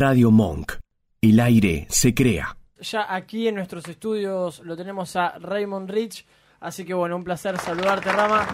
Radio 0.00 0.30
Monk. 0.30 0.72
El 1.20 1.38
aire 1.40 1.84
se 1.90 2.14
crea. 2.14 2.56
Ya 2.80 3.14
aquí 3.14 3.48
en 3.48 3.56
nuestros 3.56 3.86
estudios 3.86 4.60
lo 4.60 4.74
tenemos 4.74 5.14
a 5.16 5.38
Raymond 5.38 5.90
Rich. 5.90 6.24
Así 6.60 6.86
que 6.86 6.94
bueno, 6.94 7.16
un 7.16 7.22
placer 7.22 7.58
saludarte, 7.58 8.10
Rama. 8.10 8.46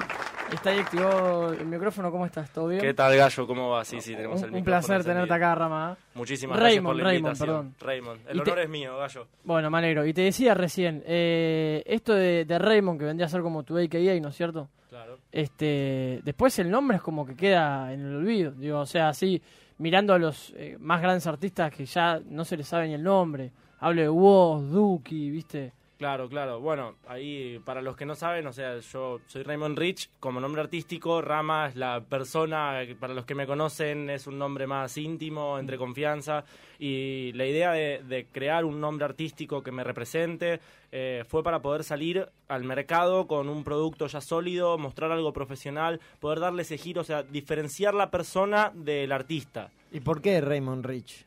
Está 0.52 0.70
ahí 0.70 0.80
activado 0.80 1.52
el 1.52 1.64
micrófono. 1.66 2.10
¿Cómo 2.10 2.26
estás? 2.26 2.52
¿Todo 2.52 2.66
bien? 2.66 2.80
¿Qué 2.80 2.94
tal, 2.94 3.16
Gallo? 3.16 3.46
¿Cómo 3.46 3.70
va? 3.70 3.84
Sí, 3.84 4.00
sí, 4.00 4.16
tenemos 4.16 4.40
un, 4.40 4.44
el 4.46 4.50
un 4.54 4.56
micrófono 4.56 4.86
placer 4.88 5.04
tenerte 5.04 5.34
acá, 5.34 5.54
Rama. 5.54 5.96
¿eh? 5.96 6.02
Muchísimas 6.16 6.58
Raymond, 6.58 6.66
gracias 6.66 6.82
por 6.82 6.96
la 6.96 7.04
Raymond, 7.04 7.26
invitación. 7.28 7.74
perdón. 7.74 7.74
Raymond. 7.88 8.20
El 8.28 8.36
Y 8.38 8.42
te- 8.42 8.50
honor 8.50 8.62
es 8.64 8.68
mío, 8.68 8.96
Gallo. 8.98 9.28
Bueno, 9.44 9.70
me 9.70 9.78
alegro. 9.78 10.04
Y 10.04 10.12
te 10.12 10.22
decía 10.22 10.52
recién, 10.54 11.04
eh, 11.06 11.84
esto 11.86 12.12
de, 12.12 12.44
de 12.44 12.58
Raymond, 12.58 12.98
que 12.98 13.04
vendría 13.06 13.26
a 13.26 13.28
ser 13.30 13.42
como 13.42 13.62
tu 13.62 13.78
AKA, 13.78 14.18
¿no 14.20 14.30
es 14.30 14.36
cierto? 14.36 14.68
Claro. 14.88 15.18
Este, 15.30 16.20
después 16.24 16.58
el 16.58 16.70
nombre 16.72 16.96
es 16.96 17.02
como 17.04 17.24
que 17.24 17.36
queda 17.36 17.92
en 17.92 18.00
el 18.00 18.16
olvido. 18.16 18.50
Digo, 18.50 18.80
o 18.80 18.86
sea, 18.86 19.10
así, 19.10 19.40
mirando 19.78 20.14
a 20.14 20.18
los 20.18 20.52
eh, 20.56 20.76
más 20.80 21.00
grandes 21.00 21.26
artistas 21.26 21.72
que 21.72 21.86
ya 21.86 22.20
no 22.28 22.44
se 22.44 22.56
les 22.56 22.68
sabe 22.68 22.88
ni 22.88 22.94
el 22.94 23.02
nombre. 23.02 23.52
Hablo 23.78 24.02
de 24.02 24.08
Woz, 24.08 24.70
Duki, 24.70 25.30
¿viste? 25.30 25.72
Claro, 25.98 26.28
claro. 26.28 26.60
Bueno, 26.60 26.96
ahí 27.08 27.58
para 27.64 27.80
los 27.80 27.96
que 27.96 28.04
no 28.04 28.14
saben, 28.14 28.46
o 28.46 28.52
sea, 28.52 28.78
yo 28.80 29.18
soy 29.26 29.42
Raymond 29.42 29.78
Rich, 29.78 30.10
como 30.20 30.40
nombre 30.40 30.60
artístico, 30.60 31.22
Rama 31.22 31.68
es 31.68 31.76
la 31.76 32.02
persona, 32.02 32.82
para 33.00 33.14
los 33.14 33.24
que 33.24 33.34
me 33.34 33.46
conocen 33.46 34.10
es 34.10 34.26
un 34.26 34.38
nombre 34.38 34.66
más 34.66 34.98
íntimo, 34.98 35.58
entre 35.58 35.78
confianza, 35.78 36.44
y 36.78 37.32
la 37.32 37.46
idea 37.46 37.72
de, 37.72 38.02
de 38.06 38.26
crear 38.26 38.66
un 38.66 38.78
nombre 38.78 39.06
artístico 39.06 39.62
que 39.62 39.72
me 39.72 39.84
represente 39.84 40.60
eh, 40.92 41.24
fue 41.26 41.42
para 41.42 41.62
poder 41.62 41.82
salir 41.82 42.28
al 42.48 42.64
mercado 42.64 43.26
con 43.26 43.48
un 43.48 43.64
producto 43.64 44.06
ya 44.06 44.20
sólido, 44.20 44.76
mostrar 44.76 45.12
algo 45.12 45.32
profesional, 45.32 46.00
poder 46.20 46.40
darle 46.40 46.60
ese 46.62 46.76
giro, 46.76 47.00
o 47.00 47.04
sea, 47.04 47.22
diferenciar 47.22 47.94
la 47.94 48.10
persona 48.10 48.70
del 48.74 49.12
artista. 49.12 49.70
¿Y 49.92 50.00
por 50.00 50.20
qué 50.20 50.42
Raymond 50.42 50.84
Rich? 50.84 51.24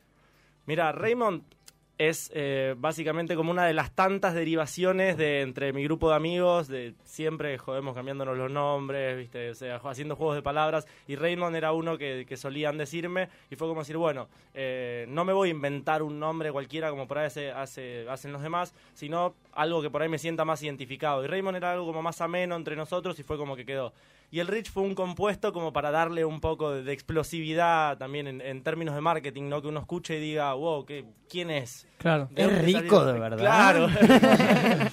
Mira, 0.66 0.92
Raymond 0.92 1.42
es 2.00 2.30
eh, 2.34 2.74
básicamente 2.78 3.36
como 3.36 3.50
una 3.50 3.66
de 3.66 3.74
las 3.74 3.94
tantas 3.94 4.32
derivaciones 4.32 5.18
de 5.18 5.42
entre 5.42 5.74
mi 5.74 5.84
grupo 5.84 6.08
de 6.08 6.16
amigos, 6.16 6.66
de 6.66 6.94
siempre 7.10 7.58
jodemos 7.58 7.94
cambiándonos 7.94 8.36
los 8.38 8.50
nombres, 8.50 9.16
¿viste? 9.18 9.50
O 9.50 9.54
sea, 9.54 9.76
haciendo 9.76 10.16
juegos 10.16 10.36
de 10.36 10.42
palabras, 10.42 10.86
y 11.06 11.16
Raymond 11.16 11.54
era 11.56 11.72
uno 11.72 11.98
que, 11.98 12.24
que 12.28 12.36
solían 12.36 12.78
decirme, 12.78 13.28
y 13.50 13.56
fue 13.56 13.68
como 13.68 13.80
decir, 13.80 13.96
bueno, 13.96 14.28
eh, 14.54 15.04
no 15.08 15.24
me 15.24 15.32
voy 15.32 15.48
a 15.48 15.50
inventar 15.52 16.02
un 16.02 16.18
nombre 16.18 16.52
cualquiera 16.52 16.90
como 16.90 17.06
por 17.06 17.18
ahí 17.18 17.26
hace, 17.26 17.50
hace- 17.50 18.06
hacen 18.08 18.32
los 18.32 18.42
demás, 18.42 18.72
sino 18.94 19.34
algo 19.52 19.82
que 19.82 19.90
por 19.90 20.02
ahí 20.02 20.08
me 20.08 20.18
sienta 20.18 20.44
más 20.44 20.62
identificado. 20.62 21.24
Y 21.24 21.26
Raymond 21.26 21.56
era 21.56 21.72
algo 21.72 21.86
como 21.86 22.02
más 22.02 22.20
ameno 22.20 22.56
entre 22.56 22.76
nosotros, 22.76 23.18
y 23.18 23.22
fue 23.22 23.36
como 23.36 23.56
que 23.56 23.66
quedó. 23.66 23.92
Y 24.32 24.38
el 24.38 24.46
Rich 24.46 24.70
fue 24.70 24.84
un 24.84 24.94
compuesto 24.94 25.52
como 25.52 25.72
para 25.72 25.90
darle 25.90 26.24
un 26.24 26.40
poco 26.40 26.70
de, 26.70 26.84
de 26.84 26.92
explosividad 26.92 27.98
también 27.98 28.28
en, 28.28 28.40
en 28.40 28.62
términos 28.62 28.94
de 28.94 29.00
marketing, 29.00 29.48
¿no? 29.48 29.60
Que 29.60 29.66
uno 29.66 29.80
escuche 29.80 30.18
y 30.18 30.20
diga, 30.20 30.54
wow, 30.54 30.86
¿qué, 30.86 31.04
¿quién 31.28 31.50
es? 31.50 31.88
Claro. 31.98 32.28
¿De 32.30 32.42
Es 32.44 32.62
rico, 32.64 33.04
de 33.04 33.18
verdad. 33.18 33.38
Claro. 33.38 33.88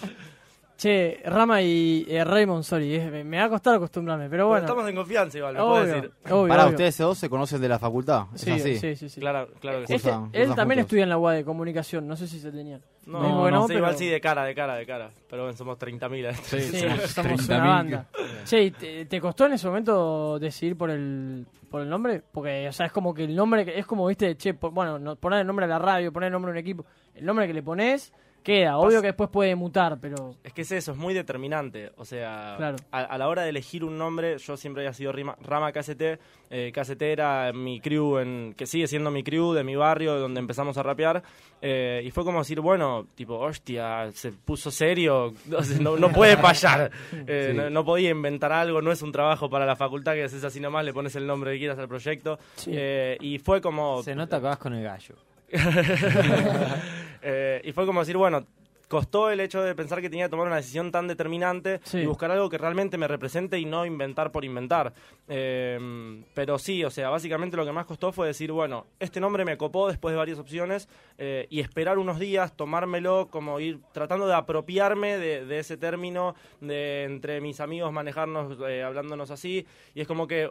Che, 0.77 1.21
Rama 1.25 1.59
y 1.61 2.05
eh, 2.07 2.23
Raymond, 2.23 2.63
sorry, 2.63 2.93
eh, 2.95 3.23
me- 3.23 3.39
va 3.39 3.45
a 3.45 3.49
costar 3.49 3.73
acostumbrarme, 3.75 4.29
pero 4.29 4.47
bueno. 4.47 4.61
Estamos 4.65 4.87
en 4.87 4.95
confianza, 4.95 5.37
igual, 5.39 5.55
me 5.55 5.59
puedo 5.59 5.85
decir. 5.85 6.11
obvio, 6.29 6.47
Para 6.49 6.63
obvio. 6.65 6.69
ustedes 6.75 6.97
dos 6.99 7.17
se 7.17 7.29
conocen 7.29 7.59
de 7.61 7.67
la 7.69 7.79
facultad, 7.79 8.25
¿es 8.35 8.41
Sí, 8.41 8.51
así? 8.51 8.77
sí, 8.77 8.95
sí, 8.95 9.09
sí. 9.09 9.19
Claro, 9.19 9.47
claro 9.59 9.79
que 9.81 9.87
sí. 9.87 9.93
Este- 9.95 10.09
Cursan- 10.11 10.29
él 10.33 10.47
también 10.49 10.67
juntos. 10.67 10.77
estudia 10.81 11.03
en 11.03 11.09
la 11.09 11.17
UAD 11.17 11.35
de 11.37 11.45
comunicación, 11.45 12.07
no 12.07 12.15
sé 12.15 12.27
si 12.27 12.39
se 12.39 12.51
tenían. 12.51 12.81
No, 13.07 13.49
no, 13.49 13.61
sí, 13.63 13.67
pero- 13.69 13.79
igual 13.79 13.95
sí, 13.97 14.05
de 14.07 14.21
cara, 14.21 14.43
de 14.43 14.53
cara, 14.53 14.75
de 14.75 14.85
cara. 14.85 15.09
Pero 15.27 15.43
bueno, 15.43 15.57
somos 15.57 15.79
30.000. 15.79 16.31
Sí, 16.43 16.61
somos 16.79 16.99
somos 17.09 17.47
30.000 17.47 17.55
una 17.55 17.67
banda. 17.67 18.05
Che, 18.45 18.61
¿y 18.63 18.69
te, 18.71 19.05
te 19.05 19.19
costó 19.19 19.47
en 19.47 19.53
ese 19.53 19.65
momento 19.65 20.37
decidir 20.37 20.77
por 20.77 20.91
el 20.91 21.47
por 21.71 21.81
el 21.81 21.89
nombre? 21.89 22.21
Porque, 22.31 22.67
o 22.67 22.71
sea, 22.71 22.85
es 22.85 22.91
como 22.91 23.15
que 23.15 23.23
el 23.23 23.35
nombre, 23.35 23.65
es 23.79 23.85
como, 23.87 24.05
viste, 24.05 24.37
che, 24.37 24.53
po- 24.53 24.69
bueno, 24.71 24.99
no, 24.99 25.15
poner 25.15 25.39
el 25.41 25.47
nombre 25.47 25.65
a 25.65 25.69
la 25.69 25.79
radio, 25.79 26.13
poner 26.13 26.27
el 26.27 26.33
nombre 26.33 26.51
a 26.51 26.53
un 26.53 26.57
equipo, 26.59 26.85
el 27.15 27.25
nombre 27.25 27.47
que 27.47 27.53
le 27.53 27.63
pones, 27.63 28.13
queda. 28.47 28.77
Obvio 28.77 29.01
que 29.01 29.07
después 29.07 29.29
puede 29.29 29.55
mutar, 29.55 29.97
pero... 30.01 30.35
Es 30.43 30.53
que 30.53 30.61
es 30.61 30.71
eso, 30.71 30.93
es 30.93 30.97
muy 30.97 31.13
determinante. 31.13 31.91
O 31.97 32.05
sea, 32.05 32.55
Claro. 32.57 32.77
a, 32.91 32.99
a 33.01 33.17
la 33.17 33.27
hora 33.27 33.43
de 33.43 33.49
elegir 33.49 33.83
un 33.83 33.97
nombre, 33.97 34.37
yo 34.37 34.55
siempre 34.57 34.83
había 34.83 34.93
sido 34.93 35.11
Rima- 35.11 35.35
Rama 35.41 35.71
KST. 35.71 36.01
Eh, 36.49 36.71
KST 36.73 37.01
era 37.01 37.51
mi 37.51 37.81
crew, 37.81 38.19
en, 38.19 38.53
que 38.57 38.65
sigue 38.65 38.87
siendo 38.87 39.11
mi 39.11 39.21
crew 39.21 39.51
de 39.53 39.63
mi 39.65 39.75
barrio, 39.75 40.17
donde 40.17 40.39
empezamos 40.39 40.77
a 40.77 40.83
rapear. 40.83 41.21
Eh, 41.61 42.01
y 42.05 42.11
fue 42.11 42.23
como 42.23 42.39
decir, 42.39 42.61
bueno, 42.61 43.05
tipo, 43.15 43.37
hostia, 43.37 44.09
se 44.13 44.31
puso 44.31 44.71
serio, 44.71 45.33
no, 45.81 45.97
no 45.97 46.09
puede 46.09 46.37
fallar. 46.37 46.89
Eh, 47.27 47.49
Sí. 47.51 47.57
no, 47.57 47.69
no 47.69 47.83
podía 47.85 48.09
inventar 48.09 48.51
algo, 48.53 48.81
no 48.81 48.91
es 48.91 49.01
un 49.01 49.11
trabajo 49.11 49.49
para 49.49 49.65
la 49.65 49.75
facultad 49.75 50.13
que 50.13 50.23
haces 50.23 50.43
así 50.43 50.59
nomás, 50.61 50.85
le 50.85 50.93
pones 50.93 51.15
el 51.17 51.27
nombre 51.27 51.51
que 51.51 51.59
quieras 51.59 51.77
al 51.79 51.87
proyecto. 51.87 52.39
Sí. 52.55 52.71
Eh, 52.73 53.17
y 53.19 53.39
fue 53.39 53.59
como... 53.59 54.01
Se 54.03 54.15
nota 54.15 54.37
que 54.37 54.43
vas 54.45 54.57
con 54.57 54.73
el 54.73 54.83
gallo. 54.83 55.15
Eh, 57.29 57.61
y 57.65 57.73
fue 57.73 57.85
como 57.85 57.99
decir, 57.99 58.15
bueno, 58.15 58.45
costó 58.87 59.29
el 59.29 59.41
hecho 59.41 59.61
de 59.61 59.75
pensar 59.75 59.99
que 59.99 60.09
tenía 60.09 60.27
que 60.27 60.29
tomar 60.29 60.47
una 60.47 60.55
decisión 60.55 60.93
tan 60.93 61.09
determinante 61.09 61.81
Sí. 61.83 61.97
y 61.97 62.05
buscar 62.05 62.31
algo 62.31 62.49
que 62.49 62.57
realmente 62.57 62.97
me 62.97 63.05
represente 63.05 63.59
y 63.59 63.65
no 63.65 63.85
inventar 63.85 64.31
por 64.31 64.45
inventar. 64.45 64.93
Eh, 65.27 66.23
pero 66.33 66.57
sí, 66.57 66.85
o 66.85 66.89
sea, 66.89 67.09
básicamente 67.09 67.57
lo 67.57 67.65
que 67.65 67.73
más 67.73 67.85
costó 67.85 68.13
fue 68.13 68.27
decir, 68.27 68.53
bueno, 68.53 68.85
este 69.01 69.19
nombre 69.19 69.43
me 69.43 69.57
copó 69.57 69.89
después 69.89 70.13
de 70.13 70.17
varias 70.17 70.39
opciones 70.39 70.87
eh, 71.17 71.47
y 71.49 71.59
esperar 71.59 71.97
unos 71.97 72.17
días, 72.17 72.55
tomármelo, 72.55 73.27
como 73.29 73.59
ir 73.59 73.79
tratando 73.91 74.25
de 74.25 74.35
apropiarme 74.35 75.17
de, 75.17 75.45
de 75.45 75.59
ese 75.59 75.75
término, 75.75 76.33
de 76.61 77.03
entre 77.03 77.41
mis 77.41 77.59
amigos 77.59 77.91
manejarnos, 77.91 78.57
eh, 78.69 78.83
hablándonos 78.83 79.31
así, 79.31 79.65
y 79.95 79.99
es 79.99 80.07
como 80.07 80.27
que 80.27 80.49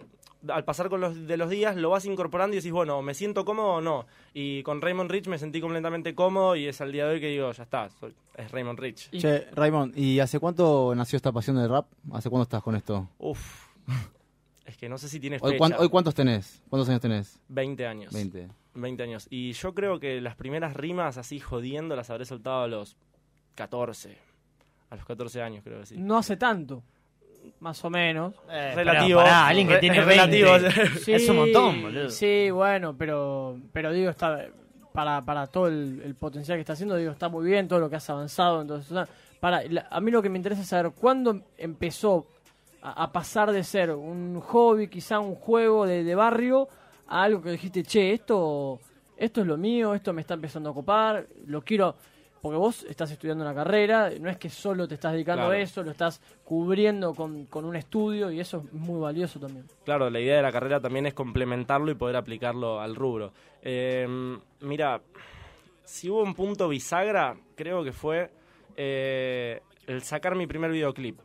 al 0.49 0.65
pasar 0.65 0.89
con 0.89 1.01
los, 1.01 1.27
de 1.27 1.37
los 1.37 1.51
días 1.51 1.77
lo 1.77 1.91
vas 1.91 2.05
incorporando 2.05 2.55
y 2.55 2.59
decís, 2.59 2.73
bueno, 2.73 3.03
¿me 3.03 3.15
siento 3.15 3.45
cómodo 3.45 3.69
o 3.75 3.81
no? 3.81 4.07
Y 4.35 4.63
con 4.63 4.81
Raymond 4.81 5.11
Rich 5.11 5.27
me 5.29 5.39
sentí 5.39 5.61
completamente 5.61 6.15
cómodo 6.15 6.55
y 6.57 6.67
es 6.67 6.81
al 6.81 6.93
día 6.93 7.07
de 7.07 7.15
hoy 7.15 7.21
que 7.21 7.29
digo, 7.29 7.51
ya 7.53 7.63
está, 7.65 7.89
soy- 7.91 8.15
es 8.37 8.51
Raymond 8.51 8.79
Rich. 8.79 9.09
Y- 9.13 9.19
Che, 9.21 9.47
Raymond, 9.53 9.97
¿y 9.99 10.21
hace 10.21 10.39
cuánto 10.39 10.95
nació 10.95 11.17
esta 11.17 11.33
pasión 11.33 11.57
del 11.57 11.69
rap? 11.71 11.87
¿Hace 12.13 12.31
cuánto 12.31 12.43
estás 12.45 12.63
con 12.63 12.77
esto? 12.77 13.09
Uf, 13.19 13.67
es 14.67 14.77
que 14.77 14.89
no 14.89 14.99
sé 14.99 15.09
si 15.09 15.19
tiene 15.21 15.39
Hoy, 15.41 15.53
fecha. 15.53 15.59
cuán- 15.59 15.75
hoy 15.79 15.89
cuántos 15.89 16.15
tenés? 16.15 16.63
¿Cuántos 16.69 16.89
años 16.89 17.01
tenés? 17.01 17.41
20 17.49 17.87
años. 17.87 18.13
20. 18.13 18.49
20 18.75 19.03
años. 19.03 19.27
Y 19.31 19.53
yo 19.53 19.75
creo 19.75 19.99
que 19.99 20.21
las 20.21 20.37
primeras 20.37 20.75
rimas 20.75 21.17
así 21.17 21.41
jodiendo 21.41 21.97
las 21.97 22.11
habré 22.11 22.25
soltado 22.27 22.63
a 22.65 22.69
los 22.69 22.97
14. 23.55 24.19
A 24.91 24.97
los 24.97 25.05
14 25.05 25.43
años, 25.43 25.65
creo 25.65 25.81
que 25.81 25.87
sí. 25.87 25.97
No 25.99 26.17
hace 26.19 26.37
tanto, 26.37 26.83
más 27.61 27.85
o 27.85 27.91
menos. 27.91 28.35
relativo. 28.49 29.21
Pero 29.21 29.31
pará, 29.31 29.47
alguien 29.49 29.69
que 29.69 29.75
Re- 29.75 29.81
tiene 29.81 29.99
es 29.99 30.05
relativo. 30.07 30.51
20. 30.53 30.99
Sí, 31.01 31.13
Es 31.15 31.29
un 31.29 31.37
montón, 31.37 31.83
boludo. 31.83 32.11
Sí, 32.11 32.51
bueno, 32.51 32.95
pero, 32.97 33.59
pero 33.73 33.93
digo, 33.93 34.11
está 34.11 34.47
para, 34.93 35.23
para 35.25 35.47
todo 35.47 35.67
el, 35.69 36.01
el 36.05 36.15
potencial 36.15 36.57
que 36.57 36.61
está 36.61 36.73
haciendo, 36.75 36.97
digo, 36.97 37.13
está 37.13 37.29
muy 37.29 37.45
bien 37.47 37.69
todo 37.69 37.79
lo 37.81 37.91
que 37.91 37.97
has 37.97 38.09
avanzado. 38.11 38.63
Entonces, 38.63 38.91
o 38.91 38.95
sea, 38.95 39.09
para, 39.41 39.63
la- 39.65 39.87
a 39.91 40.01
mí 40.01 40.11
lo 40.11 40.23
que 40.23 40.29
me 40.31 40.37
interesa 40.39 40.63
es 40.63 40.69
saber 40.69 40.93
cuándo 40.93 41.43
empezó 41.59 42.27
a, 42.83 43.05
a 43.05 43.13
pasar 43.13 43.53
de 43.53 43.63
ser 43.65 43.91
un 43.91 44.41
hobby, 44.41 44.89
quizá 44.89 45.19
un 45.21 45.35
juego 45.35 45.87
de, 45.87 46.03
de 46.05 46.15
barrio, 46.15 46.69
a 47.09 47.23
algo 47.23 47.43
que 47.43 47.51
dijiste, 47.51 47.83
che, 47.85 48.13
esto, 48.13 48.81
esto 49.17 49.41
es 49.43 49.47
lo 49.47 49.57
mío, 49.57 49.95
esto 49.95 50.13
me 50.13 50.21
está 50.23 50.35
empezando 50.35 50.71
a 50.71 50.75
copar, 50.75 51.27
lo 51.47 51.63
quiero. 51.63 51.95
Porque 52.43 52.57
vos 52.59 52.85
estás 52.85 53.11
estudiando 53.11 53.45
una 53.45 53.55
carrera, 53.55 54.11
no 54.21 54.29
es 54.31 54.37
que 54.37 54.49
solo 54.51 54.87
te 54.87 54.95
estás 54.95 55.13
dedicando 55.13 55.43
Claro. 55.45 55.55
a 55.55 55.59
eso, 55.59 55.83
lo 55.83 55.91
estás 55.91 56.21
cubriendo 56.45 57.15
con, 57.15 57.47
con 57.47 57.65
un 57.65 57.75
estudio 57.77 58.31
y 58.31 58.39
eso 58.41 58.63
es 58.67 58.73
muy 58.73 59.01
valioso 59.01 59.41
también. 59.41 59.67
Claro, 59.85 60.11
la 60.11 60.21
idea 60.21 60.37
de 60.37 60.43
la 60.43 60.53
carrera 60.53 60.81
también 60.81 61.07
es 61.07 61.15
complementarlo 61.15 61.91
y 61.91 61.95
poder 61.95 62.17
aplicarlo 62.17 62.81
al 62.81 62.95
rubro. 62.95 63.33
Eh, 63.63 64.07
mira, 64.61 65.01
si 65.85 66.09
hubo 66.11 66.23
un 66.23 66.35
punto 66.35 66.69
bisagra, 66.69 67.37
creo 67.57 67.83
que 67.83 67.93
fue 67.93 68.31
eh, 68.77 69.61
el 69.87 70.03
sacar 70.03 70.35
mi 70.37 70.47
primer 70.47 70.71
videoclip. 70.71 71.19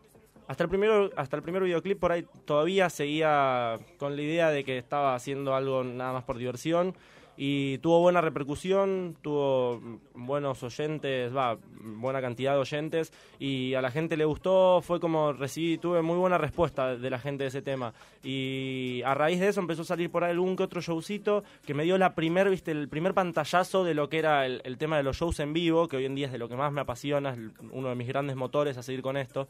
Hasta 0.48 0.64
el, 0.64 0.70
primero, 0.70 1.10
hasta 1.16 1.38
el 1.38 1.44
primer 1.44 1.64
videoclip 1.64 2.00
por 2.00 2.12
ahí 2.12 2.26
todavía 2.46 2.90
seguía 2.90 3.78
con 3.98 4.16
la 4.16 4.22
idea 4.22 4.50
de 4.50 4.64
que 4.66 4.78
estaba 4.78 5.16
haciendo 5.16 5.56
algo 5.56 5.84
nada 5.84 6.14
más 6.14 6.24
por 6.24 6.38
diversión 6.38 6.94
y 7.38 7.78
tuvo 7.80 8.00
buena 8.00 8.22
repercusión, 8.22 9.16
tuvo 9.22 10.00
buenos 10.14 10.62
oyentes, 10.64 11.36
va, 11.36 11.58
buena 11.72 12.22
cantidad 12.22 12.54
de 12.54 12.60
oyentes 12.60 13.14
y 13.40 13.74
a 13.74 13.82
la 13.82 13.92
gente 13.92 14.18
le 14.18 14.26
gustó, 14.26 14.82
fue 14.82 15.00
como 15.00 15.34
recibí, 15.34 15.78
tuve 15.78 16.02
muy 16.02 16.18
buena 16.18 16.38
respuesta 16.38 16.96
de 16.96 17.10
la 17.10 17.20
gente 17.20 17.44
de 17.44 17.48
ese 17.48 17.62
tema 17.62 17.94
y 18.24 19.02
a 19.06 19.14
raíz 19.14 19.40
de 19.40 19.48
eso 19.48 19.60
empezó 19.60 19.82
a 19.82 19.86
salir 19.86 20.12
por 20.12 20.24
ahí 20.24 20.32
algún 20.32 20.56
que 20.56 20.64
otro 20.64 20.82
showcito 20.82 21.44
que 21.66 21.74
me 21.74 21.84
dio 21.84 21.98
la 21.98 22.16
primer, 22.16 22.50
viste, 22.50 22.72
el 22.72 22.90
primer 22.90 23.14
pantallazo 23.14 23.84
de 23.84 23.94
lo 23.94 24.10
que 24.10 24.20
era 24.20 24.46
el, 24.46 24.78
tema 24.78 24.98
de 24.98 25.04
los 25.04 25.18
shows 25.18 25.40
en 25.40 25.54
vivo, 25.54 25.88
que 25.88 25.98
hoy 25.98 26.06
en 26.06 26.16
día 26.16 26.28
es 26.28 26.32
de 26.32 26.38
lo 26.38 26.50
que 26.50 26.56
más 26.56 26.72
me 26.72 26.82
apasiona, 26.82 27.32
es 27.32 27.40
uno 27.72 27.90
de 27.90 27.96
mis 27.96 28.08
grandes 28.08 28.36
motores 28.36 28.78
a 28.78 28.84
seguir 28.84 29.02
con 29.02 29.18
esto. 29.18 29.48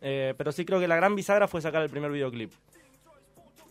Eh, 0.00 0.34
pero 0.36 0.52
sí 0.52 0.64
creo 0.64 0.80
que 0.80 0.88
la 0.88 0.96
gran 0.96 1.14
bisagra 1.14 1.48
fue 1.48 1.62
sacar 1.62 1.82
el 1.82 1.88
primer 1.88 2.10
videoclip. 2.10 2.52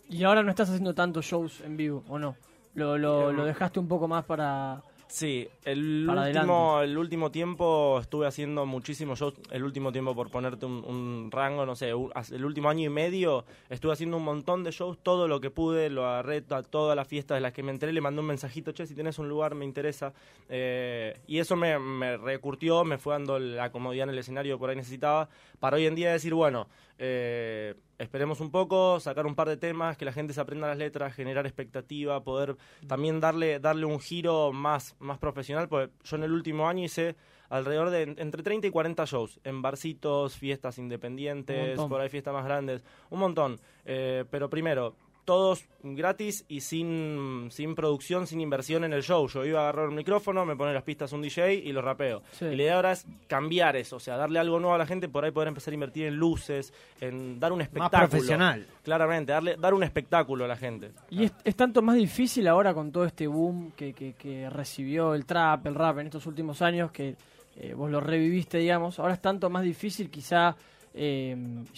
Y 0.08 0.24
ahora 0.24 0.42
no 0.42 0.50
estás 0.50 0.68
haciendo 0.68 0.94
tantos 0.94 1.24
shows 1.24 1.60
en 1.60 1.76
vivo, 1.76 2.04
¿o 2.08 2.18
no? 2.18 2.36
Lo, 2.74 2.98
lo, 2.98 3.30
Em, 3.30 3.36
lo 3.36 3.44
dejaste 3.44 3.78
un 3.80 3.88
poco 3.88 4.08
más 4.08 4.24
para, 4.24 4.82
Sí, 5.06 5.46
el 5.64 6.04
Para 6.08 6.26
último, 6.26 6.80
el 6.80 6.98
último 6.98 7.30
tiempo 7.30 8.00
estuve 8.00 8.26
haciendo 8.26 8.66
muchísimos 8.66 9.20
shows. 9.20 9.34
El 9.52 9.62
último 9.62 9.92
tiempo, 9.92 10.12
por 10.12 10.28
ponerte 10.28 10.66
un, 10.66 10.84
un 10.84 11.28
rango, 11.30 11.64
no 11.64 11.76
sé, 11.76 11.94
un- 11.94 12.10
el 12.32 12.44
último 12.44 12.68
año 12.68 12.86
y 12.86 12.88
medio 12.88 13.44
estuve 13.70 13.92
haciendo 13.92 14.16
un 14.16 14.24
montón 14.24 14.64
de 14.64 14.72
shows. 14.72 14.98
Todo 15.00 15.28
lo 15.28 15.40
que 15.40 15.50
pude, 15.50 15.88
lo 15.88 16.04
agarré 16.04 16.42
a 16.50 16.62
todas 16.64 16.96
las 16.96 17.06
fiestas 17.06 17.36
de 17.36 17.42
las 17.42 17.52
que 17.52 17.62
me 17.62 17.70
enteré. 17.70 17.92
Le 17.92 18.00
mandé 18.00 18.22
un 18.22 18.26
mensajito, 18.26 18.72
che, 18.72 18.86
si 18.86 18.94
tenés 18.96 19.20
un 19.20 19.28
lugar, 19.28 19.54
me 19.54 19.64
interesa. 19.64 20.12
Eh, 20.48 21.16
y 21.28 21.38
eso 21.38 21.54
me, 21.54 21.78
me 21.78 22.16
recurtió, 22.16 22.82
me 22.82 22.98
fue 22.98 23.14
dando 23.14 23.38
la 23.38 23.70
comodidad 23.70 24.04
en 24.08 24.10
el 24.14 24.18
escenario 24.18 24.56
que 24.56 24.58
por 24.58 24.70
ahí 24.70 24.76
necesitaba. 24.76 25.28
Para 25.60 25.76
hoy 25.76 25.86
en 25.86 25.94
día 25.94 26.10
decir, 26.10 26.34
bueno, 26.34 26.66
eh, 26.98 27.74
esperemos 27.98 28.40
un 28.40 28.50
poco, 28.50 28.98
sacar 29.00 29.26
un 29.26 29.34
par 29.34 29.48
de 29.48 29.56
temas, 29.56 29.96
que 29.96 30.04
la 30.04 30.12
gente 30.12 30.32
se 30.32 30.40
aprenda 30.40 30.66
las 30.68 30.78
letras, 30.78 31.14
generar 31.14 31.46
expectativa, 31.46 32.22
poder 32.24 32.56
también 32.86 33.20
darle, 33.20 33.60
darle 33.60 33.86
un 33.86 34.00
giro 34.00 34.52
más, 34.52 34.96
más 34.98 35.18
profesional, 35.18 35.68
porque 35.68 35.92
yo 36.04 36.16
en 36.16 36.24
el 36.24 36.32
último 36.32 36.68
año 36.68 36.84
hice 36.84 37.16
alrededor 37.50 37.90
de 37.90 38.02
en- 38.02 38.16
entre 38.18 38.42
30 38.42 38.66
y 38.66 38.70
40 38.70 39.04
shows, 39.04 39.38
en 39.44 39.62
barcitos, 39.62 40.36
fiestas 40.36 40.78
independientes, 40.78 41.78
por 41.88 42.00
ahí 42.00 42.08
fiestas 42.08 42.34
más 42.34 42.44
grandes, 42.44 42.84
un 43.10 43.20
montón. 43.20 43.60
Eh, 43.84 44.24
pero 44.30 44.48
primero, 44.50 44.96
todos 45.24 45.64
gratis 45.82 46.44
y 46.48 46.60
sin, 46.60 47.48
sin 47.50 47.74
producción, 47.74 48.26
sin 48.26 48.40
inversión 48.40 48.84
en 48.84 48.92
el 48.92 49.02
show. 49.02 49.26
Yo 49.28 49.44
iba 49.44 49.60
a 49.60 49.62
agarrar 49.64 49.88
un 49.88 49.94
micrófono, 49.94 50.44
me 50.44 50.56
pone 50.56 50.72
las 50.74 50.82
pistas 50.82 51.12
un 51.12 51.22
DJ 51.22 51.54
y 51.54 51.72
lo 51.72 51.82
rapeo. 51.82 52.22
Sí. 52.32 52.44
Y 52.46 52.56
la 52.56 52.62
idea 52.62 52.76
ahora 52.76 52.92
es 52.92 53.06
cambiar 53.26 53.76
eso, 53.76 53.96
o 53.96 54.00
sea, 54.00 54.16
darle 54.16 54.38
algo 54.38 54.58
nuevo 54.60 54.74
a 54.74 54.78
la 54.78 54.86
gente, 54.86 55.08
por 55.08 55.24
ahí 55.24 55.30
poder 55.30 55.48
empezar 55.48 55.72
a 55.72 55.74
invertir 55.74 56.06
en 56.06 56.16
luces, 56.16 56.72
en 57.00 57.38
dar 57.40 57.52
un 57.52 57.58
Más 57.58 57.66
espectáculo. 57.68 58.08
profesional. 58.10 58.66
Claramente, 58.82 59.32
darle, 59.32 59.56
dar 59.56 59.74
un 59.74 59.82
espectáculo 59.82 60.44
a 60.44 60.48
la 60.48 60.56
gente. 60.56 60.92
Y 61.10 61.24
es, 61.24 61.32
es 61.44 61.56
tanto 61.56 61.82
más 61.82 61.96
difícil 61.96 62.46
ahora 62.48 62.74
con 62.74 62.92
todo 62.92 63.04
este 63.04 63.26
boom 63.26 63.72
que, 63.72 63.92
que- 63.92 64.12
que 64.14 64.48
recibió 64.50 65.14
el 65.14 65.24
trap, 65.26 65.66
el 65.66 65.74
rap 65.74 65.98
en 65.98 66.06
estos 66.06 66.26
últimos 66.26 66.62
años, 66.62 66.90
que 66.92 67.16
eh, 67.56 67.72
vos 67.74 67.90
lo 67.90 68.00
reviviste, 68.00 68.58
digamos. 68.58 68.98
Ahora 68.98 69.14
es 69.14 69.20
tanto 69.22 69.48
más 69.50 69.62
difícil 69.62 70.10
quizá 70.10 70.56
eh, 70.92 71.36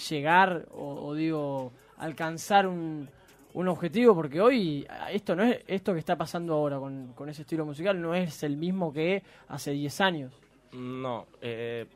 llegar 0.09 0.67
o, 0.73 1.07
o 1.09 1.15
digo, 1.15 1.73
alcanzar 1.99 2.67
un, 2.67 3.09
un 3.57 3.69
objetivo, 3.69 4.15
porque 4.15 4.41
hoy 4.41 4.87
esto 5.11 5.35
no 5.35 5.43
es 5.43 5.61
esto 5.67 5.93
que 5.95 5.99
está 5.99 6.15
pasando 6.17 6.55
ahora 6.55 6.79
con, 6.79 7.13
con 7.15 7.29
ese 7.29 7.43
estilo 7.43 7.65
musical 7.65 8.01
no 8.01 8.15
es 8.15 8.43
el 8.43 8.57
mismo 8.57 8.93
que 8.93 9.23
hace 9.49 9.71
10 9.73 10.01
años. 10.03 10.33
No, 10.73 11.27
eh, 11.41 11.87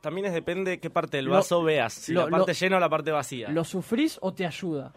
también 0.00 0.26
es 0.26 0.32
depende 0.32 0.70
de 0.72 0.78
qué 0.80 0.90
parte 0.90 1.16
del 1.16 1.26
Lo- 1.26 1.32
vaso 1.32 1.62
veas, 1.64 1.92
si 1.92 2.12
lo- 2.12 2.24
la 2.26 2.30
parte 2.30 2.52
lo- 2.52 2.58
llena 2.58 2.76
o 2.76 2.80
la 2.80 2.88
parte 2.88 3.10
vacía. 3.10 3.48
¿Lo 3.50 3.64
sufrís 3.64 4.16
o 4.22 4.32
te 4.32 4.46
ayuda? 4.46 4.92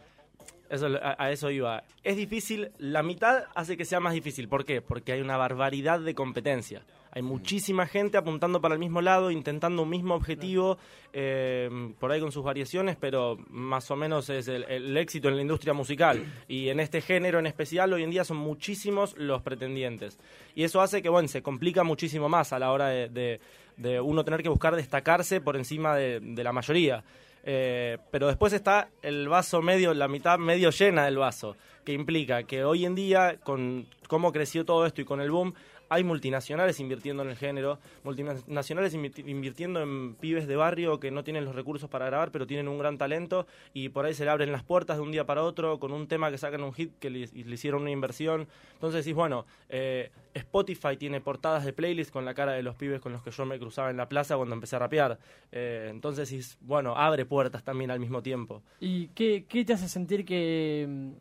Eso, 0.70 0.88
a, 1.02 1.16
a 1.22 1.32
eso 1.32 1.50
iba. 1.50 1.84
Es 2.04 2.16
difícil, 2.16 2.72
la 2.78 3.02
mitad 3.04 3.46
hace 3.56 3.76
que 3.76 3.84
sea 3.84 4.00
más 4.00 4.14
difícil. 4.14 4.48
¿Por 4.48 4.64
qué? 4.64 4.82
Porque 4.82 5.12
hay 5.14 5.22
una 5.22 5.38
barbaridad 5.38 6.00
de 6.00 6.14
competencia. 6.16 6.84
Hay 7.14 7.22
muchísima 7.22 7.88
gente 7.88 8.18
apuntando 8.18 8.62
para 8.62 8.74
el 8.76 8.80
mismo 8.80 9.02
lado, 9.02 9.32
intentando 9.32 9.84
un 9.84 9.90
mismo 9.90 10.16
objetivo, 10.16 10.78
eh, 11.12 11.70
por 12.00 12.12
ahí 12.12 12.22
con 12.22 12.32
sus 12.32 12.44
variaciones, 12.44 12.96
pero 12.98 13.38
más 13.50 13.92
o 13.92 13.96
menos 13.98 14.30
es 14.30 14.48
el, 14.48 14.64
el 14.64 14.96
éxito 14.96 15.28
en 15.28 15.36
la 15.36 15.42
industria 15.42 15.74
musical. 15.74 16.24
Y 16.48 16.70
en 16.70 16.80
este 16.80 17.02
género 17.02 17.40
en 17.40 17.48
especial, 17.48 17.92
hoy 17.92 18.04
en 18.04 18.12
día 18.12 18.24
son 18.24 18.38
muchísimos 18.38 19.14
los 19.18 19.42
pretendientes. 19.42 20.20
Y 20.56 20.64
eso 20.64 20.80
hace 20.82 21.02
que, 21.02 21.10
bueno, 21.10 21.28
se 21.28 21.42
complica 21.42 21.84
muchísimo 21.84 22.30
más 22.30 22.54
a 22.54 22.60
la 22.60 22.72
hora 22.72 22.88
de, 22.88 23.10
de- 23.10 23.40
de 23.78 24.00
uno 24.00 24.24
tener 24.24 24.44
que 24.44 24.50
buscar 24.50 24.76
destacarse 24.76 25.42
por 25.42 25.56
encima 25.58 25.96
de, 25.96 26.20
de 26.20 26.44
la 26.44 26.52
mayoría. 26.54 27.04
Eh, 27.44 27.98
pero 28.12 28.28
después 28.28 28.54
está 28.54 28.90
el 29.02 29.28
vaso 29.28 29.62
medio, 29.62 29.94
la 29.94 30.08
mitad 30.08 30.38
medio 30.38 30.70
llena 30.70 31.06
del 31.06 31.18
vaso, 31.18 31.56
que 31.84 31.92
implica 31.94 32.44
que 32.44 32.64
hoy 32.64 32.86
en 32.86 32.94
día, 32.96 33.38
con 33.44 33.88
cómo 34.08 34.32
creció 34.32 34.64
todo 34.66 34.86
esto 34.86 35.02
y 35.02 35.06
con 35.06 35.20
el 35.22 35.32
boom, 35.32 35.54
hay 35.92 36.06
multinacionales 36.06 36.80
invirtiendo 36.80 37.22
en 37.22 37.30
el 37.30 37.36
género, 37.36 37.78
multinacionales 38.06 38.96
invirti- 38.96 39.28
invirtiendo 39.28 39.82
en 39.82 40.16
pibes 40.16 40.48
de 40.48 40.56
barrio 40.56 41.02
que 41.02 41.12
no 41.12 41.26
tienen 41.26 41.44
los 41.44 41.54
recursos 41.54 41.90
para 41.90 42.06
grabar, 42.06 42.32
pero 42.32 42.48
tienen 42.48 42.70
un 42.70 42.78
gran 42.78 42.98
talento 42.98 43.46
y 43.74 43.90
por 43.90 44.06
ahí 44.06 44.14
se 44.14 44.24
le 44.24 44.32
abren 44.32 44.54
las 44.54 44.64
puertas 44.64 44.96
de 44.96 45.04
un 45.04 45.12
día 45.12 45.26
para 45.26 45.44
otro 45.44 45.80
con 45.80 45.92
un 45.92 46.08
tema 46.08 46.32
que 46.32 46.38
sacan 46.38 46.64
un 46.64 46.72
hit 46.72 46.98
que 46.98 47.10
le, 47.10 47.20
hicieron 47.34 47.82
una 47.82 47.92
inversión. 47.92 48.48
Entonces 48.76 49.04
decís, 49.04 49.14
bueno, 49.14 49.46
eh, 49.68 50.12
Spotify 50.34 50.96
tiene 50.98 51.20
portadas 51.20 51.66
de 51.66 51.74
playlist 51.74 52.10
con 52.10 52.24
la 52.24 52.34
cara 52.34 52.54
de 52.54 52.64
los 52.64 52.78
pibes 52.78 53.02
con 53.02 53.12
los 53.12 53.22
que 53.22 53.32
yo 53.32 53.46
me 53.46 53.60
cruzaba 53.60 53.90
en 53.90 53.98
la 53.98 54.08
plaza 54.08 54.38
cuando 54.38 54.56
empecé 54.56 54.78
a 54.78 54.80
rapear. 54.80 55.20
Eh, 55.52 55.90
entonces 55.92 56.30
decís, 56.30 56.58
bueno, 56.62 56.96
abre 56.96 57.26
puertas 57.26 57.66
también 57.66 57.92
al 57.92 58.00
mismo 58.00 58.22
tiempo. 58.22 58.64
¿Y 58.80 59.10
qué, 59.10 59.44
te 59.66 59.74
hace 59.74 59.90
sentir 59.90 60.24
que, 60.24 61.12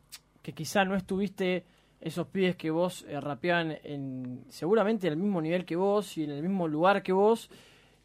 que 0.43 0.53
quizá 0.53 0.85
no 0.85 0.95
estuviste 0.95 1.65
esos 2.01 2.27
pibes 2.29 2.57
que 2.57 2.71
vos 2.71 3.05
eh, 3.09 3.21
rapeaban 3.21 3.77
en 3.85 4.45
seguramente 4.49 5.07
en 5.07 5.15
el 5.15 5.19
mismo 5.19 5.41
nivel 5.41 5.65
que 5.65 5.77
vos 5.77 6.17
y 6.17 6.25
en 6.25 6.31
el 6.31 6.43
mismo 6.43 6.67
lugar 6.67 7.03
que 7.03 7.13
vos 7.13 7.51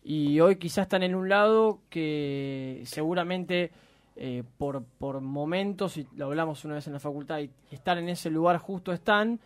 y 0.03 0.39
hoy 0.39 0.57
quizás 0.57 0.83
están 0.83 1.03
en 1.03 1.15
un 1.15 1.30
lado 1.30 1.80
que 1.89 2.81
seguramente 2.86 3.71
eh, 4.18 4.44
por, 4.57 4.83
por 4.83 5.19
momentos, 5.19 5.97
y 5.97 6.07
lo 6.15 6.27
hablamos 6.27 6.63
una 6.63 6.75
vez 6.75 6.88
en 6.88 6.94
la 6.94 7.00
facultad, 7.00 7.39
y 7.39 7.50
estar 7.71 7.97
en 7.97 8.07
ese 8.07 8.30
lugar 8.30 8.59
justo 8.59 8.94
están, 8.94 9.42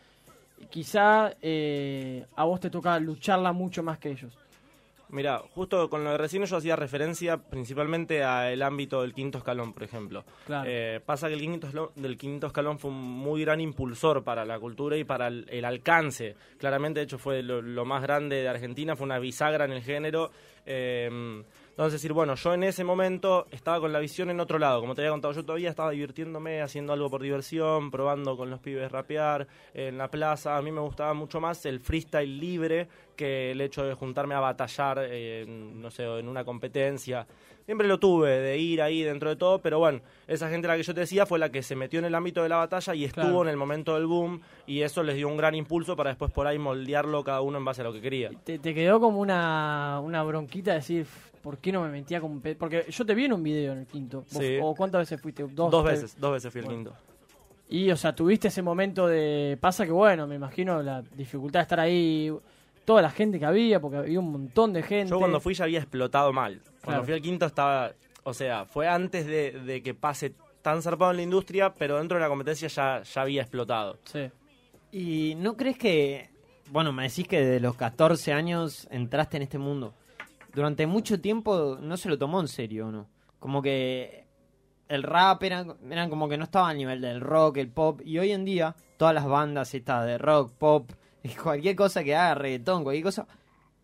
quizá 0.69 1.33
eh, 1.41 2.27
a 2.35 2.43
vos 2.43 2.59
te 2.59 2.69
toca 2.69 2.99
lucharla 2.99 3.51
mucho 3.51 3.81
más 3.81 3.97
que 3.97 4.11
ellos. 4.11 4.37
Mira, 5.11 5.39
justo 5.55 5.89
con 5.89 6.03
lo 6.03 6.11
de 6.11 6.17
recién 6.17 6.45
yo 6.45 6.57
hacía 6.57 6.75
referencia 6.75 7.37
principalmente 7.37 8.23
al 8.23 8.61
ámbito 8.61 9.01
del 9.01 9.13
quinto 9.13 9.39
escalón, 9.39 9.73
por 9.73 9.83
ejemplo. 9.83 10.23
Claro. 10.45 10.69
Eh, 10.69 11.01
pasa 11.03 11.27
que 11.27 11.33
el 11.33 11.39
quinto, 11.39 11.67
escalón, 11.67 11.89
del 11.95 12.17
quinto 12.17 12.47
escalón 12.47 12.77
fue 12.77 12.91
un 12.91 13.01
muy 13.01 13.41
gran 13.41 13.59
impulsor 13.59 14.23
para 14.23 14.45
la 14.45 14.59
cultura 14.59 14.97
y 14.97 15.03
para 15.03 15.27
el, 15.27 15.45
el 15.49 15.65
alcance. 15.65 16.35
Claramente, 16.59 16.99
de 16.99 17.05
hecho, 17.05 17.17
fue 17.17 17.41
lo, 17.41 17.61
lo 17.61 17.85
más 17.85 18.03
grande 18.03 18.37
de 18.37 18.47
Argentina, 18.47 18.95
fue 18.95 19.05
una 19.05 19.19
bisagra 19.19 19.65
en 19.65 19.71
el 19.71 19.81
género. 19.81 20.31
Eh, 20.65 21.43
entonces, 21.79 22.01
decir, 22.01 22.11
bueno, 22.11 22.35
yo 22.35 22.53
en 22.53 22.63
ese 22.63 22.83
momento 22.83 23.47
estaba 23.51 23.79
con 23.79 23.93
la 23.93 23.99
visión 23.99 24.29
en 24.29 24.41
otro 24.41 24.59
lado. 24.59 24.81
Como 24.81 24.95
te 24.95 25.01
había 25.01 25.11
contado, 25.11 25.33
yo 25.33 25.45
todavía 25.45 25.69
estaba 25.69 25.91
divirtiéndome, 25.91 26.61
haciendo 26.61 26.91
algo 26.91 27.09
por 27.09 27.21
diversión, 27.21 27.89
probando 27.89 28.35
con 28.35 28.49
los 28.49 28.59
pibes 28.59 28.91
rapear 28.91 29.47
en 29.73 29.97
la 29.97 30.11
plaza. 30.11 30.57
A 30.57 30.61
mí 30.61 30.73
me 30.73 30.81
gustaba 30.81 31.13
mucho 31.13 31.39
más 31.39 31.65
el 31.65 31.79
freestyle 31.79 32.37
libre 32.37 32.89
que 33.15 33.51
el 33.51 33.61
hecho 33.61 33.85
de 33.85 33.93
juntarme 33.93 34.35
a 34.35 34.41
batallar, 34.41 34.99
eh, 35.09 35.43
en, 35.43 35.81
no 35.81 35.89
sé, 35.89 36.03
en 36.03 36.27
una 36.27 36.43
competencia. 36.43 37.25
Siempre 37.65 37.87
lo 37.87 37.97
tuve, 37.99 38.29
de 38.39 38.57
ir 38.57 38.81
ahí 38.81 39.03
dentro 39.03 39.29
de 39.29 39.35
todo, 39.35 39.59
pero 39.59 39.77
bueno, 39.79 40.01
esa 40.27 40.49
gente 40.49 40.67
a 40.67 40.71
la 40.71 40.77
que 40.77 40.83
yo 40.83 40.93
te 40.93 41.01
decía 41.01 41.25
fue 41.27 41.37
la 41.39 41.49
que 41.49 41.61
se 41.61 41.75
metió 41.75 41.99
en 41.99 42.05
el 42.05 42.15
ámbito 42.15 42.41
de 42.43 42.49
la 42.49 42.55
batalla 42.57 42.95
y 42.95 43.05
estuvo 43.05 43.23
Claro. 43.25 43.43
en 43.43 43.49
el 43.49 43.57
momento 43.57 43.93
del 43.93 44.07
boom 44.07 44.41
y 44.65 44.81
eso 44.81 45.03
les 45.03 45.15
dio 45.15 45.27
un 45.27 45.37
gran 45.37 45.53
impulso 45.53 45.95
para 45.95 46.09
después 46.09 46.31
por 46.31 46.47
ahí 46.47 46.57
moldearlo 46.57 47.23
cada 47.23 47.41
uno 47.41 47.59
en 47.59 47.65
base 47.65 47.81
a 47.81 47.83
lo 47.83 47.93
que 47.93 48.01
quería. 48.01 48.31
¿Te, 48.43 48.57
te 48.57 48.73
quedó 48.73 48.99
como 48.99 49.19
una, 49.19 49.99
una 50.03 50.23
bronquita 50.23 50.71
de 50.71 50.77
decir, 50.77 51.05
¿por 51.41 51.57
qué 51.57 51.71
no 51.71 51.81
me 51.81 51.89
metía 51.89 52.19
como 52.21 52.33
un 52.35 52.41
pe-?" 52.41 52.55
Porque 52.55 52.85
yo 52.89 53.05
te 53.05 53.13
vi 53.15 53.25
en 53.25 53.33
un 53.33 53.43
video 53.43 53.73
en 53.73 53.79
el 53.79 53.85
quinto. 53.87 54.19
¿Vos- 54.31 54.43
Sí. 54.43 54.57
¿O 54.61 54.75
cuántas 54.75 55.01
veces 55.01 55.21
fuiste? 55.21 55.43
Dos, 55.43 55.83
veces, 55.83 56.19
dos 56.19 56.33
veces 56.33 56.51
fui 56.51 56.59
el 56.59 56.65
Bueno. 56.65 56.77
quinto. 56.91 56.95
Y, 57.69 57.91
o 57.91 57.97
sea, 57.97 58.15
tuviste 58.15 58.47
ese 58.47 58.61
momento 58.63 59.07
de... 59.07 59.55
Pasa 59.61 59.85
que, 59.85 59.91
bueno, 59.91 60.25
me 60.25 60.35
imagino 60.35 60.81
la 60.81 61.01
dificultad 61.01 61.59
de 61.59 61.63
estar 61.63 61.79
ahí, 61.79 62.31
toda 62.83 63.01
la 63.03 63.11
gente 63.11 63.37
que 63.37 63.45
había, 63.45 63.79
porque 63.79 63.97
había 63.97 64.19
un 64.19 64.31
montón 64.31 64.73
de 64.73 64.81
gente. 64.81 65.11
Yo 65.11 65.19
cuando 65.19 65.39
fui 65.39 65.53
ya 65.53 65.65
había 65.65 65.77
explotado 65.79 66.33
mal. 66.33 66.59
Cuando 66.63 66.81
Claro. 66.83 67.03
fui 67.03 67.13
al 67.13 67.21
quinto 67.21 67.45
estaba, 67.45 67.91
o 68.23 68.33
sea, 68.33 68.65
fue 68.65 68.87
antes 68.87 69.27
de, 69.27 69.51
de 69.51 69.83
que 69.83 69.93
pase 69.93 70.33
tan 70.63 70.81
zarpado 70.81 71.11
en 71.11 71.17
la 71.17 71.23
industria, 71.23 71.71
pero 71.75 71.99
dentro 71.99 72.17
de 72.17 72.21
la 72.23 72.27
competencia 72.29 72.67
ya, 72.69 73.03
ya 73.03 73.21
había 73.21 73.41
explotado. 73.43 73.97
Sí. 74.05 74.31
¿Y 74.91 75.35
no 75.35 75.55
crees 75.55 75.77
que, 75.77 76.29
bueno, 76.71 76.91
me 76.91 77.03
decís 77.03 77.27
que 77.27 77.39
desde 77.39 77.59
los 77.59 77.75
14 77.75 78.33
años 78.33 78.87
entraste 78.89 79.37
en 79.37 79.43
este 79.43 79.59
mundo? 79.59 79.93
Durante 80.53 80.87
mucho 80.87 81.21
tiempo 81.21 81.77
no 81.81 81.97
se 81.97 82.09
lo 82.09 82.17
tomó 82.17 82.39
en 82.41 82.47
serio, 82.47 82.91
¿no? 82.91 83.07
Como 83.39 83.61
que 83.61 84.25
el 84.87 85.03
rap 85.03 85.43
eran, 85.43 85.77
eran 85.89 86.09
como 86.09 86.27
que 86.27 86.37
no 86.37 86.43
estaba 86.45 86.69
al 86.69 86.77
nivel 86.77 87.01
del 87.01 87.21
rock, 87.21 87.57
el 87.57 87.69
pop, 87.69 88.01
y 88.03 88.17
hoy 88.17 88.31
en 88.31 88.45
día 88.45 88.75
todas 88.97 89.13
las 89.13 89.25
bandas 89.25 89.73
estas 89.73 90.05
de 90.05 90.17
rock, 90.17 90.53
pop, 90.53 90.91
y 91.23 91.29
cualquier 91.29 91.75
cosa 91.75 92.03
que 92.03 92.15
haga 92.15 92.35
reggaetón, 92.35 92.83
cualquier 92.83 93.03
cosa, 93.03 93.27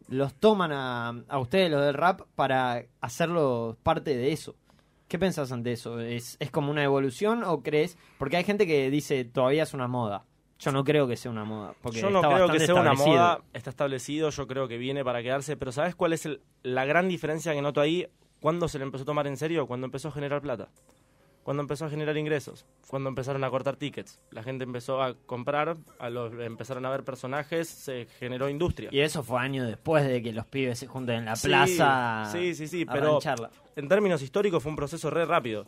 los 0.08 0.34
toman 0.36 0.72
a, 0.72 1.10
a 1.28 1.40
ustedes, 1.40 1.72
los 1.72 1.84
del 1.86 1.94
rap, 1.94 2.22
para 2.36 2.84
hacerlo 3.02 3.78
parte 3.84 4.16
de 4.16 4.32
eso. 4.32 4.56
¿Qué 5.08 5.20
pensás 5.20 5.52
ante 5.52 5.72
eso? 5.72 6.00
¿Es, 6.00 6.36
¿Es 6.40 6.50
como 6.50 6.72
una 6.72 6.84
evolución 6.84 7.44
o 7.44 7.62
crees? 7.62 7.98
Porque 8.18 8.38
hay 8.38 8.44
gente 8.44 8.66
que 8.66 8.90
dice 8.90 9.24
todavía 9.24 9.64
es 9.64 9.74
una 9.74 9.88
moda. 9.88 10.26
Yo 10.60 10.72
no 10.72 10.84
creo 10.84 11.08
que 11.08 11.18
sea 11.18 11.32
una 11.32 11.44
moda. 11.44 11.74
Porque 11.82 12.00
Yo 12.00 12.10
no 12.10 12.22
está 12.22 12.34
creo 12.34 12.50
que 12.50 12.60
sea 12.62 12.76
una 12.76 12.94
moda, 12.94 13.42
está 13.54 13.70
establecido, 13.70 14.30
yo 14.30 14.48
creo 14.48 14.68
que 14.68 14.78
viene 14.78 15.04
para 15.04 15.22
quedarse, 15.22 15.58
pero 15.58 15.72
¿sabes 15.72 15.96
cuál 15.96 16.14
es 16.14 16.26
el- 16.26 16.42
la 16.64 16.86
gran 16.86 17.08
diferencia 17.10 17.54
que 17.54 17.62
noto 17.62 17.82
ahí? 17.82 18.08
¿Cuándo 18.40 18.68
se 18.68 18.78
le 18.78 18.86
empezó 18.86 19.04
a 19.04 19.06
tomar 19.06 19.28
en 19.28 19.38
serio? 19.38 19.68
Cuando 19.68 19.86
empezó 19.86 20.08
a 20.10 20.12
generar 20.12 20.42
plata. 20.42 20.70
Cuando 21.44 21.62
empezó 21.62 21.86
a 21.86 21.90
generar 21.90 22.18
ingresos. 22.18 22.66
Cuando 22.88 23.10
empezaron 23.10 23.44
a 23.44 23.50
cortar 23.52 23.76
tickets. 23.76 24.20
La 24.32 24.42
gente 24.44 24.64
empezó 24.64 25.04
a 25.04 25.14
comprar, 25.14 25.78
a 26.00 26.10
los, 26.10 26.34
empezaron 26.40 26.86
a 26.86 26.90
ver 26.90 27.04
personajes, 27.04 27.68
se 27.68 28.08
generó 28.20 28.50
industria. 28.50 28.90
Y 28.92 29.02
eso 29.02 29.22
fue 29.24 29.40
años 29.42 29.68
después 29.68 30.08
de 30.08 30.24
que 30.24 30.32
los 30.34 30.46
pibes 30.48 30.80
se 30.80 30.88
junten 30.88 31.18
en 31.18 31.26
la 31.26 31.36
Sí, 31.36 31.48
plaza. 31.48 32.30
sí, 32.32 32.56
sí, 32.56 32.68
sí, 32.68 32.86
a 32.88 32.92
pero- 32.94 33.14
rancharla. 33.14 33.52
En 33.76 33.88
términos 33.88 34.22
históricos 34.24 34.64
fue 34.64 34.72
un 34.72 34.76
proceso 34.76 35.10
re 35.12 35.26
rápido. 35.26 35.66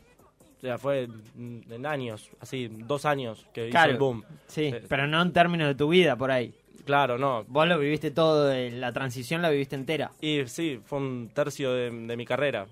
O 0.58 0.62
sea, 0.62 0.78
fue 0.78 1.08
en 1.38 1.86
años, 1.86 2.30
así, 2.40 2.68
dos 2.68 3.06
años 3.06 3.46
que 3.54 3.66
hizo 3.66 3.72
Claro. 3.72 3.92
el 3.92 3.98
boom. 3.98 4.24
Sí, 4.48 4.66
Eh, 4.66 4.84
pero 4.90 5.06
no 5.08 5.22
en 5.22 5.32
términos 5.32 5.68
de 5.68 5.76
tu 5.76 5.88
vida 5.90 6.16
por 6.16 6.32
ahí. 6.32 6.54
Claro, 6.86 7.18
no. 7.18 7.44
Vos 7.48 7.68
lo 7.68 7.78
viviste 7.78 8.12
todo, 8.12 8.52
eh, 8.52 8.72
la 8.72 8.92
transición 8.94 9.42
la 9.42 9.50
viviste 9.50 9.76
entera. 9.76 10.12
Y 10.22 10.46
sí, 10.48 10.80
fue 10.84 11.00
un 11.00 11.30
tercio 11.34 11.72
de, 11.74 11.92
de 11.92 12.18
mi 12.18 12.26
carrera. 12.26 12.66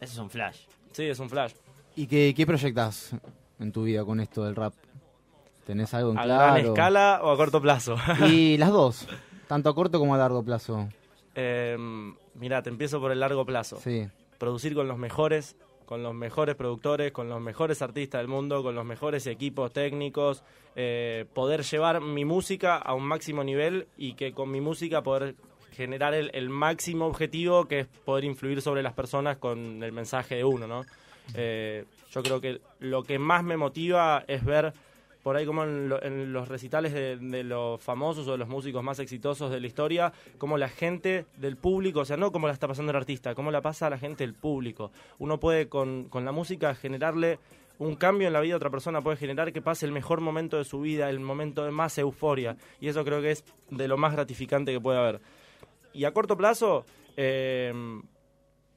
Eso 0.00 0.12
es 0.14 0.18
un 0.18 0.30
flash. 0.30 0.56
Sí, 0.92 1.04
es 1.04 1.18
un 1.18 1.28
flash. 1.28 1.52
¿Y 1.96 2.06
qué, 2.06 2.32
qué 2.34 2.46
proyectas 2.46 3.14
en 3.58 3.72
tu 3.72 3.84
vida 3.84 4.04
con 4.04 4.20
esto 4.20 4.44
del 4.44 4.56
rap? 4.56 4.72
¿Tenés 5.66 5.92
algo 5.94 6.12
en 6.12 6.18
¿A 6.18 6.22
claro? 6.24 6.52
gran 6.54 6.66
escala 6.66 7.20
o 7.22 7.30
a 7.30 7.36
corto 7.36 7.60
plazo? 7.60 7.96
Y 8.28 8.56
las 8.58 8.70
dos, 8.70 9.06
tanto 9.46 9.68
a 9.68 9.74
corto 9.74 9.98
como 9.98 10.14
a 10.14 10.18
largo 10.18 10.42
plazo. 10.42 10.88
eh, 11.34 11.76
mira, 12.34 12.62
te 12.62 12.70
empiezo 12.70 12.98
por 13.00 13.12
el 13.12 13.20
largo 13.20 13.44
plazo. 13.44 13.78
Sí. 13.82 14.08
Producir 14.38 14.74
con 14.74 14.88
los 14.88 14.96
mejores, 14.96 15.54
con 15.90 16.04
los 16.04 16.14
mejores 16.14 16.54
productores, 16.54 17.10
con 17.10 17.28
los 17.28 17.40
mejores 17.40 17.82
artistas 17.82 18.20
del 18.20 18.28
mundo, 18.28 18.62
con 18.62 18.76
los 18.76 18.84
mejores 18.84 19.26
equipos 19.26 19.72
técnicos, 19.72 20.44
eh, 20.76 21.24
poder 21.34 21.64
llevar 21.64 22.00
mi 22.00 22.24
música 22.24 22.76
a 22.76 22.94
un 22.94 23.02
máximo 23.02 23.42
nivel 23.42 23.88
y 23.96 24.12
que 24.12 24.32
con 24.32 24.52
mi 24.52 24.60
música 24.60 25.02
poder 25.02 25.34
generar 25.72 26.14
el, 26.14 26.30
el 26.32 26.48
máximo 26.48 27.06
objetivo 27.06 27.66
que 27.66 27.80
es 27.80 27.86
poder 28.04 28.22
influir 28.22 28.62
sobre 28.62 28.84
las 28.84 28.92
personas 28.92 29.38
con 29.38 29.82
el 29.82 29.90
mensaje 29.90 30.36
de 30.36 30.44
uno, 30.44 30.68
¿no? 30.68 30.84
Eh, 31.34 31.84
yo 32.12 32.22
creo 32.22 32.40
que 32.40 32.60
lo 32.78 33.02
que 33.02 33.18
más 33.18 33.42
me 33.42 33.56
motiva 33.56 34.22
es 34.28 34.44
ver 34.44 34.72
por 35.22 35.36
ahí 35.36 35.44
como 35.46 35.64
en, 35.64 35.88
lo- 35.88 36.02
en 36.02 36.32
los 36.32 36.48
recitales 36.48 36.92
de, 36.94 37.16
de 37.16 37.44
los 37.44 37.82
famosos 37.82 38.26
o 38.28 38.32
de 38.32 38.38
los 38.38 38.48
músicos 38.48 38.82
más 38.82 38.98
exitosos 38.98 39.50
de 39.50 39.60
la 39.60 39.66
historia, 39.66 40.12
como 40.38 40.56
la 40.58 40.68
gente 40.68 41.26
del 41.36 41.56
público, 41.56 42.00
o 42.00 42.04
sea, 42.04 42.16
no 42.16 42.32
como 42.32 42.46
la 42.46 42.52
está 42.52 42.66
pasando 42.68 42.90
el 42.90 42.96
artista, 42.96 43.34
cómo 43.34 43.50
la 43.50 43.60
pasa 43.60 43.86
a 43.86 43.90
la 43.90 43.98
gente 43.98 44.24
del 44.24 44.34
público. 44.34 44.92
Uno 45.18 45.38
puede 45.38 45.68
con, 45.68 46.08
con 46.08 46.24
la 46.24 46.32
música 46.32 46.74
generarle 46.74 47.38
un 47.78 47.96
cambio 47.96 48.26
en 48.26 48.34
la 48.34 48.40
vida 48.40 48.52
de 48.52 48.56
otra 48.56 48.68
persona, 48.70 49.00
puede 49.00 49.16
generar 49.16 49.52
que 49.52 49.62
pase 49.62 49.86
el 49.86 49.92
mejor 49.92 50.20
momento 50.20 50.58
de 50.58 50.64
su 50.64 50.80
vida, 50.80 51.08
el 51.08 51.18
momento 51.20 51.64
de 51.64 51.70
más 51.70 51.96
euforia, 51.96 52.56
y 52.78 52.88
eso 52.88 53.04
creo 53.04 53.22
que 53.22 53.30
es 53.30 53.44
de 53.70 53.88
lo 53.88 53.96
más 53.96 54.12
gratificante 54.12 54.70
que 54.72 54.80
puede 54.80 54.98
haber. 54.98 55.20
Y 55.94 56.04
a 56.04 56.12
corto 56.12 56.36
plazo, 56.36 56.84
eh, 57.16 57.72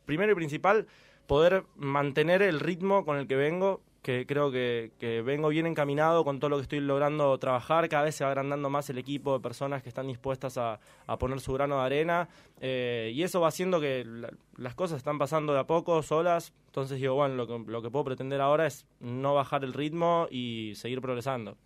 primero 0.05 0.31
y 0.31 0.35
principal, 0.35 0.87
poder 1.27 1.63
mantener 1.75 2.41
el 2.41 2.59
ritmo 2.61 3.03
con 3.05 3.17
el 3.17 3.27
que 3.27 3.35
vengo, 3.35 3.81
que 4.03 4.25
creo 4.27 4.51
que, 4.51 4.91
vengo 5.25 5.47
bien 5.47 5.65
encaminado 5.65 6.25
con 6.25 6.39
todo 6.39 6.49
lo 6.49 6.57
que 6.57 6.63
estoy 6.63 6.81
logrando 6.81 7.35
trabajar, 7.39 7.87
cada 7.87 8.03
vez 8.03 8.15
se 8.15 8.25
va 8.25 8.31
agrandando 8.31 8.69
más 8.69 8.89
el 8.89 8.97
equipo 8.97 9.33
de 9.33 9.39
personas 9.39 9.81
que 9.81 9.89
están 9.89 10.07
dispuestas 10.07 10.57
a, 10.57 10.79
poner 11.17 11.39
su 11.39 11.53
grano 11.53 11.77
de 11.79 11.85
arena, 11.85 12.27
eh, 12.59 13.11
y 13.15 13.23
eso 13.23 13.39
va 13.39 13.47
haciendo 13.47 13.79
que 13.79 14.03
la- 14.05 14.33
las 14.57 14.75
cosas 14.75 14.97
están 14.97 15.17
pasando 15.17 15.53
de 15.53 15.59
a 15.59 15.63
poco, 15.65 16.03
solas, 16.03 16.53
entonces 16.67 16.99
digo, 16.99 17.15
bueno, 17.15 17.35
lo 17.35 17.47
que, 17.47 17.71
lo 17.71 17.81
que 17.81 17.89
puedo 17.89 18.03
pretender 18.03 18.41
ahora 18.41 18.67
es 18.67 18.85
no 18.99 19.33
bajar 19.33 19.63
el 19.63 19.73
ritmo 19.73 20.27
y 20.29 20.73
seguir 20.75 20.99
progresando. 20.99 21.57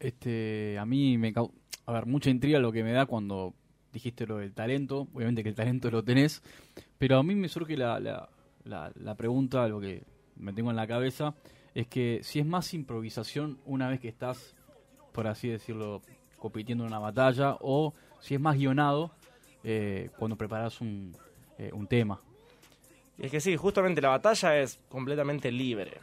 Este, 0.00 0.78
a 0.78 0.86
mí 0.86 1.18
me 1.18 1.34
a 1.86 1.92
ver, 1.92 2.06
mucha 2.06 2.30
intriga 2.30 2.58
lo 2.58 2.72
que 2.72 2.82
me 2.82 2.92
da 2.92 3.04
cuando 3.04 3.54
dijiste 3.92 4.26
lo 4.26 4.38
del 4.38 4.54
talento, 4.54 5.08
obviamente 5.12 5.42
que 5.42 5.50
el 5.50 5.54
talento 5.54 5.90
lo 5.90 6.02
tenés, 6.02 6.42
pero 6.96 7.18
a 7.18 7.22
mí 7.22 7.34
me 7.34 7.48
surge 7.48 7.76
la, 7.76 8.00
la, 8.00 8.28
la, 8.64 8.90
la 8.94 9.14
pregunta, 9.16 9.68
lo 9.68 9.80
que 9.80 10.02
me 10.36 10.52
tengo 10.52 10.70
en 10.70 10.76
la 10.76 10.86
cabeza, 10.86 11.34
es 11.78 11.86
que 11.86 12.18
si 12.24 12.40
es 12.40 12.46
más 12.46 12.74
improvisación 12.74 13.60
una 13.64 13.88
vez 13.88 14.00
que 14.00 14.08
estás, 14.08 14.56
por 15.12 15.28
así 15.28 15.48
decirlo, 15.48 16.02
compitiendo 16.36 16.82
en 16.82 16.88
una 16.88 16.98
batalla, 16.98 17.56
o 17.60 17.94
si 18.18 18.34
es 18.34 18.40
más 18.40 18.56
guionado 18.56 19.12
eh, 19.62 20.10
cuando 20.18 20.34
preparas 20.36 20.80
un, 20.80 21.16
eh, 21.56 21.70
un 21.72 21.86
tema. 21.86 22.20
Es 23.16 23.30
que 23.30 23.38
sí, 23.38 23.56
justamente 23.56 24.00
la 24.00 24.08
batalla 24.08 24.60
es 24.60 24.80
completamente 24.88 25.52
libre. 25.52 25.98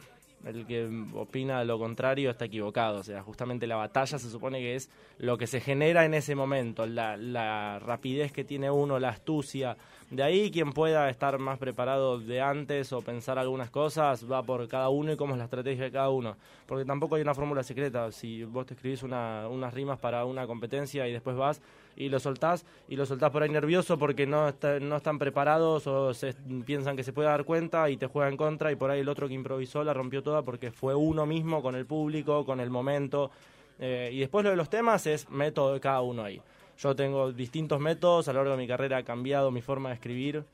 El 0.46 0.64
que 0.64 0.88
opina 1.14 1.64
lo 1.64 1.78
contrario 1.78 2.30
está 2.30 2.44
equivocado. 2.44 3.00
O 3.00 3.02
sea, 3.02 3.22
justamente 3.22 3.66
la 3.66 3.76
batalla 3.76 4.18
se 4.18 4.30
supone 4.30 4.60
que 4.60 4.76
es 4.76 4.88
lo 5.18 5.36
que 5.36 5.46
se 5.48 5.60
genera 5.60 6.04
en 6.04 6.14
ese 6.14 6.34
momento, 6.36 6.86
la, 6.86 7.16
la 7.16 7.80
rapidez 7.80 8.30
que 8.30 8.44
tiene 8.44 8.70
uno, 8.70 8.98
la 9.00 9.08
astucia. 9.08 9.76
De 10.08 10.22
ahí 10.22 10.52
quien 10.52 10.72
pueda 10.72 11.10
estar 11.10 11.36
más 11.40 11.58
preparado 11.58 12.20
de 12.20 12.40
antes 12.40 12.92
o 12.92 13.02
pensar 13.02 13.40
algunas 13.40 13.70
cosas 13.70 14.30
va 14.30 14.40
por 14.44 14.68
cada 14.68 14.88
uno 14.88 15.12
y 15.12 15.16
cómo 15.16 15.32
es 15.34 15.38
la 15.38 15.44
estrategia 15.44 15.82
de 15.84 15.90
cada 15.90 16.10
uno. 16.10 16.36
Porque 16.66 16.84
tampoco 16.84 17.16
hay 17.16 17.22
una 17.22 17.34
fórmula 17.34 17.64
secreta. 17.64 18.12
Si 18.12 18.44
vos 18.44 18.66
te 18.66 18.74
escribís 18.74 19.02
una- 19.02 19.48
unas 19.48 19.74
rimas 19.74 19.98
para 19.98 20.24
una 20.24 20.46
competencia 20.46 21.08
y 21.08 21.12
después 21.12 21.36
vas 21.36 21.60
y 21.96 22.08
lo 22.10 22.20
soltás 22.20 22.64
y 22.88 22.96
lo 22.96 23.06
soltás 23.06 23.30
por 23.30 23.42
ahí 23.42 23.48
nervioso 23.48 23.98
porque 23.98 24.26
no, 24.26 24.48
está- 24.48 24.78
no 24.80 24.96
están 24.96 25.18
preparados 25.18 25.86
o 25.86 26.12
se, 26.14 26.34
piensan 26.64 26.94
que 26.96 27.02
se 27.02 27.12
puede 27.12 27.28
dar 27.28 27.44
cuenta 27.44 27.88
y 27.90 27.96
te 27.96 28.06
juega 28.06 28.28
en 28.28 28.36
contra 28.36 28.70
y 28.70 28.76
por 28.76 28.90
ahí 28.90 29.00
el 29.00 29.08
otro 29.08 29.28
que 29.28 29.34
improvisó 29.34 29.82
la 29.82 29.94
rompió 29.94 30.22
toda 30.22 30.42
porque 30.42 30.70
fue 30.70 30.94
uno 30.94 31.26
mismo 31.26 31.62
con 31.62 31.74
el 31.74 31.86
público, 31.86 32.44
con 32.44 32.60
el 32.60 32.70
momento. 32.70 33.30
Eh, 33.78 34.10
y 34.12 34.20
después 34.20 34.44
lo 34.44 34.50
de 34.50 34.56
los 34.56 34.70
temas 34.70 35.06
es 35.06 35.28
método 35.30 35.72
de 35.74 35.80
cada 35.80 36.02
uno 36.02 36.22
ahí. 36.24 36.40
Yo 36.78 36.94
tengo 36.94 37.32
distintos 37.32 37.80
métodos, 37.80 38.28
a 38.28 38.32
lo 38.32 38.40
largo 38.40 38.52
de 38.52 38.58
mi 38.62 38.68
carrera 38.68 38.98
ha 38.98 39.02
cambiado 39.02 39.50
mi 39.50 39.62
forma 39.62 39.88
de 39.88 39.94
escribir. 39.94 40.44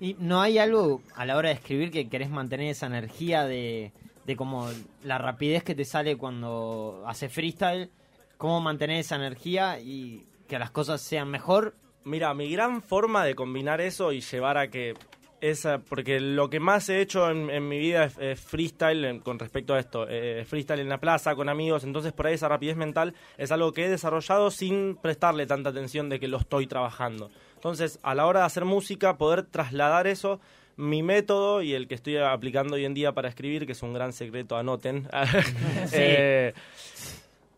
¿Y 0.00 0.16
no 0.18 0.40
hay 0.40 0.58
algo 0.58 1.02
a 1.14 1.26
la 1.26 1.36
hora 1.36 1.50
de 1.50 1.54
escribir 1.56 1.90
que 1.90 2.08
querés 2.08 2.30
mantener 2.30 2.68
esa 2.70 2.86
energía 2.86 3.44
de, 3.44 3.92
de 4.26 4.36
como 4.36 4.68
la 5.04 5.18
rapidez 5.18 5.62
que 5.62 5.74
te 5.74 5.84
sale 5.84 6.16
cuando 6.16 7.04
haces 7.06 7.32
freestyle? 7.32 7.90
¿Cómo 8.38 8.60
mantener 8.60 8.98
esa 9.00 9.16
energía 9.16 9.78
y 9.80 10.24
que 10.48 10.58
las 10.58 10.70
cosas 10.70 11.00
sean 11.00 11.30
mejor? 11.30 11.74
Mira, 12.04 12.34
mi 12.34 12.50
gran 12.50 12.82
forma 12.82 13.24
de 13.24 13.34
combinar 13.34 13.80
eso 13.80 14.12
y 14.12 14.20
llevar 14.20 14.58
a 14.58 14.68
que 14.68 14.94
esa, 15.40 15.78
porque 15.78 16.20
lo 16.20 16.48
que 16.48 16.58
más 16.60 16.88
he 16.88 17.00
hecho 17.02 17.30
en, 17.30 17.50
en 17.50 17.68
mi 17.68 17.78
vida 17.78 18.04
es, 18.04 18.16
es 18.18 18.40
freestyle 18.40 19.04
en- 19.04 19.20
con 19.20 19.38
respecto 19.38 19.74
a 19.74 19.78
esto, 19.78 20.06
eh, 20.08 20.44
freestyle 20.46 20.80
en 20.80 20.88
la 20.88 20.98
plaza 20.98 21.34
con 21.34 21.48
amigos, 21.50 21.84
entonces 21.84 22.12
por 22.14 22.26
ahí 22.26 22.34
esa 22.34 22.48
rapidez 22.48 22.76
mental 22.76 23.14
es 23.36 23.52
algo 23.52 23.72
que 23.72 23.84
he 23.84 23.90
desarrollado 23.90 24.50
sin 24.50 24.96
prestarle 24.96 25.46
tanta 25.46 25.68
atención 25.70 26.08
de 26.08 26.18
que 26.18 26.28
lo 26.28 26.38
estoy 26.38 26.66
trabajando. 26.66 27.30
Entonces, 27.56 27.98
a 28.02 28.14
la 28.14 28.26
hora 28.26 28.40
de 28.40 28.46
hacer 28.46 28.64
música, 28.64 29.16
poder 29.18 29.42
trasladar 29.42 30.06
eso, 30.06 30.40
mi 30.76 31.02
método 31.02 31.62
y 31.62 31.72
el 31.74 31.88
que 31.88 31.94
estoy 31.94 32.16
aplicando 32.16 32.74
hoy 32.76 32.84
en 32.84 32.94
día 32.94 33.12
para 33.12 33.28
escribir, 33.28 33.64
que 33.66 33.72
es 33.72 33.82
un 33.82 33.92
gran 33.92 34.12
secreto, 34.12 34.56
anoten. 34.56 35.08
Eh, 35.92 36.52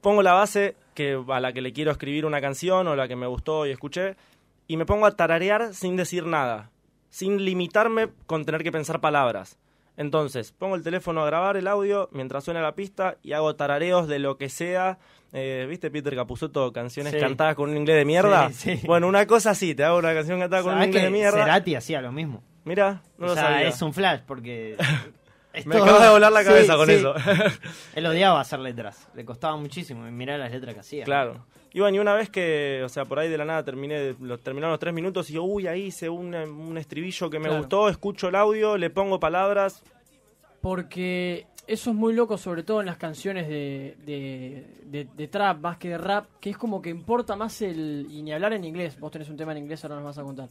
pongo 0.07 0.23
la 0.23 0.35
base 0.35 0.77
que, 0.95 1.21
a 1.29 1.41
la 1.41 1.53
que 1.53 1.61
le 1.61 1.73
quiero 1.73 1.91
escribir 1.91 2.27
una 2.27 2.41
canción 2.41 2.87
o 2.87 2.95
la 2.95 3.09
que 3.09 3.17
me 3.17 3.27
gustó 3.27 3.67
y 3.67 3.73
escuché, 3.73 4.15
y 4.69 4.77
me 4.77 4.87
pongo 4.87 5.05
a 5.05 5.17
tararear 5.17 5.75
sin 5.75 5.97
decir 5.97 6.27
nada, 6.27 6.71
sin 7.11 7.45
limitarme 7.45 8.11
con 8.27 8.45
tener 8.45 8.63
que 8.63 8.71
pensar 8.71 9.01
palabras. 9.01 9.59
Entonces, 9.97 10.53
pongo 10.53 10.77
el 10.77 10.85
teléfono 10.85 11.23
a 11.23 11.27
grabar 11.27 11.57
el 11.57 11.67
audio 11.67 12.09
mientras 12.13 12.45
suena 12.45 12.61
la 12.63 12.77
pista 12.77 13.17
y 13.25 13.33
hago 13.33 13.57
tarareos 13.57 14.07
de 14.07 14.21
lo 14.21 14.39
que 14.39 14.49
sea. 14.49 14.99
Eh, 15.33 15.67
¿Viste 15.69 15.91
Peter 15.91 16.15
Capusotto? 16.15 16.73
Canciones 16.73 17.13
Sí. 17.13 17.19
cantadas 17.19 17.57
con 17.57 17.71
un 17.71 17.77
inglés 17.77 17.97
de 17.97 18.05
mierda. 18.05 18.51
Sí, 18.53 18.77
sí. 18.77 18.87
Bueno, 18.87 19.09
una 19.09 19.27
cosa 19.27 19.51
así, 19.51 19.75
te 19.75 19.83
hago 19.83 19.99
una 19.99 20.15
canción 20.15 20.39
cantada 20.39 20.63
con 20.63 20.71
un 20.75 20.77
¿Sabés 20.77 20.87
inglés 20.89 21.03
que 21.03 21.07
de 21.07 21.11
mierda. 21.13 21.39
Cerati 21.45 21.75
hacía 21.75 22.01
lo 22.01 22.13
mismo? 22.13 22.45
Mira, 22.65 23.03
no 23.19 23.27
o 23.27 23.29
lo 23.31 23.35
sea, 23.35 23.43
sabía. 23.43 23.67
es 23.67 23.83
un 23.83 23.93
flash 23.93 24.21
porque... 24.25 24.77
Me 25.65 25.77
todo- 25.77 25.85
acaba 25.85 26.05
de 26.05 26.11
volar 26.11 26.33
la 26.33 26.41
Sí, 26.41 26.47
cabeza 26.47 26.77
con 26.77 26.87
sí. 26.89 26.93
eso. 26.95 27.15
Él 27.95 28.07
odiaba 28.07 28.41
hacer 28.41 28.59
letras, 28.59 29.09
le 29.15 29.25
costaba 29.25 29.57
muchísimo 29.57 30.07
y 30.07 30.11
mirar 30.11 30.39
las 30.41 30.53
letras 30.53 30.75
que 30.75 30.81
hacía. 30.81 31.05
Claro. 31.05 31.47
Y 31.73 31.81
bueno, 31.81 31.97
y 31.97 31.99
una 32.01 32.15
vez 32.15 32.31
que, 32.31 32.83
o 32.85 32.89
sea, 32.89 33.05
por 33.05 33.19
ahí 33.19 33.29
de 33.29 33.37
la 33.39 33.45
nada 33.45 33.63
terminé, 33.63 34.15
los, 34.21 34.41
terminaron 34.43 34.73
los 34.73 34.81
tres 34.81 34.95
minutos 34.95 35.29
y 35.31 35.35
yo, 35.35 35.43
uy, 35.45 35.67
ahí 35.67 35.85
hice 35.85 36.09
un, 36.09 36.35
un 36.35 36.79
estribillo 36.79 37.29
que 37.31 37.39
me 37.39 37.45
Claro. 37.47 37.59
gustó, 37.61 37.89
escucho 37.89 38.29
el 38.29 38.35
audio, 38.35 38.77
le 38.79 38.89
pongo 38.91 39.21
palabras. 39.21 39.83
Porque 40.61 41.47
eso 41.67 41.91
es 41.91 41.97
muy 41.97 42.15
loco, 42.15 42.39
sobre 42.39 42.63
todo 42.63 42.81
en 42.81 42.87
las 42.87 42.97
canciones 42.97 43.47
de, 43.49 43.97
de, 44.05 44.67
de- 44.85 45.09
de 45.17 45.29
trap, 45.29 45.61
más 45.61 45.77
que 45.79 45.91
de 45.91 45.99
rap, 45.99 46.27
que 46.41 46.51
es 46.51 46.57
como 46.57 46.81
que 46.81 46.91
importa 46.91 47.37
más 47.37 47.61
el. 47.63 48.07
Y 48.11 48.23
ni 48.23 48.33
hablar 48.33 48.53
en 48.55 48.65
inglés, 48.65 48.99
vos 48.99 49.11
tenés 49.13 49.29
un 49.29 49.37
tema 49.37 49.53
en 49.53 49.59
inglés, 49.59 49.85
ahora 49.85 49.97
nos 49.97 50.05
vas 50.05 50.19
a 50.19 50.23
contar. 50.23 50.49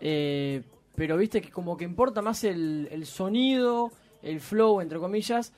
Eh, 0.00 0.62
pero 0.94 1.16
viste 1.16 1.40
que 1.40 1.50
como 1.50 1.76
que 1.76 1.84
importa 1.84 2.22
más 2.22 2.44
el, 2.44 2.88
el 2.90 3.06
sonido, 3.06 3.92
el 4.22 4.40
flow, 4.40 4.80
entre 4.80 4.98
comillas, 4.98 5.52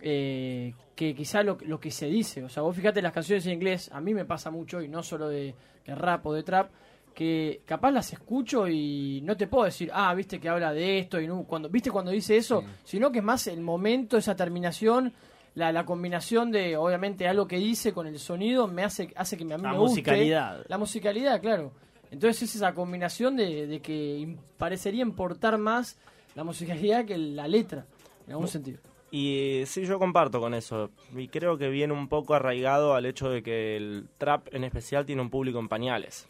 eh, 0.00 0.74
que 0.94 1.14
quizá 1.14 1.42
lo, 1.42 1.58
lo 1.62 1.78
que 1.80 1.90
se 1.90 2.06
dice. 2.06 2.42
O 2.44 2.48
sea, 2.48 2.62
vos 2.62 2.74
fíjate 2.76 3.02
las 3.02 3.12
canciones 3.12 3.46
en 3.46 3.52
inglés, 3.54 3.90
a 3.92 4.00
mí 4.00 4.14
me 4.14 4.24
pasa 4.24 4.50
mucho, 4.50 4.80
y 4.82 4.88
no 4.88 5.02
solo 5.02 5.28
de, 5.28 5.54
de 5.86 5.94
rap 5.94 6.26
o 6.26 6.32
de 6.32 6.42
trap, 6.42 6.70
que 7.14 7.62
capaz 7.64 7.90
las 7.90 8.12
escucho 8.12 8.68
y 8.68 9.20
no 9.24 9.36
te 9.36 9.48
puedo 9.48 9.64
decir, 9.64 9.90
ah, 9.92 10.14
viste 10.14 10.38
que 10.38 10.48
habla 10.48 10.72
de 10.72 11.00
esto, 11.00 11.20
y 11.20 11.26
no, 11.26 11.42
cuando, 11.44 11.68
viste 11.68 11.90
cuando 11.90 12.12
dice 12.12 12.36
eso, 12.36 12.62
sino 12.84 13.10
que 13.10 13.18
es 13.18 13.24
más 13.24 13.48
el 13.48 13.60
momento, 13.60 14.16
esa 14.16 14.36
terminación, 14.36 15.12
la, 15.56 15.72
la 15.72 15.84
combinación 15.84 16.52
de, 16.52 16.76
obviamente, 16.76 17.26
algo 17.26 17.48
que 17.48 17.56
dice 17.56 17.92
con 17.92 18.06
el 18.06 18.20
sonido, 18.20 18.68
me 18.68 18.84
hace, 18.84 19.12
hace 19.16 19.36
que 19.36 19.42
a 19.42 19.56
mí 19.56 19.62
La 19.64 19.72
me 19.72 19.78
guste. 19.78 19.90
musicalidad. 20.00 20.64
La 20.68 20.78
musicalidad, 20.78 21.40
claro. 21.40 21.72
Entonces 22.12 22.42
es 22.44 22.54
esa 22.54 22.72
combinación 22.72 23.36
de, 23.36 23.66
de 23.66 23.80
que 23.80 24.36
parecería 24.56 25.02
importar 25.02 25.58
más 25.58 25.98
la 26.36 26.44
musicalidad 26.44 27.04
que 27.04 27.18
la 27.18 27.48
letra, 27.48 27.84
en 28.28 28.32
algún 28.32 28.48
sentido. 28.48 28.78
Y 29.10 29.62
sí, 29.66 29.86
yo 29.86 29.98
comparto 29.98 30.38
con 30.40 30.54
eso. 30.54 30.90
Y 31.16 31.28
creo 31.28 31.56
que 31.56 31.68
viene 31.68 31.94
un 31.94 32.08
poco 32.08 32.34
arraigado 32.34 32.94
al 32.94 33.06
hecho 33.06 33.30
de 33.30 33.42
que 33.42 33.76
el 33.76 34.06
trap 34.18 34.48
en 34.52 34.64
especial 34.64 35.06
tiene 35.06 35.22
un 35.22 35.30
público 35.30 35.58
en 35.58 35.68
pañales. 35.68 36.28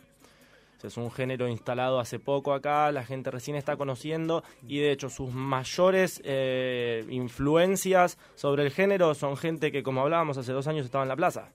O 0.77 0.81
sea, 0.81 0.89
es 0.89 0.97
un 0.97 1.11
género 1.11 1.49
instalado 1.49 1.99
hace 1.99 2.21
poco 2.21 2.55
acá, 2.55 2.93
la 2.93 3.05
gente 3.05 3.33
recién 3.33 3.57
está 3.57 3.77
conociendo 3.77 4.45
y 4.69 4.79
de 4.79 4.93
hecho 4.93 5.11
sus 5.11 5.33
mayores 5.33 6.23
eh, 6.25 7.05
influencias 7.11 8.17
sobre 8.37 8.63
el 8.63 8.71
género 8.71 9.13
son 9.15 9.37
gente 9.37 9.73
que, 9.73 9.83
como 9.83 10.03
hablábamos 10.03 10.39
hace 10.39 10.53
dos 10.53 10.69
años, 10.69 10.87
estaba 10.87 11.03
en 11.03 11.09
la 11.09 11.17
plaza. 11.17 11.51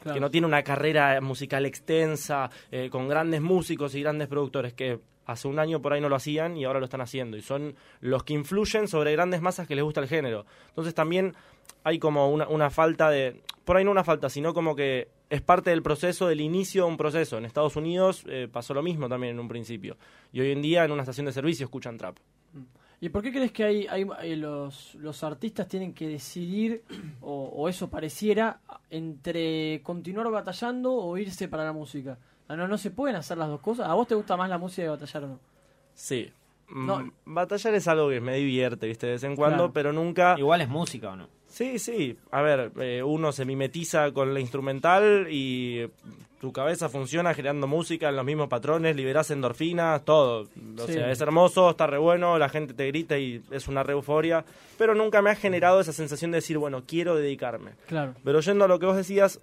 Claro. 0.00 0.14
que 0.14 0.20
no 0.20 0.30
tiene 0.32 0.48
una 0.48 0.64
carrera 0.64 1.20
musical 1.20 1.64
extensa, 1.64 2.50
eh, 2.72 2.90
con 2.90 3.06
grandes 3.06 3.40
músicos 3.40 3.94
y 3.94 4.02
grandes 4.02 4.26
productores, 4.26 4.72
que 4.72 4.98
hace 5.26 5.48
un 5.48 5.58
año 5.58 5.80
por 5.80 5.92
ahí 5.92 6.00
no 6.00 6.08
lo 6.08 6.16
hacían 6.16 6.56
y 6.56 6.64
ahora 6.64 6.78
lo 6.78 6.84
están 6.84 7.00
haciendo. 7.00 7.36
Y 7.36 7.42
son 7.42 7.74
los 8.00 8.24
que 8.24 8.34
influyen 8.34 8.88
sobre 8.88 9.12
grandes 9.12 9.40
masas 9.40 9.66
que 9.66 9.74
les 9.74 9.84
gusta 9.84 10.00
el 10.00 10.08
género. 10.08 10.46
Entonces 10.68 10.94
también 10.94 11.34
hay 11.84 11.98
como 11.98 12.30
una, 12.30 12.70
falta 12.70 13.10
de... 13.10 13.42
Por 13.64 13.76
ahí 13.76 13.84
no 13.84 13.90
una 13.90 14.04
falta, 14.04 14.28
sino 14.28 14.54
como 14.54 14.74
que 14.74 15.08
es 15.30 15.40
parte 15.40 15.70
del 15.70 15.82
proceso, 15.82 16.26
del 16.26 16.40
inicio 16.40 16.84
de 16.84 16.90
un 16.90 16.96
proceso. 16.96 17.38
En 17.38 17.44
Estados 17.44 17.76
Unidos 17.76 18.24
eh, 18.28 18.48
pasó 18.50 18.74
lo 18.74 18.82
mismo 18.82 19.08
también 19.08 19.34
en 19.34 19.40
un 19.40 19.48
principio. 19.48 19.96
Y 20.32 20.40
hoy 20.40 20.52
en 20.52 20.62
día 20.62 20.84
en 20.84 20.92
una 20.92 21.02
estación 21.02 21.26
de 21.26 21.32
servicio 21.32 21.64
escuchan 21.64 21.96
trap. 21.98 22.16
¿Y 23.00 23.08
por 23.08 23.20
qué 23.20 23.32
crees 23.32 23.50
que 23.50 23.64
hay, 23.64 23.86
hay, 23.88 24.06
hay 24.16 24.36
los, 24.36 24.94
los 24.94 25.24
artistas 25.24 25.66
tienen 25.66 25.92
que 25.92 26.06
decidir, 26.06 26.84
o, 27.20 27.50
o 27.52 27.68
eso 27.68 27.90
pareciera, 27.90 28.60
entre 28.90 29.80
continuar 29.82 30.30
batallando 30.30 30.94
o 30.94 31.18
irse 31.18 31.48
para 31.48 31.64
la 31.64 31.72
música? 31.72 32.16
Ah, 32.52 32.56
No, 32.56 32.68
no 32.68 32.78
se 32.78 32.90
pueden 32.90 33.16
hacer 33.16 33.38
las 33.38 33.48
dos 33.48 33.60
cosas. 33.60 33.88
¿A 33.88 33.94
vos 33.94 34.06
te 34.08 34.14
gusta 34.14 34.36
más 34.36 34.48
la 34.48 34.58
música 34.58 34.82
que 34.82 34.88
batallar 34.90 35.24
o 35.24 35.28
no? 35.28 35.38
Sí. 35.94 36.30
Mm, 36.68 36.86
No. 36.86 37.12
Batallar 37.24 37.74
es 37.74 37.88
algo 37.88 38.08
que 38.10 38.20
me 38.20 38.36
divierte, 38.36 38.86
¿viste? 38.86 39.06
De 39.06 39.12
vez 39.12 39.24
en 39.24 39.36
cuando, 39.36 39.56
Claro. 39.58 39.72
pero 39.72 39.92
nunca... 39.92 40.34
Igual 40.38 40.60
es 40.60 40.68
música 40.68 41.10
o 41.10 41.16
no. 41.16 41.28
Sí, 41.48 41.78
sí. 41.78 42.16
A 42.30 42.40
ver, 42.40 42.72
eh, 42.80 43.02
uno 43.02 43.30
se 43.32 43.44
mimetiza 43.44 44.10
con 44.12 44.32
la 44.32 44.40
instrumental 44.40 45.26
y 45.30 45.86
tu 46.40 46.50
cabeza 46.50 46.88
funciona 46.88 47.34
generando 47.34 47.66
música 47.66 48.08
en 48.08 48.16
los 48.16 48.24
mismos 48.24 48.48
patrones, 48.48 48.96
liberás 48.96 49.30
endorfinas, 49.30 50.02
todo. 50.02 50.48
O 50.78 50.86
Sí. 50.86 50.94
sea, 50.94 51.10
es 51.10 51.20
hermoso, 51.20 51.70
está 51.70 51.86
re 51.86 51.98
bueno, 51.98 52.38
la 52.38 52.48
gente 52.48 52.72
te 52.72 52.86
grita 52.86 53.18
y 53.18 53.42
es 53.50 53.68
una 53.68 53.82
re 53.82 53.92
euforia, 53.92 54.44
pero 54.78 54.94
nunca 54.94 55.20
me 55.20 55.28
ha 55.30 55.34
generado 55.36 55.78
esa 55.80 55.92
sensación 55.92 56.30
de 56.30 56.38
decir, 56.38 56.56
bueno, 56.56 56.84
quiero 56.86 57.14
dedicarme. 57.16 57.72
Claro. 57.86 58.14
Pero 58.24 58.40
yendo 58.40 58.64
a 58.64 58.68
lo 58.68 58.78
que 58.78 58.86
vos 58.86 58.96
decías, 58.96 59.38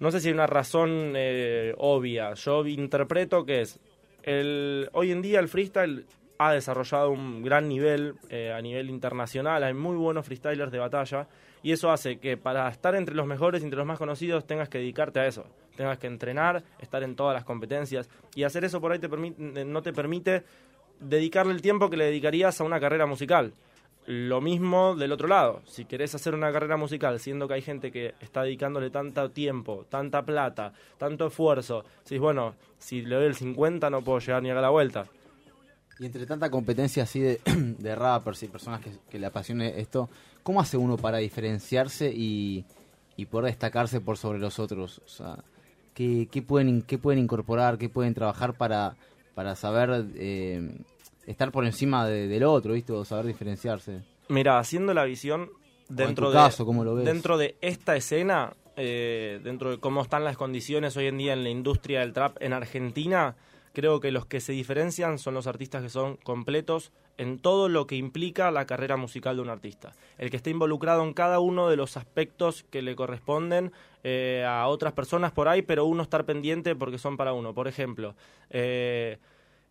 no 0.00 0.10
sé 0.10 0.20
si 0.20 0.28
hay 0.28 0.34
una 0.34 0.46
razón 0.46 1.12
eh, 1.14 1.74
obvia. 1.78 2.34
Yo 2.34 2.66
interpreto 2.66 3.44
que 3.44 3.60
es, 3.60 3.78
el, 4.22 4.88
hoy 4.92 5.12
en 5.12 5.22
día 5.22 5.38
el 5.38 5.48
freestyle 5.48 6.06
ha 6.38 6.52
desarrollado 6.52 7.10
un 7.10 7.42
gran 7.42 7.68
nivel 7.68 8.14
eh, 8.30 8.50
a 8.50 8.62
nivel 8.62 8.88
internacional, 8.88 9.62
hay 9.62 9.74
muy 9.74 9.96
buenos 9.96 10.24
freestylers 10.24 10.72
de 10.72 10.78
batalla 10.78 11.28
y 11.62 11.72
eso 11.72 11.90
hace 11.90 12.18
que 12.18 12.38
para 12.38 12.66
estar 12.70 12.94
entre 12.94 13.14
los 13.14 13.26
mejores, 13.26 13.62
entre 13.62 13.76
los 13.76 13.86
más 13.86 13.98
conocidos, 13.98 14.46
tengas 14.46 14.70
que 14.70 14.78
dedicarte 14.78 15.20
a 15.20 15.26
eso, 15.26 15.44
tengas 15.76 15.98
que 15.98 16.06
entrenar, 16.06 16.64
estar 16.78 17.02
en 17.02 17.14
todas 17.14 17.34
las 17.34 17.44
competencias 17.44 18.08
y 18.34 18.44
hacer 18.44 18.64
eso 18.64 18.80
por 18.80 18.92
ahí 18.92 18.98
te 18.98 19.08
no 19.66 19.82
te 19.82 19.92
permite 19.92 20.44
dedicarle 20.98 21.52
el 21.52 21.60
tiempo 21.60 21.90
que 21.90 21.98
le 21.98 22.06
dedicarías 22.06 22.58
a 22.58 22.64
una 22.64 22.80
carrera 22.80 23.04
musical. 23.04 23.52
Lo 24.12 24.40
mismo 24.40 24.96
del 24.96 25.12
otro 25.12 25.28
lado, 25.28 25.62
si 25.66 25.84
querés 25.84 26.16
hacer 26.16 26.34
una 26.34 26.50
carrera 26.50 26.76
musical, 26.76 27.20
siendo 27.20 27.46
que 27.46 27.54
hay 27.54 27.62
gente 27.62 27.92
que 27.92 28.16
está 28.18 28.42
dedicándole 28.42 28.90
tanto 28.90 29.30
tiempo, 29.30 29.86
tanta 29.88 30.24
plata, 30.24 30.72
tanto 30.98 31.28
esfuerzo, 31.28 31.84
si 32.02 32.18
bueno, 32.18 32.56
si 32.80 33.02
le 33.02 33.14
doy 33.14 33.26
el 33.26 33.36
50 33.36 33.88
no 33.88 34.02
puedo 34.02 34.18
llegar 34.18 34.42
ni 34.42 34.50
a 34.50 34.54
la 34.54 34.70
vuelta. 34.70 35.06
Y 36.00 36.06
entre 36.06 36.26
tanta 36.26 36.50
competencia 36.50 37.04
así 37.04 37.20
de, 37.20 37.40
de 37.78 37.94
rappers 37.94 38.42
y 38.42 38.48
personas 38.48 38.80
que, 39.08 39.16
le 39.16 39.26
apasione 39.26 39.78
esto, 39.78 40.10
¿cómo 40.42 40.60
hace 40.60 40.76
uno 40.76 40.96
para 40.96 41.18
diferenciarse 41.18 42.12
y, 42.12 42.64
y 43.14 43.26
poder 43.26 43.52
destacarse 43.52 44.00
por 44.00 44.16
sobre 44.16 44.40
los 44.40 44.58
otros? 44.58 45.00
O 45.04 45.08
sea, 45.08 45.36
¿qué, 45.94 46.26
qué 46.28 46.42
pueden, 46.42 46.82
qué 46.82 46.98
pueden 46.98 47.22
incorporar, 47.22 47.78
qué 47.78 47.88
pueden 47.88 48.14
trabajar 48.14 48.54
para, 48.54 48.96
para 49.36 49.54
saber 49.54 50.06
eh, 50.16 50.80
estar 51.30 51.50
por 51.52 51.64
encima 51.64 52.06
de- 52.06 52.28
del 52.28 52.42
otro, 52.44 52.74
¿viste? 52.74 52.92
O 52.92 53.04
saber 53.04 53.26
diferenciarse. 53.26 54.02
Mira, 54.28 54.58
haciendo 54.58 54.94
la 54.94 55.04
visión 55.04 55.50
dentro 55.88 56.26
tu 56.28 56.32
de 56.32 56.38
caso, 56.38 56.64
¿cómo 56.66 56.84
lo 56.84 56.94
ves? 56.94 57.04
dentro 57.04 57.36
de 57.38 57.56
esta 57.60 57.96
escena, 57.96 58.54
eh, 58.76 59.40
dentro 59.42 59.70
de 59.70 59.78
cómo 59.78 60.02
están 60.02 60.24
las 60.24 60.36
condiciones 60.36 60.96
hoy 60.96 61.06
en 61.06 61.18
día 61.18 61.32
en 61.32 61.42
la 61.42 61.50
industria 61.50 62.00
del 62.00 62.12
trap 62.12 62.36
en 62.40 62.52
Argentina, 62.52 63.34
creo 63.72 64.00
que 64.00 64.10
los 64.10 64.26
que 64.26 64.40
se 64.40 64.52
diferencian 64.52 65.18
son 65.18 65.34
los 65.34 65.46
artistas 65.46 65.82
que 65.82 65.88
son 65.90 66.16
completos 66.16 66.92
en 67.18 67.38
todo 67.38 67.68
lo 67.68 67.86
que 67.86 67.96
implica 67.96 68.50
la 68.50 68.64
carrera 68.66 68.96
musical 68.96 69.36
de 69.36 69.42
un 69.42 69.50
artista. 69.50 69.92
El 70.16 70.30
que 70.30 70.36
esté 70.38 70.50
involucrado 70.50 71.02
en 71.04 71.12
cada 71.12 71.38
uno 71.38 71.68
de 71.68 71.76
los 71.76 71.96
aspectos 71.98 72.64
que 72.70 72.80
le 72.82 72.96
corresponden 72.96 73.72
eh, 74.04 74.44
a 74.48 74.66
otras 74.68 74.94
personas 74.94 75.30
por 75.30 75.46
ahí, 75.48 75.60
pero 75.60 75.84
uno 75.84 76.02
estar 76.02 76.24
pendiente 76.24 76.74
porque 76.74 76.96
son 76.98 77.16
para 77.18 77.32
uno. 77.34 77.52
Por 77.52 77.68
ejemplo, 77.68 78.14
eh, 78.48 79.18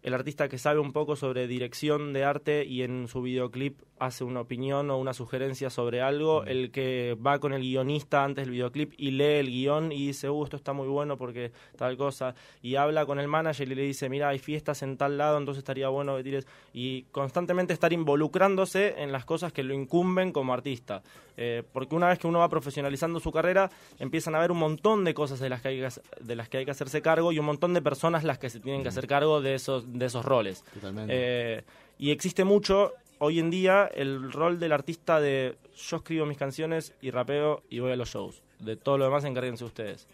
el 0.02 0.14
artista 0.14 0.48
que 0.48 0.58
sabe 0.58 0.80
un 0.80 0.94
poco 0.94 1.16
sobre 1.16 1.48
dirección 1.48 2.14
de 2.14 2.24
arte 2.24 2.66
y 2.66 2.84
en 2.84 3.08
su 3.08 3.22
videoclip 3.22 3.82
hace 4.00 4.24
una 4.24 4.40
opinión 4.40 4.90
o 4.92 4.98
una 4.98 5.14
sugerencia 5.14 5.70
sobre 5.70 6.02
algo, 6.02 6.46
el 6.46 6.72
que 6.72 7.18
va 7.26 7.40
con 7.40 7.52
el 7.52 7.62
guionista 7.62 8.24
antes 8.24 8.46
del 8.46 8.54
videoclip 8.54 8.94
y 8.98 9.12
lee 9.12 9.40
el 9.40 9.48
guion 9.48 9.92
y 9.92 10.08
dice, 10.08 10.30
uh, 10.30 10.44
esto 10.44 10.56
está 10.56 10.72
muy 10.72 10.88
bueno 10.88 11.18
porque 11.18 11.52
tal 11.76 11.98
cosa, 11.98 12.34
y 12.62 12.76
habla 12.76 13.06
con 13.06 13.20
el 13.20 13.28
manager 13.28 13.70
y 13.70 13.76
le 13.76 13.82
dice, 13.82 14.08
mira, 14.08 14.30
hay 14.30 14.40
fiestas 14.40 14.84
en 14.84 14.96
tal 14.96 15.18
lado, 15.18 15.38
entonces 15.38 15.60
estaría 15.60 15.90
bueno 15.90 16.16
que 16.16 16.24
tires, 16.24 16.48
y 16.72 17.04
constantemente 17.12 17.74
estar 17.74 17.92
involucrándose 17.92 19.02
en 19.04 19.12
las 19.12 19.26
cosas 19.26 19.52
que 19.52 19.64
lo 19.64 19.74
incumben 19.74 20.32
como 20.32 20.54
artista, 20.54 21.04
Eh, 21.42 21.64
porque 21.72 21.96
una 21.96 22.10
vez 22.10 22.20
que 22.20 22.28
uno 22.28 22.40
va 22.40 22.50
profesionalizando 22.50 23.22
su 23.22 23.32
carrera, 23.32 23.70
empiezan 23.98 24.36
a 24.36 24.40
haber 24.40 24.52
un 24.52 24.58
montón 24.58 25.06
de 25.06 25.14
cosas 25.14 25.40
de 25.40 25.48
las 25.48 25.62
que 25.62 25.70
hay 25.70 25.80
que, 25.80 25.88
de 26.20 26.36
las 26.36 26.50
que, 26.50 26.58
hay 26.58 26.66
que 26.66 26.72
hacerse 26.72 27.02
cargo 27.02 27.32
y 27.32 27.40
un 27.40 27.46
montón 27.46 27.74
de 27.74 27.82
personas 27.82 28.26
las 28.26 28.40
que 28.40 28.50
se 28.50 28.60
tienen 28.60 28.84
que 28.84 28.90
hacer 28.90 29.08
cargo 29.08 29.40
de 29.40 29.54
esos, 29.54 29.89
de 29.94 30.06
esos 30.06 30.26
roles. 30.26 30.64
Totalmente. 30.74 31.14
Eh, 31.16 31.64
y 31.98 32.12
existe 32.12 32.44
mucho 32.44 32.94
hoy 33.20 33.40
en 33.40 33.50
día 33.50 33.90
el 33.94 34.32
rol 34.32 34.60
del 34.60 34.72
artista 34.72 35.20
de 35.20 35.58
yo 35.76 35.98
escribo 35.98 36.26
mis 36.26 36.38
canciones 36.38 36.94
y 37.02 37.12
rapeo 37.12 37.64
y 37.70 37.80
voy 37.80 37.92
a 37.92 37.96
los 37.96 38.10
shows. 38.10 38.42
De 38.60 38.76
todo 38.76 38.98
lo 38.98 39.06
demás 39.06 39.24
encárguense 39.24 39.64
ustedes. 39.64 40.08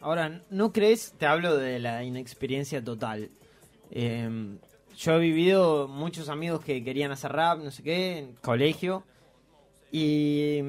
Ahora, 0.00 0.42
¿no 0.50 0.72
crees? 0.72 1.14
Te 1.18 1.26
hablo 1.26 1.56
de 1.56 1.78
la 1.78 2.04
inexperiencia 2.04 2.82
total. 2.84 3.30
Eh, 3.90 4.58
yo 4.96 5.12
he 5.12 5.18
vivido 5.18 5.88
muchos 5.88 6.28
amigos 6.28 6.64
que 6.64 6.82
querían 6.82 7.12
hacer 7.12 7.32
rap, 7.32 7.58
no 7.60 7.70
sé 7.70 7.82
qué, 7.82 8.18
en 8.18 8.34
colegio. 8.36 9.04
Y 9.90 10.60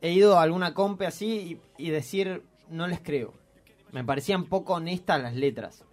he 0.00 0.12
ido 0.12 0.38
a 0.38 0.42
alguna 0.42 0.74
compe 0.74 1.06
así 1.06 1.60
y, 1.78 1.86
y 1.86 1.90
decir, 1.90 2.42
no 2.68 2.86
les 2.86 3.00
creo. 3.00 3.34
Me 3.92 4.04
parecían 4.04 4.46
poco 4.46 4.74
honestas 4.74 5.22
las 5.22 5.34
letras. 5.34 5.84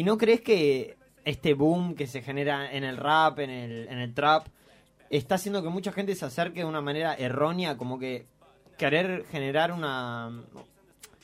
¿Y 0.00 0.02
no 0.02 0.16
crees 0.16 0.40
que 0.40 0.96
este 1.26 1.52
boom 1.52 1.94
que 1.94 2.06
se 2.06 2.22
genera 2.22 2.72
en 2.72 2.84
el 2.84 2.96
rap, 2.96 3.38
en 3.40 3.50
el, 3.50 3.86
en 3.86 3.98
el 3.98 4.14
trap, 4.14 4.46
está 5.10 5.34
haciendo 5.34 5.62
que 5.62 5.68
mucha 5.68 5.92
gente 5.92 6.14
se 6.14 6.24
acerque 6.24 6.60
de 6.60 6.64
una 6.64 6.80
manera 6.80 7.14
errónea, 7.14 7.76
como 7.76 7.98
que 7.98 8.24
querer 8.78 9.26
generar 9.26 9.72
una 9.72 10.42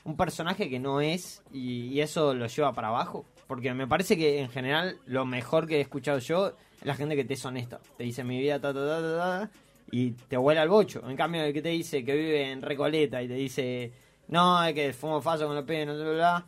un 0.05 0.17
personaje 0.19 0.69
que 0.69 0.79
no 0.79 1.01
es 1.01 1.43
y, 1.55 1.99
eso 2.01 2.35
lo 2.35 2.49
lleva 2.49 2.75
para 2.75 2.89
abajo? 2.89 3.25
Porque 3.47 3.73
me 3.73 3.87
parece 3.87 4.15
que 4.15 4.41
en 4.41 4.51
general 4.51 4.99
lo 5.07 5.25
mejor 5.25 5.67
que 5.67 5.79
he 5.79 5.81
escuchado 5.81 6.19
yo 6.19 6.49
es 6.49 6.85
la 6.85 6.97
gente 6.97 7.17
que 7.17 7.25
te 7.25 7.33
es 7.33 7.45
honesta. 7.47 7.81
Te 7.97 8.05
dice 8.05 8.25
mi 8.25 8.39
vida, 8.39 8.61
ta, 8.61 8.75
ta, 8.75 8.87
ta, 8.87 9.01
ta, 9.01 9.17
ta, 9.17 9.51
y 9.91 10.11
te 10.11 10.37
vuela 10.37 10.61
al 10.61 10.69
bocho. 10.69 11.03
En 11.09 11.17
cambio, 11.17 11.43
el 11.43 11.55
que 11.55 11.63
te 11.63 11.71
dice 11.71 12.05
que 12.05 12.15
vive 12.15 12.51
en 12.51 12.61
Recoleta 12.61 13.23
y 13.23 13.29
te 13.29 13.35
dice, 13.37 13.91
no, 14.29 14.63
es 14.63 14.75
que 14.75 14.93
fumo 14.93 15.23
falso 15.23 15.47
con 15.47 15.57
los 15.57 15.65
penes, 15.65 15.97
bla, 15.97 16.05
bla, 16.05 16.13
bla, 16.13 16.47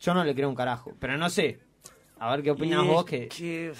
yo 0.00 0.14
no 0.14 0.24
le 0.24 0.34
creo 0.34 0.48
un 0.48 0.54
carajo. 0.54 0.92
Pero 0.98 1.16
no 1.16 1.28
sé. 1.30 1.60
A 2.18 2.30
ver 2.30 2.42
qué 2.42 2.50
opinas 2.50 2.84
vos 2.86 3.04
que... 3.04 3.72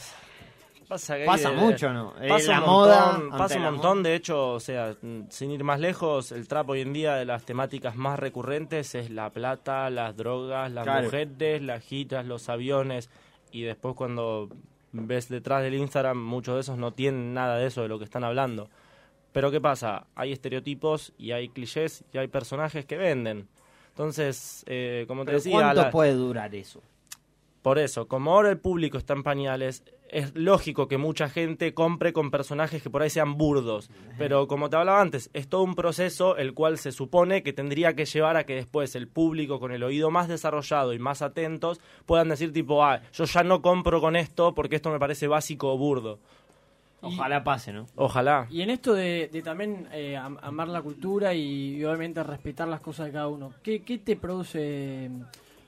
pasa 0.89 1.15
que 1.17 1.23
hay 1.23 1.27
Pasa 1.27 1.51
de- 1.51 1.57
mucho, 1.57 1.93
¿no? 1.93 2.15
Pasa 2.29 2.53
la 2.53 2.61
un 2.61 2.67
moda, 2.67 3.13
montón, 3.13 3.39
pasa 3.39 3.57
un 3.57 3.63
montón, 3.63 3.99
moda. 3.99 4.09
de 4.11 4.15
hecho, 4.17 4.53
o 4.55 4.61
sea, 4.61 4.97
sin 5.29 5.51
ir 5.51 5.63
más 5.65 5.79
lejos, 5.81 6.33
el 6.33 6.49
trap 6.49 6.71
hoy 6.71 6.81
en 6.81 6.93
día 6.93 7.15
de 7.17 7.25
las 7.25 7.45
temáticas 7.45 7.97
más 7.97 8.19
recurrentes 8.19 8.95
es 8.95 9.11
la 9.11 9.31
plata, 9.31 9.89
las 9.91 10.17
drogas, 10.17 10.71
las 10.73 10.85
Claro. 10.85 11.05
mujeres, 11.05 11.63
las 11.63 11.83
giras, 11.85 12.25
los 12.27 12.49
aviones 12.49 13.11
y 13.53 13.63
después 13.63 13.95
cuando 13.95 14.49
ves 14.93 15.29
detrás 15.29 15.63
del 15.63 15.75
Instagram 15.75 16.19
muchos 16.21 16.55
de 16.57 16.61
esos 16.63 16.79
no 16.79 16.93
tienen 16.93 17.35
nada 17.35 17.57
de 17.59 17.67
eso 17.67 17.83
de 17.83 17.89
lo 17.89 17.99
que 17.99 18.05
están 18.05 18.25
hablando. 18.25 18.69
Pero 19.33 19.51
¿qué 19.53 19.61
pasa? 19.61 20.07
Hay 20.17 20.33
estereotipos 20.33 21.13
y 21.17 21.31
hay 21.33 21.51
clichés 21.51 22.05
y 22.13 22.19
hay 22.19 22.27
personajes 22.27 22.85
que 22.87 22.97
venden. 22.97 23.47
Entonces, 23.91 24.65
eh, 24.67 25.05
como 25.09 25.25
te 25.25 25.33
decía, 25.33 25.53
¿Cuánto 25.53 25.83
la- 25.83 25.91
puede 25.91 26.15
durar 26.15 26.55
eso? 26.55 26.83
por 27.63 27.79
eso, 27.79 28.09
como 28.09 28.33
ahora 28.33 28.49
el 28.51 28.59
público 28.59 28.97
está 28.97 29.13
en 29.13 29.23
pañales, 29.23 29.85
es 30.09 30.35
lógico 30.35 30.89
que 30.89 30.97
mucha 30.97 31.29
gente 31.29 31.75
compre 31.75 32.13
con 32.15 32.31
personajes 32.31 32.83
que 32.83 32.89
por 32.91 33.03
ahí 33.03 33.11
sean 33.11 33.37
burdos. 33.37 33.91
Pero 34.19 34.49
como 34.49 34.71
te 34.71 34.77
hablaba 34.77 35.01
antes, 35.01 35.29
es 35.35 35.47
todo 35.47 35.63
un 35.63 35.75
proceso 35.75 36.37
el 36.39 36.55
cual 36.55 36.79
se 36.79 36.91
supone 36.91 37.43
que 37.43 37.53
tendría 37.53 37.95
que 37.95 38.07
llevar 38.07 38.37
a 38.39 38.45
que 38.45 38.55
después 38.55 38.97
el 38.97 39.07
público 39.09 39.61
con 39.61 39.71
el 39.73 39.83
oído 39.85 40.11
más 40.11 40.27
desarrollado 40.27 40.95
y 40.95 40.99
más 40.99 41.21
atentos 41.23 41.81
puedan 42.07 42.31
decir 42.31 42.51
tipo, 42.53 42.83
ah, 42.83 43.03
yo 43.13 43.25
ya 43.25 43.45
no 43.45 43.61
compro 43.63 44.01
con 44.01 44.17
esto 44.17 44.55
porque 44.55 44.77
esto 44.77 44.91
me 44.91 44.99
parece 44.99 45.29
básico 45.29 45.73
o 45.73 45.77
burdo. 45.79 46.19
Ojalá 47.03 47.43
pase, 47.45 47.73
¿no? 47.73 47.87
Ojalá. 47.97 48.47
Y 48.51 48.63
en 48.63 48.71
esto 48.71 48.93
de, 48.95 49.29
de 49.33 49.43
también 49.43 49.89
eh, 49.93 50.17
am- 50.17 50.39
amar 50.43 50.69
la 50.69 50.83
cultura 50.83 51.33
y, 51.35 51.77
y 51.77 51.85
obviamente 51.85 52.23
respetar 52.23 52.69
las 52.69 52.81
cosas 52.81 53.07
de 53.07 53.13
cada 53.13 53.29
uno, 53.29 53.53
¿qué, 53.63 53.83
qué 53.83 53.99
te 53.99 54.17
produce, 54.17 55.11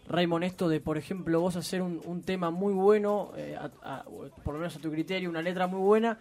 Raymond, 0.09 0.45
esto 0.45 0.69
de, 0.69 0.81
por 0.81 0.99
ejemplo, 0.99 1.41
vos 1.41 1.57
hacer 1.57 1.81
un, 1.83 2.01
un 2.05 2.23
tema 2.23 2.51
muy 2.51 2.73
bueno, 2.75 3.33
eh, 3.37 3.57
a- 3.57 4.05
por 4.45 4.55
lo 4.55 4.61
menos 4.61 4.77
a 4.77 4.81
tu 4.81 4.91
criterio, 4.91 5.31
una 5.31 5.43
letra 5.43 5.67
muy 5.67 5.81
buena, 5.81 6.19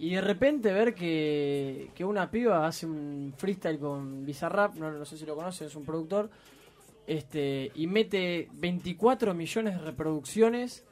Y 0.00 0.10
de 0.14 0.20
repente 0.20 0.72
ver 0.72 0.94
que, 0.94 1.90
que 1.94 2.04
una 2.04 2.30
piba 2.30 2.64
hace 2.66 2.86
un 2.86 3.34
freestyle 3.36 3.80
con 3.80 4.24
Bizarrap, 4.24 4.76
no, 4.76 4.92
no 4.92 5.04
sé 5.04 5.18
si 5.18 5.26
lo 5.26 5.34
conocen, 5.34 5.66
es 5.66 5.74
un 5.74 5.84
productor, 5.84 6.30
este 7.06 7.72
y 7.74 7.86
mete 7.86 8.48
24 8.52 9.34
millones 9.34 9.74
de 9.74 9.80
reproducciones 9.84 10.84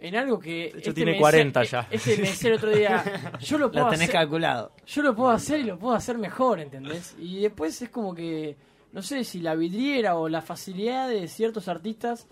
en 0.00 0.16
algo 0.16 0.38
que... 0.38 0.50
De 0.50 0.66
hecho, 0.68 0.78
este 0.78 0.92
tiene 0.94 1.12
me 1.12 1.18
40 1.18 1.60
decía- 1.60 1.82
ya. 1.82 1.88
Este 1.90 2.16
me 2.16 2.28
decía 2.28 2.50
el 2.50 2.56
otro 2.56 2.70
día, 2.70 3.04
yo 3.40 3.58
lo 3.58 3.70
puedo 3.70 3.84
Lo 3.86 3.90
tenés 3.90 4.08
hacer, 4.08 4.20
calculado. 4.20 4.72
yo 4.86 5.02
lo 5.02 5.14
puedo 5.16 5.30
hacer 5.30 5.60
y 5.60 5.64
lo 5.64 5.78
puedo 5.78 5.94
hacer 5.94 6.18
mejor, 6.18 6.60
¿entendés? 6.60 7.16
Y 7.18 7.40
después 7.40 7.80
es 7.82 7.88
como 7.90 8.14
que, 8.14 8.56
no 8.92 9.02
sé 9.02 9.24
si 9.24 9.40
la 9.40 9.54
vidriera 9.54 10.16
o 10.16 10.28
la 10.28 10.40
facilidad 10.42 11.08
de 11.08 11.26
ciertos 11.28 11.68
artistas 11.68 12.26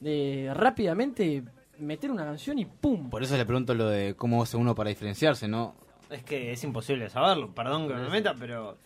de 0.00 0.50
rápidamente 0.54 1.44
meter 1.78 2.10
una 2.10 2.24
canción 2.24 2.58
y 2.58 2.64
¡pum! 2.66 3.08
Por 3.10 3.22
eso 3.22 3.36
le 3.36 3.44
pregunto 3.46 3.74
lo 3.74 3.86
de 3.88 4.14
cómo 4.14 4.42
hace 4.42 4.56
uno 4.56 4.74
para 4.74 4.90
diferenciarse, 4.90 5.46
¿no? 5.48 5.74
Es 6.10 6.22
que 6.24 6.52
es 6.52 6.62
imposible 6.64 7.08
saberlo, 7.08 7.54
perdón 7.54 7.88
que 7.88 7.94
me 7.94 8.08
meta, 8.08 8.34
pero 8.38 8.76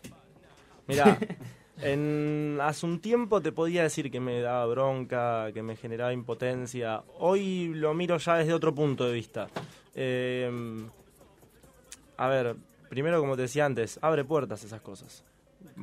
Mira, 0.86 1.18
en, 1.80 2.58
hace 2.60 2.86
un 2.86 3.00
tiempo 3.00 3.40
te 3.40 3.52
podía 3.52 3.82
decir 3.82 4.10
que 4.10 4.20
me 4.20 4.40
daba 4.40 4.66
bronca, 4.66 5.52
que 5.52 5.62
me 5.62 5.76
generaba 5.76 6.12
impotencia. 6.12 7.02
Hoy 7.18 7.72
lo 7.74 7.94
miro 7.94 8.16
ya 8.18 8.36
desde 8.36 8.54
otro 8.54 8.74
punto 8.74 9.06
de 9.06 9.12
vista. 9.12 9.48
Eh, 9.94 10.50
a 12.16 12.28
ver, 12.28 12.56
primero 12.88 13.20
como 13.20 13.36
te 13.36 13.42
decía 13.42 13.66
antes, 13.66 13.98
abre 14.02 14.24
puertas 14.24 14.64
esas 14.64 14.80
cosas. 14.80 15.24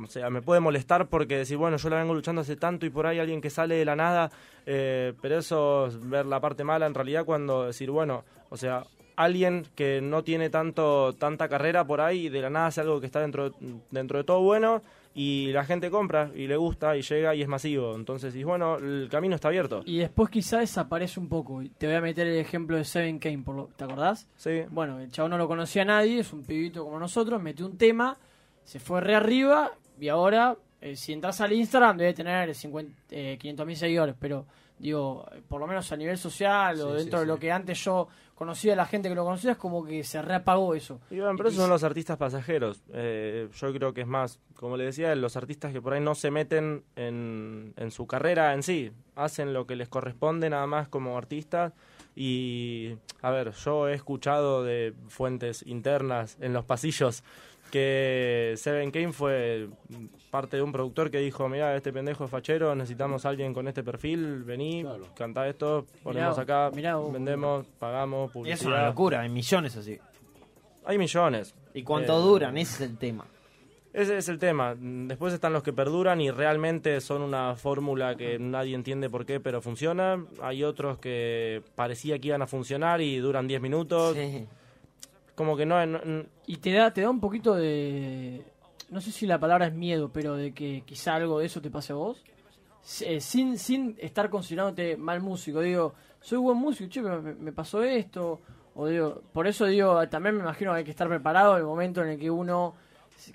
O 0.01 0.07
sea, 0.07 0.29
me 0.29 0.41
puede 0.41 0.59
molestar 0.59 1.07
porque 1.07 1.37
decir, 1.37 1.57
bueno, 1.57 1.77
yo 1.77 1.89
la 1.89 1.97
vengo 1.97 2.13
luchando 2.13 2.41
hace 2.41 2.55
tanto 2.55 2.85
y 2.85 2.89
por 2.89 3.05
ahí 3.05 3.19
alguien 3.19 3.41
que 3.41 3.49
sale 3.49 3.75
de 3.75 3.85
la 3.85 3.95
nada, 3.95 4.31
eh, 4.65 5.13
pero 5.21 5.37
eso 5.37 5.87
es 5.87 6.09
ver 6.09 6.25
la 6.25 6.39
parte 6.39 6.63
mala 6.63 6.87
en 6.87 6.93
realidad 6.93 7.25
cuando 7.25 7.65
decir, 7.65 7.91
bueno, 7.91 8.23
o 8.49 8.57
sea, 8.57 8.85
alguien 9.15 9.67
que 9.75 10.01
no 10.01 10.23
tiene 10.23 10.49
tanto 10.49 11.13
tanta 11.13 11.47
carrera 11.47 11.85
por 11.85 12.01
ahí 12.01 12.25
y 12.25 12.29
de 12.29 12.41
la 12.41 12.49
nada 12.49 12.67
hace 12.67 12.81
algo 12.81 12.99
que 12.99 13.05
está 13.05 13.19
dentro, 13.19 13.51
dentro 13.91 14.17
de 14.17 14.23
todo 14.23 14.41
bueno 14.41 14.81
y 15.15 15.51
la 15.51 15.63
gente 15.65 15.91
compra 15.91 16.31
y 16.35 16.47
le 16.47 16.57
gusta 16.57 16.97
y 16.97 17.01
llega 17.01 17.35
y 17.35 17.41
es 17.41 17.47
masivo. 17.47 17.95
Entonces, 17.95 18.35
y 18.35 18.43
bueno, 18.43 18.77
el 18.77 19.07
camino 19.11 19.35
está 19.35 19.49
abierto. 19.49 19.81
Y 19.85 19.97
después 19.99 20.29
quizá 20.29 20.59
desaparece 20.59 21.19
un 21.19 21.29
poco. 21.29 21.61
Y 21.61 21.69
Te 21.69 21.85
voy 21.87 21.95
a 21.95 22.01
meter 22.01 22.25
el 22.27 22.37
ejemplo 22.37 22.77
de 22.77 22.83
Seven 22.83 23.19
Kane, 23.19 23.43
por 23.43 23.55
lo- 23.55 23.69
¿te 23.75 23.83
acordás? 23.83 24.27
Sí. 24.37 24.63
Bueno, 24.71 24.99
el 24.99 25.11
chavo 25.11 25.29
no 25.29 25.37
lo 25.37 25.47
conocía 25.47 25.83
a 25.83 25.85
nadie, 25.85 26.19
es 26.19 26.33
un 26.33 26.43
pibito 26.43 26.83
como 26.83 26.97
nosotros, 26.99 27.41
metió 27.41 27.65
un 27.65 27.77
tema, 27.77 28.17
se 28.63 28.79
fue 28.79 29.01
re 29.01 29.13
arriba 29.15 29.71
y 29.99 30.07
ahora, 30.07 30.55
eh, 30.81 30.95
si 30.95 31.13
entras 31.13 31.39
al 31.41 31.53
Instagram, 31.53 31.97
debe 31.97 32.13
tener 32.13 32.53
50, 32.55 32.93
eh, 33.11 33.37
500 33.39 33.65
mil 33.67 33.75
seguidores, 33.77 34.15
pero 34.19 34.45
digo, 34.79 35.25
por 35.47 35.59
lo 35.59 35.67
menos 35.67 35.91
a 35.91 35.97
nivel 35.97 36.17
social 36.17 36.79
o 36.81 36.91
Sí, 36.91 36.97
dentro 36.97 37.19
sí, 37.19 37.25
de 37.25 37.27
lo 37.27 37.39
que 37.39 37.51
antes 37.51 37.83
yo 37.83 38.07
conocía 38.35 38.75
la 38.75 38.85
gente 38.85 39.09
que 39.09 39.15
lo 39.15 39.23
conocía, 39.23 39.51
es 39.51 39.57
como 39.57 39.85
que 39.85 40.03
se 40.03 40.21
reapagó 40.21 40.75
eso. 40.75 40.99
Y 41.09 41.19
bueno, 41.19 41.35
pero 41.37 41.49
esos 41.49 41.61
son 41.61 41.69
los 41.69 41.83
artistas 41.83 42.17
pasajeros. 42.17 42.83
Eh, 42.91 43.47
yo 43.53 43.73
creo 43.73 43.93
que 43.93 44.01
es 44.01 44.07
más, 44.07 44.39
como 44.55 44.75
le 44.75 44.85
decía, 44.85 45.15
los 45.15 45.37
artistas 45.37 45.71
que 45.71 45.81
por 45.81 45.93
ahí 45.93 46.01
no 46.01 46.15
se 46.15 46.31
meten 46.31 46.83
en, 46.95 47.73
en 47.77 47.91
su 47.91 48.07
carrera 48.07 48.53
en 48.53 48.63
sí. 48.63 48.91
Hacen 49.15 49.53
lo 49.53 49.65
que 49.67 49.75
les 49.75 49.87
corresponde 49.87 50.49
nada 50.49 50.67
más 50.67 50.87
como 50.87 51.17
artistas. 51.17 51.73
Y, 52.15 52.95
a 53.21 53.31
ver, 53.31 53.51
yo 53.51 53.87
he 53.87 53.93
escuchado 53.93 54.63
de 54.63 54.93
fuentes 55.07 55.63
internas 55.65 56.37
en 56.41 56.53
los 56.53 56.65
pasillos 56.65 57.23
que 57.73 58.53
Seven 58.55 58.91
Kane 58.91 59.11
fue 59.13 59.67
parte 60.29 60.57
de 60.57 60.61
un 60.61 60.71
productor 60.71 61.09
que 61.09 61.17
dijo, 61.17 61.49
mira, 61.49 61.75
este 61.75 61.91
pendejo 61.91 62.25
es 62.25 62.29
fachero, 62.29 62.75
necesitamos 62.75 63.25
a 63.25 63.29
alguien 63.29 63.51
con 63.51 63.67
este 63.67 63.83
perfil, 63.83 64.43
vení, 64.43 64.83
Claro. 64.83 65.07
cantá 65.15 65.47
esto, 65.47 65.87
ponemos 66.03 66.37
acá, 66.37 66.69
mirá 66.75 66.97
vendemos, 66.97 67.65
pagamos, 67.79 68.27
y 68.27 68.27
es 68.27 68.33
publicidad. 68.59 68.67
una 68.73 68.85
locura, 68.89 69.21
hay 69.21 69.29
millones 69.29 69.75
así. 69.75 69.97
Hay 70.85 70.99
millones. 70.99 71.55
¿Y 71.73 71.81
cuánto 71.81 72.15
Eh, 72.15 72.21
duran? 72.21 72.57
Ese 72.59 72.83
es 72.83 72.91
el 72.91 72.97
tema. 72.99 73.25
Ese 73.91 74.17
es 74.17 74.29
el 74.29 74.37
tema. 74.37 74.75
Después 74.79 75.33
están 75.33 75.51
los 75.53 75.63
que 75.63 75.73
perduran 75.73 76.21
y 76.21 76.29
realmente 76.29 77.01
son 77.01 77.23
una 77.23 77.55
fórmula 77.55 78.15
que 78.15 78.37
nadie 78.37 78.75
entiende 78.75 79.09
por 79.09 79.25
qué, 79.25 79.39
pero 79.39 79.61
funciona. 79.61 80.23
Hay 80.43 80.63
otros 80.63 80.99
que 80.99 81.63
parecía 81.75 82.19
que 82.19 82.27
iban 82.27 82.41
a 82.43 82.47
funcionar 82.47 83.01
y 83.01 83.17
duran 83.17 83.47
10 83.47 83.61
minutos. 83.61 84.15
Sí. 84.15 84.45
Como 85.35 85.57
que 85.57 85.65
no, 85.65 85.77
Y 86.45 86.57
te 86.57 86.71
da, 86.73 86.93
te 86.93 87.01
da 87.01 87.09
un 87.09 87.19
poquito 87.19 87.55
de. 87.55 88.43
No 88.89 89.01
sé 89.01 89.11
si 89.11 89.25
la 89.25 89.39
palabra 89.39 89.67
es 89.67 89.73
miedo, 89.73 90.11
pero 90.13 90.35
de 90.35 90.53
que 90.53 90.83
quizá 90.85 91.15
algo 91.15 91.39
de 91.39 91.47
eso 91.47 91.61
te 91.61 91.71
pase 91.71 91.93
a 91.93 91.95
vos. 91.95 92.23
Eh, 93.01 93.19
sin, 93.21 93.57
sin 93.57 93.95
estar 93.99 94.29
considerándote 94.29 94.97
mal 94.97 95.21
músico. 95.21 95.61
Digo, 95.61 95.93
soy 96.21 96.37
buen 96.37 96.57
músico, 96.57 96.89
che, 96.89 97.01
me, 97.01 97.51
pasó 97.51 97.81
esto. 97.81 98.41
O 98.75 98.87
digo, 98.87 99.21
por 99.33 99.47
eso 99.47 99.65
digo, 99.65 100.07
también 100.09 100.35
me 100.35 100.41
imagino 100.41 100.71
que 100.73 100.79
hay 100.79 100.83
que 100.83 100.91
estar 100.91 101.07
preparado 101.07 101.53
en 101.53 101.59
el 101.59 101.65
momento 101.65 102.01
en 102.03 102.09
el 102.09 102.19
que 102.19 102.29
uno 102.29 102.75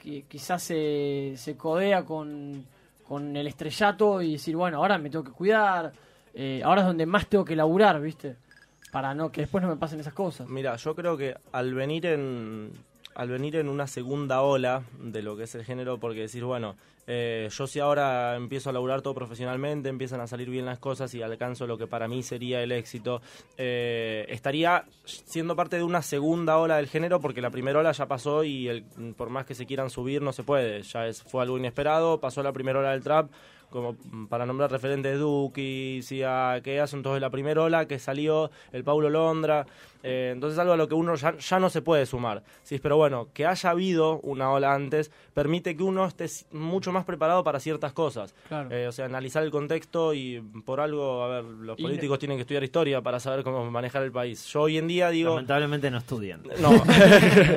qui- 0.02 0.24
quizás 0.28 0.62
se, 0.62 1.34
se 1.36 1.56
codea 1.56 2.04
con, 2.04 2.64
con 3.06 3.36
el 3.36 3.46
estrellato 3.46 4.20
y 4.20 4.32
decir, 4.32 4.54
bueno, 4.56 4.78
ahora 4.78 4.98
me 4.98 5.10
tengo 5.10 5.24
que 5.24 5.30
cuidar. 5.32 5.92
eh, 6.34 6.60
ahora 6.64 6.82
es 6.82 6.86
donde 6.88 7.06
más 7.06 7.26
tengo 7.28 7.44
que 7.44 7.56
laburar, 7.56 8.00
¿viste? 8.00 8.36
Para 8.90 9.14
no 9.14 9.30
que 9.30 9.42
después 9.42 9.62
no 9.62 9.68
me 9.68 9.76
pasen 9.76 10.00
esas 10.00 10.14
cosas. 10.14 10.48
Mira, 10.48 10.76
yo 10.76 10.94
creo 10.94 11.16
que 11.16 11.36
al 11.52 11.74
venir 11.74 12.06
en 12.06 12.72
al 13.18 13.28
venir 13.28 13.56
en 13.56 13.68
una 13.68 13.88
segunda 13.88 14.42
ola 14.42 14.84
de 15.00 15.22
lo 15.22 15.36
que 15.36 15.42
es 15.42 15.54
el 15.56 15.64
género, 15.64 15.98
porque 15.98 16.20
decir, 16.20 16.44
bueno, 16.44 16.76
eh, 17.08 17.48
yo 17.50 17.66
si 17.66 17.80
ahora 17.80 18.36
empiezo 18.36 18.70
a 18.70 18.72
laburar 18.72 19.02
todo 19.02 19.12
profesionalmente, 19.12 19.88
empiezan 19.88 20.20
a 20.20 20.28
salir 20.28 20.48
bien 20.48 20.66
las 20.66 20.78
cosas 20.78 21.12
y 21.14 21.22
alcanzo 21.22 21.66
lo 21.66 21.76
que 21.76 21.88
para 21.88 22.06
mí 22.06 22.22
sería 22.22 22.62
el 22.62 22.70
éxito, 22.70 23.20
eh, 23.56 24.24
estaría 24.28 24.84
siendo 25.04 25.56
parte 25.56 25.78
de 25.78 25.82
una 25.82 26.00
segunda 26.00 26.58
ola 26.58 26.76
del 26.76 26.86
género, 26.86 27.18
porque 27.18 27.42
la 27.42 27.50
primera 27.50 27.80
ola 27.80 27.90
ya 27.90 28.06
pasó 28.06 28.44
y 28.44 28.68
el, 28.68 28.84
por 29.16 29.30
más 29.30 29.46
que 29.46 29.56
se 29.56 29.66
quieran 29.66 29.90
subir 29.90 30.22
no 30.22 30.32
se 30.32 30.44
puede, 30.44 30.82
ya 30.82 31.08
es, 31.08 31.24
fue 31.24 31.42
algo 31.42 31.58
inesperado, 31.58 32.20
pasó 32.20 32.44
la 32.44 32.52
primera 32.52 32.78
ola 32.78 32.92
del 32.92 33.02
trap, 33.02 33.32
como 33.70 33.92
mm, 34.10 34.26
para 34.26 34.46
nombrar 34.46 34.70
referentes 34.70 35.18
Duki, 35.18 36.00
Sia, 36.02 36.60
que 36.62 36.84
son 36.86 37.02
todos 37.02 37.16
de 37.16 37.20
la 37.20 37.30
primera 37.30 37.62
ola 37.62 37.86
que 37.86 37.98
salió, 37.98 38.50
el 38.72 38.84
Paulo 38.84 39.10
Londra, 39.10 39.66
eh, 40.02 40.30
entonces 40.32 40.58
algo 40.58 40.72
a 40.74 40.76
lo 40.76 40.86
que 40.88 40.94
uno 40.94 41.14
ya, 41.16 41.36
ya 41.36 41.58
no 41.58 41.70
se 41.70 41.82
puede 41.82 42.06
sumar. 42.06 42.42
Sí, 42.62 42.78
pero 42.80 42.96
bueno, 42.96 43.28
que 43.34 43.46
haya 43.46 43.70
habido 43.70 44.20
una 44.20 44.50
ola 44.52 44.72
antes 44.72 45.10
permite 45.34 45.76
que 45.76 45.82
uno 45.82 46.06
esté 46.06 46.26
mucho 46.52 46.92
más 46.92 47.04
preparado 47.04 47.42
para 47.44 47.58
ciertas 47.60 47.92
cosas. 47.92 48.34
Claro. 48.48 48.70
Eh, 48.70 48.86
o 48.88 48.92
sea, 48.92 49.06
analizar 49.06 49.42
el 49.42 49.50
contexto 49.50 50.14
y 50.14 50.40
por 50.64 50.80
algo, 50.80 51.22
a 51.24 51.28
ver, 51.28 51.44
los 51.44 51.78
Y- 51.78 51.82
políticos 51.82 52.18
tienen 52.18 52.38
que 52.38 52.42
estudiar 52.42 52.62
historia 52.64 53.00
para 53.02 53.18
saber 53.20 53.42
cómo 53.44 53.68
manejar 53.70 54.02
el 54.02 54.12
país. 54.12 54.46
Yo 54.46 54.62
hoy 54.62 54.78
en 54.78 54.86
día 54.88 55.08
digo... 55.10 55.30
Lamentablemente 55.30 55.90
no 55.90 55.98
estudian. 55.98 56.42
No, 56.60 56.70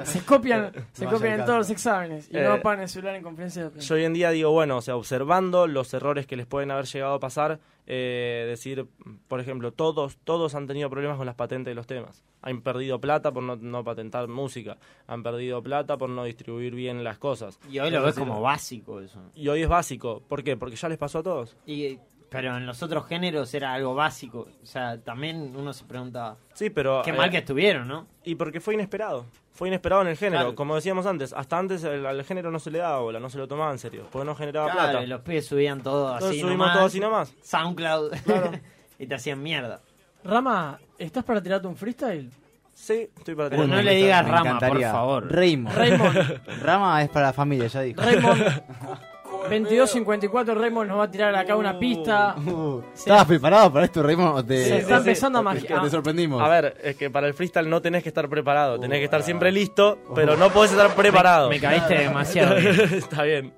se 0.06 0.21
copian, 0.26 0.71
se 0.93 1.06
copian 1.06 1.39
en 1.39 1.45
todos 1.45 1.60
los 1.60 1.69
exámenes 1.69 2.30
y 2.32 2.38
Eh, 2.38 2.43
no 2.43 2.54
apagan 2.54 2.82
el 2.82 2.89
celular 2.89 3.15
en 3.15 3.24
conferencia 3.24 3.63
de 3.63 3.69
prensa. 3.71 3.88
Yo 3.88 3.95
hoy 3.95 4.06
en 4.06 4.13
día 4.13 4.32
digo, 4.32 4.52
bueno, 4.52 4.78
o 4.78 4.82
sea, 4.82 4.95
observando 4.95 5.67
los 5.67 5.88
errores 6.02 6.28
que 6.28 6.36
les 6.36 6.46
pueden 6.46 6.72
haber 6.72 6.86
llegado 6.86 7.14
a 7.14 7.20
pasar, 7.20 7.60
eh, 7.88 8.46
decir, 8.48 8.88
por 9.28 9.40
ejemplo, 9.40 9.72
todos, 9.72 10.18
todos 10.24 10.56
han 10.56 10.68
tenido 10.68 10.90
problemas 10.90 11.18
con 11.18 11.26
las 11.26 11.36
patentes 11.36 11.72
de 11.72 11.76
los 11.76 11.88
temas. 11.88 12.24
Han 12.42 12.62
perdido 12.62 13.00
plata 13.00 13.32
por 13.32 13.44
no, 13.44 13.56
no 13.56 13.84
patentar 13.84 14.28
música, 14.28 14.78
han 15.08 15.24
perdido 15.24 15.62
plata 15.62 15.98
por 15.98 16.10
no 16.10 16.24
distribuir 16.24 16.74
bien 16.74 17.04
las 17.04 17.18
cosas. 17.18 17.60
Y 17.70 17.80
hoy 17.80 17.92
lo 17.92 18.00
Es 18.00 18.06
ves 18.06 18.16
como 18.16 18.42
básico 18.42 19.00
eso. 19.00 19.22
Y 19.36 19.48
hoy 19.48 19.62
es 19.62 19.70
básico. 19.70 20.22
¿Por 20.28 20.44
qué? 20.44 20.58
Porque 20.58 20.76
ya 20.76 20.90
les 20.90 20.98
pasó 20.98 21.20
a 21.20 21.24
todos. 21.24 21.56
Y, 21.66 22.00
pero 22.32 22.56
en 22.56 22.65
los 22.65 22.82
otros 22.82 23.06
géneros 23.08 23.54
era 23.54 23.74
algo 23.74 23.94
básico. 23.94 24.48
O 24.63 24.65
sea, 24.65 24.98
también 25.02 25.54
uno 25.54 25.74
se 25.74 25.84
pregunta, 25.84 26.38
Sí, 26.54 26.70
pero... 26.70 27.02
qué 27.04 27.10
eh, 27.10 27.13
mal 27.13 27.30
que 27.30 27.39
estuvieron, 27.39 27.88
¿no? 27.89 28.08
Y 28.24 28.36
porque 28.36 28.62
fue 28.62 28.74
inesperado. 28.74 29.26
Fue 29.52 29.67
inesperado 29.67 30.02
en 30.04 30.08
el 30.08 30.15
género. 30.17 30.41
Claro. 30.44 30.56
Como 30.56 30.76
decíamos 30.76 31.06
antes, 31.06 31.34
hasta 31.34 31.58
antes 31.60 31.84
el- 31.84 32.06
al 32.06 32.24
género 32.24 32.50
no 32.50 32.58
se 32.60 32.72
le 32.72 32.78
daba 32.80 33.00
bola, 33.00 33.20
no 33.20 33.30
se 33.30 33.38
lo 33.38 33.50
tomaba 33.50 33.72
en 33.74 33.80
serio. 33.80 34.08
Porque 34.10 34.26
no 34.26 34.34
generaba 34.34 34.72
Claro, 34.72 34.89
plata. 34.91 35.04
y 35.04 35.08
los 35.08 35.22
pibes 35.22 35.46
subían 35.46 35.82
todo 35.84 36.06
Entonces 36.13 36.30
así 36.30 36.39
subimos 36.39 36.58
nomás. 36.60 36.76
todo 36.78 36.86
así 36.86 37.00
nomás. 37.02 37.34
SoundCloud. 37.44 38.13
y 39.00 39.08
te 39.08 39.15
hacían 39.15 39.44
mierda. 39.44 39.82
Rama, 40.24 40.80
¿estás 40.98 41.26
para 41.26 41.44
tirarte 41.44 41.67
un 41.67 41.76
freestyle? 41.76 42.32
Sí, 42.74 43.10
estoy 43.17 43.36
para 43.36 43.50
Pero 43.50 43.63
tirar 43.65 43.78
no 43.78 43.84
le 43.84 43.96
digas 43.96 44.26
Rama, 44.26 44.39
encantaría. 44.39 44.88
por 44.88 44.98
favor. 45.00 45.32
Raymond. 45.32 45.76
Raymond, 45.76 46.41
Rama 46.63 47.04
es 47.04 47.10
para 47.10 47.28
la 47.28 47.34
familia, 47.34 47.67
ya 47.67 47.82
dijo. 47.82 48.02
Raymond, 48.02 48.41
22.54, 49.49 50.56
Raymond 50.56 50.89
nos 50.89 50.99
va 50.99 51.04
a 51.04 51.12
tirar 51.12 51.36
acá 51.36 51.56
una 51.56 51.77
pista. 51.77 52.36
Uh, 52.38 52.82
¿Estabas 52.93 53.25
preparado 53.25 53.71
para 53.73 53.86
esto, 53.86 54.01
Raymond? 54.04 54.38
¿O 54.39 54.45
te, 54.45 54.63
Se 54.65 54.77
está 54.80 54.97
empezando 54.97 55.39
a 55.39 55.41
o 55.41 55.43
te- 55.43 55.56
magiar. 55.56 55.80
o 55.80 55.84
te 55.84 55.89
sorprendimos? 55.89 56.41
A 56.41 56.47
ver, 56.47 56.77
es 56.84 56.95
que 56.95 57.10
para 57.10 57.27
el 57.27 57.34
freestyle 57.34 57.69
no 57.69 57.82
tenés 57.82 58.04
que 58.04 58.10
estar 58.10 58.27
preparado, 58.30 58.80
tenés 58.80 58.99
que 58.99 59.06
estar 59.06 59.21
Uh, 59.21 59.23
siempre 59.23 59.51
listo, 59.51 59.97
pero 60.15 60.36
no 60.38 60.49
podés 60.51 60.71
estar 60.71 60.93
preparado. 60.95 61.49
Me 61.49 61.60
caíste 61.60 61.95
demasiado. 61.95 62.56
bien. 62.60 62.93
Está 62.93 63.23
bien. 63.23 63.54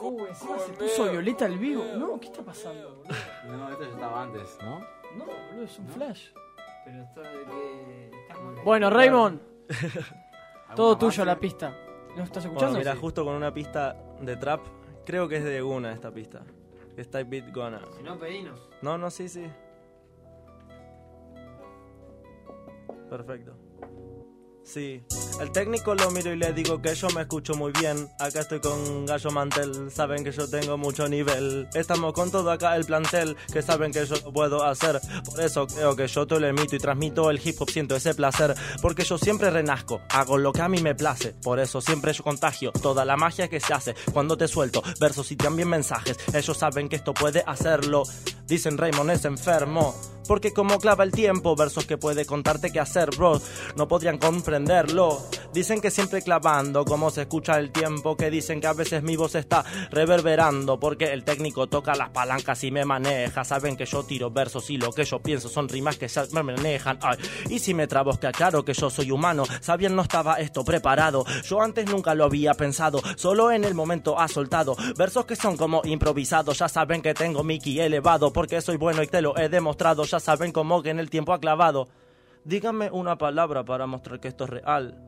Uh, 0.00 0.26
encima 0.26 0.58
se 0.58 0.72
puso 0.72 1.10
Violeta 1.10 1.44
al 1.44 1.58
vivo. 1.58 1.84
No, 1.96 2.18
¿qué 2.18 2.26
está 2.26 2.42
pasando? 2.42 2.96
boludo? 2.96 3.56
No, 3.56 3.68
esto 3.70 3.84
ya 3.84 3.90
estaba 3.90 4.22
antes, 4.22 4.58
¿no? 4.62 4.78
No, 5.16 5.24
boludo, 5.26 5.64
es 5.64 5.78
un 5.78 5.88
flash. 5.88 6.26
Pero 6.84 7.02
esto 7.02 7.20
de 7.20 7.28
que 7.28 8.10
Bueno, 8.64 8.90
Raymond, 8.90 9.40
todo 10.74 10.92
¿Alguna 10.92 10.98
tuyo 10.98 11.24
la 11.24 11.38
pista. 11.38 11.72
¿No 12.16 12.24
estás 12.24 12.42
Bueno, 12.44 12.58
escuchando? 12.58 12.78
mira, 12.78 12.96
justo 12.96 13.24
con 13.24 13.34
una 13.36 13.54
pista 13.54 13.96
de 14.24 14.36
trap, 14.36 14.60
creo 15.04 15.28
que 15.28 15.36
es 15.36 15.44
de 15.44 15.62
una 15.62 15.92
esta 15.92 16.12
pista. 16.12 16.42
Es 16.96 17.10
Type 17.10 17.24
Beat 17.24 17.54
Gonna. 17.54 17.80
Si 17.96 18.02
no, 18.02 18.18
pedinos. 18.18 18.68
No, 18.82 18.98
no, 18.98 19.10
sí, 19.10 19.28
sí. 19.28 19.46
Perfecto. 23.08 23.54
Sí, 24.64 25.02
el 25.40 25.50
técnico 25.50 25.94
lo 25.94 26.10
miro 26.12 26.32
y 26.32 26.36
le 26.36 26.52
digo 26.52 26.80
que 26.80 26.94
yo 26.94 27.08
me 27.10 27.22
escucho 27.22 27.54
muy 27.54 27.72
bien. 27.72 28.08
Acá 28.20 28.40
estoy 28.40 28.60
con 28.60 29.04
Gallo 29.06 29.30
Mantel, 29.30 29.90
saben 29.90 30.22
que 30.22 30.30
yo 30.30 30.48
tengo 30.48 30.78
mucho 30.78 31.08
nivel. 31.08 31.68
Estamos 31.74 32.12
con 32.12 32.30
todo 32.30 32.50
acá 32.50 32.76
el 32.76 32.84
plantel, 32.84 33.36
que 33.52 33.60
saben 33.60 33.92
que 33.92 34.06
yo 34.06 34.14
lo 34.24 34.32
puedo 34.32 34.62
hacer. 34.64 35.00
Por 35.24 35.40
eso 35.40 35.66
creo 35.66 35.96
que 35.96 36.06
yo 36.06 36.26
te 36.26 36.38
lo 36.38 36.46
emito 36.46 36.76
y 36.76 36.78
transmito 36.78 37.28
el 37.28 37.40
hip 37.44 37.60
hop, 37.60 37.70
siento 37.70 37.96
ese 37.96 38.14
placer. 38.14 38.54
Porque 38.80 39.04
yo 39.04 39.18
siempre 39.18 39.50
renazco, 39.50 40.00
hago 40.10 40.38
lo 40.38 40.52
que 40.52 40.62
a 40.62 40.68
mí 40.68 40.80
me 40.80 40.94
place. 40.94 41.34
Por 41.42 41.58
eso 41.58 41.80
siempre 41.80 42.12
yo 42.12 42.22
contagio 42.22 42.70
toda 42.70 43.04
la 43.04 43.16
magia 43.16 43.48
que 43.48 43.60
se 43.60 43.74
hace 43.74 43.94
cuando 44.12 44.36
te 44.36 44.46
suelto 44.46 44.82
versos 45.00 45.32
y 45.32 45.36
también 45.36 45.68
mensajes. 45.68 46.16
Ellos 46.32 46.56
saben 46.56 46.88
que 46.88 46.96
esto 46.96 47.14
puede 47.14 47.42
hacerlo. 47.46 48.04
Dicen 48.46 48.78
Raymond 48.78 49.10
es 49.10 49.24
enfermo. 49.24 49.94
Porque 50.26 50.52
como 50.52 50.78
clava 50.78 51.04
el 51.04 51.10
tiempo, 51.10 51.56
versos 51.56 51.84
que 51.84 51.98
puede 51.98 52.24
contarte 52.24 52.70
qué 52.70 52.80
hacer, 52.80 53.10
bro. 53.10 53.40
No 53.76 53.88
podrían 53.88 54.18
Dicen 55.52 55.82
que 55.82 55.90
siempre 55.90 56.22
clavando, 56.22 56.84
como 56.84 57.10
se 57.10 57.22
escucha 57.22 57.58
el 57.58 57.70
tiempo. 57.70 58.16
Que 58.16 58.30
dicen 58.30 58.60
que 58.60 58.66
a 58.66 58.72
veces 58.72 59.02
mi 59.02 59.16
voz 59.16 59.34
está 59.34 59.64
reverberando. 59.90 60.80
Porque 60.80 61.12
el 61.12 61.24
técnico 61.24 61.66
toca 61.66 61.94
las 61.94 62.10
palancas 62.10 62.64
y 62.64 62.70
me 62.70 62.84
maneja. 62.84 63.44
Saben 63.44 63.76
que 63.76 63.84
yo 63.84 64.02
tiro 64.04 64.30
versos 64.30 64.70
y 64.70 64.78
lo 64.78 64.92
que 64.92 65.04
yo 65.04 65.20
pienso 65.20 65.48
son 65.48 65.68
rimas 65.68 65.98
que 65.98 66.08
ya 66.08 66.24
me 66.32 66.42
manejan. 66.42 66.98
Ay, 67.02 67.18
y 67.50 67.58
si 67.58 67.74
me 67.74 67.86
trabo, 67.86 68.12
es 68.12 68.18
que 68.18 68.28
aclaro 68.28 68.64
que 68.64 68.72
yo 68.72 68.88
soy 68.88 69.10
humano. 69.10 69.44
Sabían, 69.60 69.94
no 69.94 70.02
estaba 70.02 70.36
esto 70.36 70.64
preparado. 70.64 71.24
Yo 71.44 71.60
antes 71.60 71.86
nunca 71.90 72.14
lo 72.14 72.24
había 72.24 72.54
pensado. 72.54 73.00
Solo 73.16 73.50
en 73.50 73.64
el 73.64 73.74
momento 73.74 74.18
ha 74.18 74.28
soltado. 74.28 74.74
Versos 74.96 75.26
que 75.26 75.36
son 75.36 75.56
como 75.56 75.82
improvisados. 75.84 76.58
Ya 76.58 76.68
saben 76.68 77.02
que 77.02 77.14
tengo 77.14 77.44
Mickey 77.44 77.80
elevado. 77.80 78.32
Porque 78.32 78.60
soy 78.62 78.76
bueno 78.76 79.02
y 79.02 79.06
te 79.06 79.20
lo 79.20 79.36
he 79.36 79.48
demostrado. 79.48 80.04
Ya 80.04 80.18
saben 80.18 80.52
cómo 80.52 80.82
que 80.82 80.90
en 80.90 80.98
el 80.98 81.10
tiempo 81.10 81.32
ha 81.32 81.40
clavado. 81.40 81.88
Díganme 82.44 82.90
una 82.90 83.16
palabra 83.18 83.64
para 83.64 83.86
mostrar 83.86 84.20
que 84.20 84.28
esto 84.28 84.44
es 84.44 84.50
real. 84.50 84.98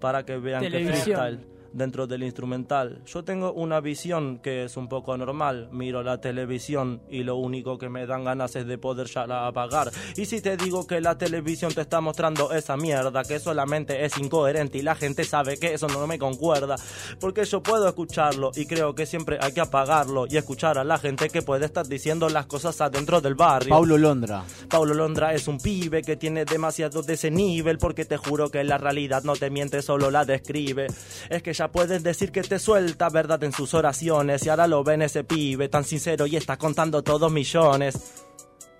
Para 0.00 0.24
que 0.24 0.36
vean 0.38 0.62
que 0.62 0.70
Televisión. 0.70 1.16
freestyle 1.18 1.53
dentro 1.74 2.06
del 2.06 2.22
instrumental. 2.22 3.02
Yo 3.06 3.24
tengo 3.24 3.52
una 3.52 3.80
visión 3.80 4.38
que 4.38 4.64
es 4.64 4.76
un 4.76 4.88
poco 4.88 5.12
anormal. 5.12 5.68
Miro 5.72 6.02
la 6.02 6.20
televisión 6.20 7.02
y 7.10 7.24
lo 7.24 7.36
único 7.36 7.76
que 7.78 7.88
me 7.88 8.06
dan 8.06 8.24
ganas 8.24 8.56
es 8.56 8.66
de 8.66 8.78
poder 8.78 9.08
ya 9.08 9.26
la 9.26 9.46
apagar. 9.46 9.90
Y 10.16 10.24
si 10.24 10.40
te 10.40 10.56
digo 10.56 10.86
que 10.86 11.00
la 11.00 11.18
televisión 11.18 11.74
te 11.74 11.82
está 11.82 12.00
mostrando 12.00 12.52
esa 12.52 12.76
mierda 12.76 13.24
que 13.24 13.38
solamente 13.38 14.04
es 14.04 14.16
incoherente 14.18 14.78
y 14.78 14.82
la 14.82 14.94
gente 14.94 15.24
sabe 15.24 15.58
que 15.58 15.74
eso 15.74 15.88
no 15.88 16.06
me 16.06 16.18
concuerda. 16.18 16.76
Porque 17.20 17.44
yo 17.44 17.62
puedo 17.62 17.88
escucharlo 17.88 18.52
y 18.54 18.66
creo 18.66 18.94
que 18.94 19.06
siempre 19.06 19.38
hay 19.40 19.52
que 19.52 19.60
apagarlo 19.60 20.26
y 20.28 20.36
escuchar 20.36 20.78
a 20.78 20.84
la 20.84 20.98
gente 20.98 21.28
que 21.28 21.42
puede 21.42 21.66
estar 21.66 21.86
diciendo 21.86 22.28
las 22.28 22.46
cosas 22.46 22.80
adentro 22.80 23.20
del 23.20 23.34
barrio. 23.34 23.70
Paulo 23.70 23.98
Londra. 23.98 24.44
Paulo 24.68 24.94
Londra 24.94 25.34
es 25.34 25.48
un 25.48 25.58
pibe 25.58 26.02
que 26.02 26.16
tiene 26.16 26.44
demasiado 26.44 27.02
de 27.02 27.14
ese 27.14 27.30
nivel 27.30 27.78
porque 27.78 28.04
te 28.04 28.16
juro 28.16 28.50
que 28.50 28.62
la 28.62 28.78
realidad 28.78 29.24
no 29.24 29.34
te 29.34 29.50
miente, 29.50 29.82
solo 29.82 30.10
la 30.10 30.24
describe. 30.24 30.86
Es 31.28 31.42
que 31.42 31.52
ya 31.52 31.63
puedes 31.68 32.02
decir 32.02 32.32
que 32.32 32.42
te 32.42 32.58
suelta 32.58 33.08
verdad 33.08 33.42
en 33.44 33.52
sus 33.52 33.74
oraciones 33.74 34.44
y 34.44 34.48
ahora 34.48 34.66
lo 34.66 34.82
ven 34.82 35.02
ese 35.02 35.24
pibe 35.24 35.68
tan 35.68 35.84
sincero 35.84 36.26
y 36.26 36.36
está 36.36 36.56
contando 36.56 37.02
todos 37.02 37.30
millones. 37.30 38.23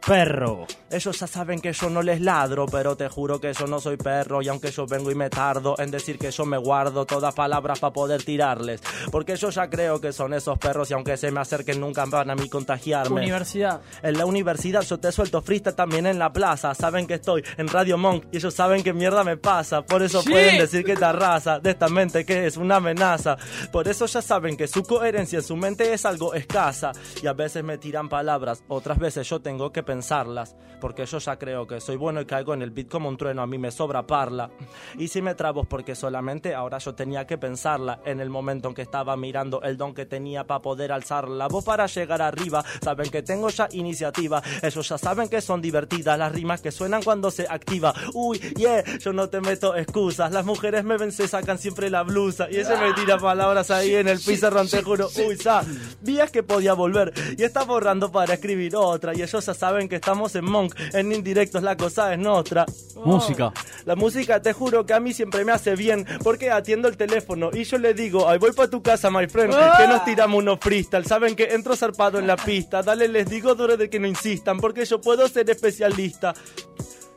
Perro. 0.06 0.66
Ellos 0.90 1.18
ya 1.18 1.26
saben 1.26 1.60
que 1.60 1.72
yo 1.72 1.88
no 1.88 2.02
les 2.02 2.20
ladro, 2.20 2.66
pero 2.66 2.94
te 2.94 3.08
juro 3.08 3.40
que 3.40 3.52
yo 3.54 3.66
no 3.66 3.80
soy 3.80 3.96
perro 3.96 4.42
y 4.42 4.48
aunque 4.48 4.70
yo 4.70 4.86
vengo 4.86 5.10
y 5.10 5.14
me 5.14 5.30
tardo 5.30 5.74
en 5.78 5.90
decir 5.90 6.18
que 6.18 6.30
yo 6.30 6.44
me 6.44 6.58
guardo 6.58 7.06
todas 7.06 7.34
palabras 7.34 7.80
para 7.80 7.92
poder 7.92 8.22
tirarles, 8.22 8.80
porque 9.10 9.34
yo 9.36 9.48
ya 9.50 9.68
creo 9.70 10.00
que 10.00 10.12
son 10.12 10.34
esos 10.34 10.58
perros 10.58 10.90
y 10.90 10.94
aunque 10.94 11.16
se 11.16 11.30
me 11.32 11.40
acerquen 11.40 11.80
nunca 11.80 12.04
van 12.04 12.30
a 12.30 12.34
mí 12.36 12.48
contagiarme. 12.50 13.22
Universidad. 13.22 13.80
En 14.02 14.18
la 14.18 14.26
universidad 14.26 14.82
yo 14.82 14.98
te 15.00 15.10
suelto 15.10 15.40
freestyle 15.42 15.74
también 15.74 16.06
en 16.06 16.18
la 16.18 16.32
plaza. 16.32 16.74
Saben 16.74 17.06
que 17.06 17.14
estoy 17.14 17.42
en 17.56 17.66
Radio 17.68 17.96
Monk 17.96 18.26
y 18.30 18.36
ellos 18.36 18.54
saben 18.54 18.82
que 18.84 18.92
mierda 18.92 19.24
me 19.24 19.36
pasa. 19.38 19.82
Por 19.82 20.02
eso 20.02 20.20
Sí. 20.22 20.30
pueden 20.30 20.58
decir 20.58 20.84
que 20.84 20.92
esta 20.92 21.12
raza 21.12 21.58
de 21.58 21.70
esta 21.70 21.88
mente 21.88 22.24
que 22.26 22.46
es 22.46 22.56
una 22.58 22.76
amenaza. 22.76 23.36
Por 23.72 23.88
eso 23.88 24.04
ya 24.06 24.20
saben 24.22 24.56
que 24.56 24.68
su 24.68 24.82
coherencia 24.82 25.38
en 25.38 25.42
su 25.44 25.56
mente 25.56 25.92
es 25.94 26.04
algo 26.04 26.34
escasa. 26.34 26.92
Y 27.22 27.26
a 27.26 27.32
veces 27.32 27.64
me 27.64 27.78
tiran 27.78 28.08
palabras, 28.08 28.62
otras 28.68 28.98
veces 28.98 29.28
yo 29.28 29.40
tengo 29.40 29.72
que 29.72 29.82
pensarlas. 29.94 30.56
Porque 30.80 31.06
yo 31.06 31.18
ya 31.18 31.38
creo 31.38 31.66
que 31.66 31.80
soy 31.80 31.96
bueno 31.96 32.20
y 32.20 32.26
caigo 32.26 32.52
en 32.52 32.60
el 32.60 32.70
beat 32.70 32.88
como 32.88 33.08
un 33.08 33.16
trueno. 33.16 33.40
A 33.40 33.46
mí 33.46 33.56
me 33.56 33.70
sobra 33.70 34.06
parla. 34.06 34.50
Y 34.98 35.08
si 35.08 35.22
me 35.22 35.34
trabo 35.34 35.62
es 35.62 35.66
porque 35.66 35.94
solamente 35.94 36.54
ahora 36.54 36.76
yo 36.76 36.94
tenía 36.94 37.26
que 37.26 37.38
pensarla. 37.38 38.00
En 38.04 38.20
el 38.20 38.28
momento 38.28 38.68
en 38.68 38.74
que 38.74 38.82
estaba 38.82 39.16
mirando 39.16 39.62
el 39.62 39.78
don 39.78 39.94
que 39.94 40.04
tenía 40.04 40.44
para 40.44 40.60
poder 40.60 40.92
alzar 40.92 41.28
la 41.28 41.48
voz 41.48 41.64
para 41.64 41.86
llegar 41.86 42.20
arriba. 42.20 42.62
Saben 42.82 43.08
que 43.08 43.22
tengo 43.22 43.48
ya 43.48 43.66
iniciativa. 43.72 44.42
Ellos 44.60 44.86
ya 44.86 44.98
saben 44.98 45.28
que 45.28 45.40
son 45.40 45.62
divertidas 45.62 46.18
las 46.18 46.32
rimas 46.32 46.60
que 46.60 46.70
suenan 46.70 47.02
cuando 47.02 47.30
se 47.30 47.46
activa. 47.48 47.94
Uy, 48.12 48.38
yeah, 48.54 48.84
yo 48.98 49.14
no 49.14 49.30
te 49.30 49.40
meto 49.40 49.74
excusas. 49.76 50.32
Las 50.32 50.44
mujeres 50.44 50.84
me 50.84 50.98
ven, 50.98 51.12
se 51.12 51.28
sacan 51.28 51.56
siempre 51.56 51.88
la 51.88 52.02
blusa. 52.02 52.48
Y 52.50 52.56
ese 52.56 52.76
me 52.76 52.92
tira 52.92 53.16
palabras 53.16 53.70
ahí 53.70 53.94
en 53.94 54.08
el 54.08 54.18
pizarrón, 54.18 54.68
te 54.68 54.82
juro. 54.82 55.08
Uy, 55.26 55.36
sa, 55.36 55.64
vías 56.02 56.30
que 56.30 56.42
podía 56.42 56.74
volver. 56.74 57.14
Y 57.38 57.42
está 57.42 57.64
borrando 57.64 58.12
para 58.12 58.34
escribir 58.34 58.76
otra. 58.76 59.14
Y 59.14 59.22
ellos 59.22 59.46
ya 59.46 59.54
saben 59.54 59.83
que 59.88 59.96
estamos 59.96 60.34
en 60.34 60.44
Monk. 60.44 60.74
En 60.92 61.12
indirectos 61.12 61.62
la 61.62 61.76
cosa 61.76 62.12
es 62.12 62.18
nuestra. 62.18 62.66
Música. 63.04 63.52
La 63.84 63.96
música 63.96 64.40
te 64.40 64.52
juro 64.52 64.86
que 64.86 64.94
a 64.94 65.00
mí 65.00 65.12
siempre 65.12 65.44
me 65.44 65.52
hace 65.52 65.76
bien 65.76 66.06
porque 66.22 66.50
atiendo 66.50 66.88
el 66.88 66.96
teléfono 66.96 67.50
y 67.52 67.64
yo 67.64 67.78
le 67.78 67.94
digo, 67.94 68.28
ay 68.28 68.38
voy 68.38 68.52
para 68.52 68.70
tu 68.70 68.82
casa 68.82 69.10
my 69.10 69.26
friend, 69.26 69.54
que 69.76 69.88
nos 69.88 70.04
tiramos 70.04 70.38
unos 70.38 70.58
freestyle, 70.60 71.04
saben 71.04 71.36
que 71.36 71.54
entro 71.54 71.76
zarpado 71.76 72.18
en 72.18 72.26
la 72.26 72.36
pista, 72.36 72.82
dale 72.82 73.08
les 73.08 73.28
digo 73.28 73.54
duro 73.54 73.76
de 73.76 73.90
que 73.90 73.98
no 73.98 74.06
insistan 74.06 74.58
porque 74.58 74.84
yo 74.84 75.00
puedo 75.00 75.28
ser 75.28 75.48
especialista. 75.50 76.34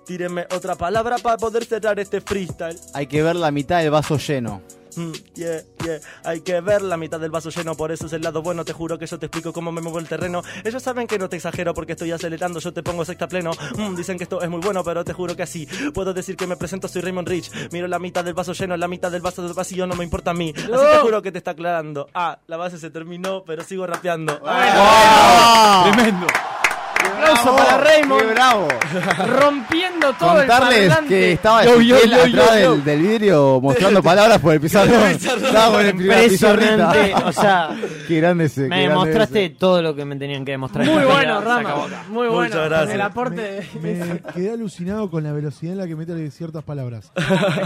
Tírenme 0.06 0.48
otra 0.56 0.76
palabra 0.76 1.18
para 1.18 1.38
poder 1.38 1.66
cerrar 1.66 2.00
este 2.00 2.22
freestyle. 2.22 2.80
Hay 2.94 3.08
que 3.08 3.22
ver 3.22 3.36
la 3.36 3.52
mitad 3.52 3.80
del 3.80 3.92
vaso 3.92 4.18
lleno. 4.18 4.62
Mm, 4.98 5.12
yeah, 5.36 5.62
yeah. 5.86 6.00
Hay 6.24 6.42
que 6.42 6.60
ver 6.62 6.82
la 6.82 6.98
mitad 6.98 7.20
del 7.20 7.32
vaso 7.32 7.50
lleno, 7.50 7.76
por 7.76 7.92
eso 7.92 8.08
es 8.08 8.14
el 8.14 8.22
lado 8.22 8.42
bueno. 8.42 8.66
Te 8.66 8.74
juro 8.74 8.98
que 8.98 9.06
yo 9.06 9.20
te 9.20 9.28
explico 9.28 9.54
cómo 9.54 9.72
me 9.72 9.80
muevo 9.82 10.00
el 10.00 10.08
terreno. 10.08 10.42
Ellos 10.64 10.82
saben 10.82 11.08
que 11.08 11.20
no 11.20 11.30
te 11.30 11.38
exagero 11.38 11.74
porque 11.74 11.94
estoy 11.94 12.12
acelerando, 12.12 12.60
yo 12.60 12.74
te 12.74 12.84
pongo 12.84 13.06
sexta 13.06 13.28
pleno. 13.28 13.52
Mm, 13.78 13.96
dicen 13.96 14.18
que 14.18 14.24
esto 14.24 14.42
es 14.42 14.50
muy 14.50 14.60
bueno, 14.60 14.84
pero 14.84 15.06
te 15.06 15.14
juro 15.14 15.36
que 15.36 15.44
así. 15.44 15.68
Puedo 15.94 16.14
decir 16.14 16.36
que 16.36 16.48
me 16.48 16.58
presento, 16.58 16.88
soy 16.88 17.02
Raymond 17.02 17.28
Rich. 17.28 17.72
Miro 17.72 17.88
la 17.88 18.00
mitad 18.00 18.24
del 18.24 18.34
vaso 18.34 18.54
lleno, 18.54 18.76
la 18.76 18.88
mitad 18.88 19.12
del 19.12 19.22
vaso 19.22 19.44
del 19.44 19.54
vacío, 19.54 19.86
no 19.86 19.96
me 19.96 20.04
importa 20.04 20.32
a 20.32 20.34
mí. 20.34 20.54
Así 20.56 20.68
te 20.68 20.98
juro 21.00 21.22
que 21.22 21.32
te 21.32 21.38
está 21.38 21.52
aclarando. 21.52 22.10
Ah, 22.14 22.40
la 22.48 22.58
base 22.58 22.78
se 22.80 22.90
terminó, 22.90 23.44
pero 23.46 23.64
sigo 23.64 23.86
rapeando. 23.86 24.40
Tremendo. 25.84 26.28
Aplauso 27.18 27.56
para 27.56 27.78
Raymond. 27.80 28.22
¡Qué 28.22 28.28
bravo! 28.34 28.68
Rompiendo 29.28 30.14
todo 30.14 30.42
el 30.42 30.48
parlante. 30.48 31.08
que 31.08 31.32
estaba 31.34 31.64
Yo, 31.66 31.82
yo, 31.82 31.98
yo, 31.98 32.06
yo, 32.28 32.42
atrás 32.44 32.62
yo. 32.62 32.72
del, 32.76 32.84
del 32.84 33.02
vidrio 33.02 33.60
mostrando 33.62 34.02
palabras 34.04 34.40
por 34.40 34.54
el 34.54 34.62
pizarrón. 34.62 35.04
Estaba 35.12 35.72
con 35.78 35.86
el 35.86 35.90
Impresionante. 35.90 37.14
O 37.26 37.32
sea, 37.32 37.70
Qué 38.08 38.18
grande 38.18 38.46
ese. 38.46 38.64
qué 38.64 38.68
me 38.70 38.82
demostraste 38.82 39.46
ese. 39.46 39.56
todo 39.56 39.82
lo 39.82 39.96
que 39.96 40.06
me 40.06 40.16
tenían 40.16 40.46
que 40.46 40.52
demostrar. 40.52 40.86
Muy 40.86 41.04
bueno, 41.04 41.42
Rama. 41.42 41.76
Muy 42.10 42.28
Muchas 42.30 42.34
bueno. 42.52 42.64
gracias. 42.66 42.94
El 42.96 43.02
aporte. 43.02 43.68
Me, 43.82 43.94
me 43.94 44.20
quedé 44.34 44.52
alucinado 44.52 45.10
con 45.10 45.24
la 45.24 45.32
velocidad 45.34 45.74
en 45.74 45.80
la 45.80 45.88
que 45.88 45.96
mete 45.96 46.32
ciertas 46.32 46.64
palabras. 46.64 47.12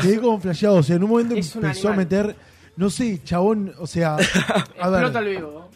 Quedé 0.01 0.19
como 0.19 0.39
flasheado. 0.39 0.77
O 0.77 0.83
sea, 0.83 0.95
en 0.95 1.03
un 1.03 1.09
momento 1.09 1.35
Es 1.35 1.55
un 1.55 1.63
empezó 1.65 1.89
a 1.89 1.93
meter, 1.93 2.35
no 2.77 2.89
sé, 2.89 3.21
chabón, 3.23 3.73
o 3.79 3.85
sea, 3.87 4.15
a 4.15 4.89
ver, 4.89 5.01
Explota 5.03 5.19
el 5.19 5.25
vivo. 5.25 5.69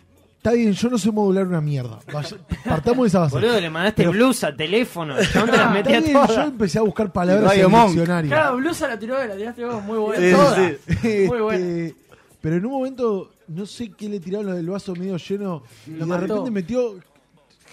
Está 0.45 0.51
bien, 0.55 0.73
yo 0.73 0.89
no 0.89 0.97
sé 0.97 1.11
modular 1.11 1.47
una 1.47 1.59
mierda. 1.61 1.99
Vaya- 2.13 2.37
partamos 2.63 3.03
de 3.05 3.07
esa 3.07 3.19
base. 3.19 3.35
Boludo, 3.35 3.59
le 3.59 3.69
mandaste 3.69 4.07
blusa, 4.07 4.55
teléfono, 4.55 5.17
el 5.17 5.27
chabón 5.31 5.49
te 5.49 5.57
las 5.57 5.61
Está 5.67 5.73
metía 5.73 5.99
bien, 6.01 6.13
yo 6.13 6.25
todas. 6.27 6.47
empecé 6.47 6.77
a 6.77 6.81
buscar 6.83 7.11
palabras 7.11 7.45
Radio 7.49 7.65
en 7.65 7.65
el 7.65 7.71
Monk. 7.71 7.87
diccionario. 7.89 8.29
Claro, 8.31 8.57
blusa 8.57 8.87
la 8.87 8.99
tiró, 8.99 9.25
la 9.25 9.35
tiraste 9.35 9.65
vos, 9.65 9.83
muy 9.83 9.97
buena. 9.97 10.23
Sí, 10.23 10.31
Toda. 10.35 10.55
sí. 10.55 10.77
Este, 10.87 11.27
Muy 11.27 11.39
bueno. 11.41 11.93
Pero 12.41 12.55
en 12.57 12.65
un 12.67 12.71
momento, 12.73 13.31
no 13.47 13.65
sé 13.65 13.91
qué 13.91 14.07
le 14.07 14.19
tiraron 14.19 14.45
lo 14.45 14.53
del 14.53 14.69
vaso 14.69 14.93
medio 14.95 15.17
lleno 15.17 15.63
y 15.87 15.91
de 15.93 16.05
mató. 16.05 16.21
repente 16.21 16.51
metió. 16.51 16.95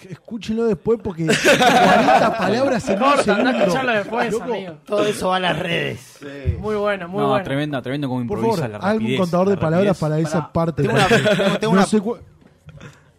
Escúchenlo 0.09 0.65
después 0.65 0.99
porque 1.01 1.25
40 1.57 2.37
palabras 2.37 2.89
en 2.89 3.01
un 3.01 3.09
Corta, 3.09 3.35
anda 3.35 3.49
a 3.51 3.53
segundo. 3.53 3.59
escucharlo 3.63 3.91
después, 3.93 4.31
Loco, 4.33 4.43
amigo. 4.53 4.73
Todo 4.85 5.05
eso 5.05 5.29
va 5.29 5.35
a 5.37 5.39
las 5.39 5.59
redes. 5.59 6.19
Muy 6.59 6.75
bueno, 6.75 7.07
muy 7.07 7.21
no, 7.21 7.29
bueno. 7.29 7.43
tremenda, 7.45 7.81
tremendo 7.81 8.09
como 8.09 8.27
Por 8.27 8.37
improvisa 8.39 8.63
favor, 8.63 8.81
la 8.81 8.85
algún 8.89 9.01
rapidez. 9.03 9.19
contador 9.21 9.49
de 9.49 9.55
la 9.55 9.61
palabras 9.61 9.87
rapidez. 9.87 9.99
para 10.01 10.19
esa 10.19 10.51
parte. 10.51 10.81
Tengo 10.83 10.95
una- 10.95 11.07
porque 11.07 11.23
tengo- 11.23 11.57
tengo 11.59 11.73
no 11.73 11.79
una- 11.79 11.85
sé 11.87 12.01
cu- 12.01 12.17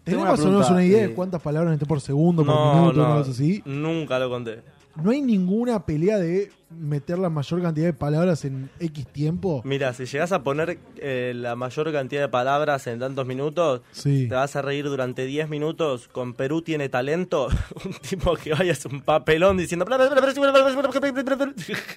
¿Tenés 0.04 0.20
una 0.20 0.30
más 0.32 0.40
o 0.40 0.44
menos 0.46 0.70
una 0.70 0.84
idea 0.84 0.98
de 1.00 1.06
eh, 1.06 1.14
cuántas 1.14 1.40
palabras 1.42 1.70
necesito 1.72 1.86
por 1.88 2.00
segundo, 2.00 2.44
por 2.44 2.54
No, 2.54 2.74
minuto, 2.74 3.00
una 3.00 3.08
no, 3.08 3.18
cosa 3.18 3.30
así? 3.30 3.62
nunca 3.64 4.18
lo 4.18 4.28
conté. 4.30 4.60
¿No 5.02 5.10
hay 5.10 5.20
ninguna 5.22 5.84
pelea 5.84 6.18
de 6.18 6.52
meter 6.70 7.18
la 7.18 7.28
mayor 7.28 7.60
cantidad 7.60 7.86
de 7.86 7.92
palabras 7.94 8.44
en 8.44 8.70
X 8.78 9.04
tiempo? 9.08 9.60
Mira, 9.64 9.92
si 9.92 10.04
llegas 10.06 10.30
a 10.30 10.44
poner 10.44 10.78
eh, 10.98 11.32
la 11.34 11.56
mayor 11.56 11.90
cantidad 11.92 12.20
de 12.22 12.28
palabras 12.28 12.86
en 12.86 13.00
tantos 13.00 13.26
minutos, 13.26 13.80
Sí. 13.90 14.28
te 14.28 14.34
vas 14.36 14.54
a 14.54 14.62
reír 14.62 14.84
durante 14.84 15.26
10 15.26 15.48
minutos. 15.48 16.06
Con 16.06 16.34
Perú 16.34 16.62
tiene 16.62 16.88
talento. 16.90 17.48
un 17.84 17.92
tipo 18.08 18.36
que 18.36 18.52
vaya 18.52 18.70
es 18.70 18.84
un 18.86 19.00
papelón 19.00 19.56
diciendo. 19.56 19.84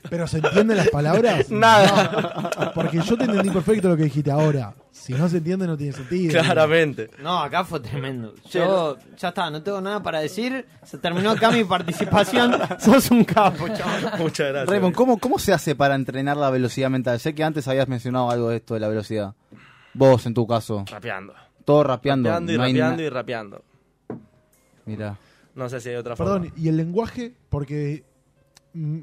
¿Pero 0.10 0.28
se 0.28 0.38
entienden 0.38 0.78
las 0.78 0.90
palabras? 0.90 1.50
Nada. 1.52 2.52
No, 2.60 2.72
porque 2.74 3.00
yo 3.02 3.16
te 3.18 3.26
entendí 3.26 3.50
perfecto 3.52 3.90
lo 3.90 3.98
que 3.98 4.04
dijiste 4.06 4.32
ahora. 4.32 4.74
Si 4.98 5.14
no 5.14 5.30
se 5.30 5.38
entiende, 5.38 5.68
no 5.68 5.78
tiene 5.78 5.94
sentido. 5.94 6.42
Claramente. 6.42 7.10
No, 7.22 7.40
acá 7.40 7.64
fue 7.64 7.80
tremendo. 7.80 8.34
Yo, 8.50 8.98
ya 9.18 9.30
está, 9.30 9.50
no 9.50 9.62
tengo 9.64 9.80
nada 9.80 10.04
para 10.04 10.20
decir. 10.20 10.66
Se 10.84 10.98
terminó 10.98 11.32
acá 11.32 11.50
mi 11.52 11.64
participación. 11.64 12.54
Sos 12.80 13.10
un 13.12 13.24
capo, 13.24 13.70
chaval. 13.70 14.20
Muchas 14.20 14.50
gracias. 14.50 14.70
Raymond, 14.70 14.96
¿cómo, 14.96 15.18
¿cómo 15.18 15.40
se 15.40 15.54
hace 15.54 15.76
para 15.76 15.96
entrenar 15.96 16.36
la 16.36 16.50
velocidad 16.50 16.90
mental? 16.90 17.20
Sé 17.20 17.34
que 17.34 17.44
antes 17.44 17.68
habías 17.68 17.88
mencionado 17.88 18.30
algo 18.30 18.50
de 18.50 18.58
esto 18.58 18.74
de 18.74 18.80
la 18.82 18.90
velocidad. 18.90 19.34
Vos, 19.94 20.26
en 20.26 20.34
tu 20.34 20.46
caso. 20.46 20.84
Rapeando. 20.90 21.34
Todo 21.64 21.84
rapeando. 21.84 22.30
Rapeando 22.30 22.52
y 22.54 22.58
no 22.58 22.64
rapeando 22.64 23.04
y 23.04 23.10
rapeando. 23.10 23.64
Mira. 24.86 25.18
No 25.56 25.70
sé 25.70 25.80
si 25.80 25.90
hay 25.90 25.96
otra 25.96 26.16
Perdón, 26.16 26.48
forma. 26.50 26.62
y 26.62 26.68
el 26.68 26.78
lenguaje, 26.78 27.34
porque 27.50 28.04
mm, 28.74 29.00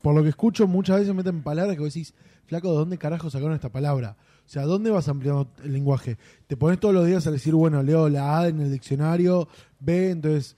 por 0.00 0.14
lo 0.14 0.22
que 0.22 0.28
escucho, 0.30 0.66
muchas 0.66 1.00
veces 1.00 1.14
meten 1.14 1.42
palabras 1.42 1.76
que 1.76 1.82
vos 1.82 1.92
decís, 1.92 2.14
flaco, 2.46 2.70
¿de 2.70 2.78
dónde 2.78 2.98
carajo 2.98 3.30
sacaron 3.30 3.54
esta 3.54 3.68
palabra? 3.70 4.16
O 4.44 4.48
sea, 4.48 4.62
¿dónde 4.62 4.90
vas 4.90 5.08
ampliando 5.08 5.48
el 5.64 5.72
lenguaje? 5.72 6.18
Te 6.46 6.56
pones 6.56 6.78
todos 6.78 6.94
los 6.94 7.06
días 7.06 7.26
a 7.26 7.30
decir, 7.30 7.54
bueno, 7.54 7.82
leo 7.82 8.08
la 8.08 8.38
A 8.40 8.48
en 8.48 8.60
el 8.60 8.70
diccionario, 8.70 9.48
B, 9.80 10.10
entonces, 10.10 10.56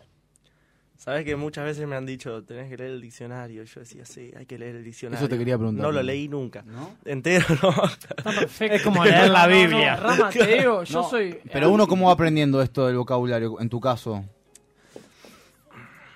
Sabes 1.06 1.24
que 1.24 1.36
muchas 1.36 1.64
veces 1.64 1.86
me 1.86 1.94
han 1.94 2.04
dicho, 2.04 2.42
tenés 2.42 2.68
que 2.68 2.76
leer 2.76 2.90
el 2.90 3.00
diccionario. 3.00 3.62
Yo 3.62 3.80
decía, 3.80 4.04
sí, 4.04 4.32
hay 4.36 4.44
que 4.44 4.58
leer 4.58 4.74
el 4.74 4.82
diccionario. 4.82 5.24
Eso 5.24 5.28
te 5.28 5.38
quería 5.38 5.56
preguntar. 5.56 5.84
No 5.84 5.92
lo 5.92 6.02
leí 6.02 6.26
nunca. 6.26 6.62
¿No? 6.62 6.96
Entero, 7.04 7.44
no. 7.62 7.70
Está 7.84 8.32
perfecto. 8.32 8.74
Es 8.74 8.82
como 8.82 9.04
leer 9.04 9.30
la 9.30 9.46
No, 9.46 9.54
no, 9.54 9.54
no, 9.54 9.68
Biblia. 9.68 9.96
Rama, 9.96 10.30
te 10.30 10.56
digo, 10.56 10.82
yo 10.82 11.02
No, 11.02 11.08
soy. 11.08 11.38
Pero 11.52 11.70
uno, 11.70 11.86
¿cómo 11.86 12.06
va 12.06 12.12
aprendiendo 12.12 12.60
esto 12.60 12.88
del 12.88 12.96
vocabulario? 12.96 13.60
En 13.60 13.68
tu 13.68 13.78
caso. 13.78 14.24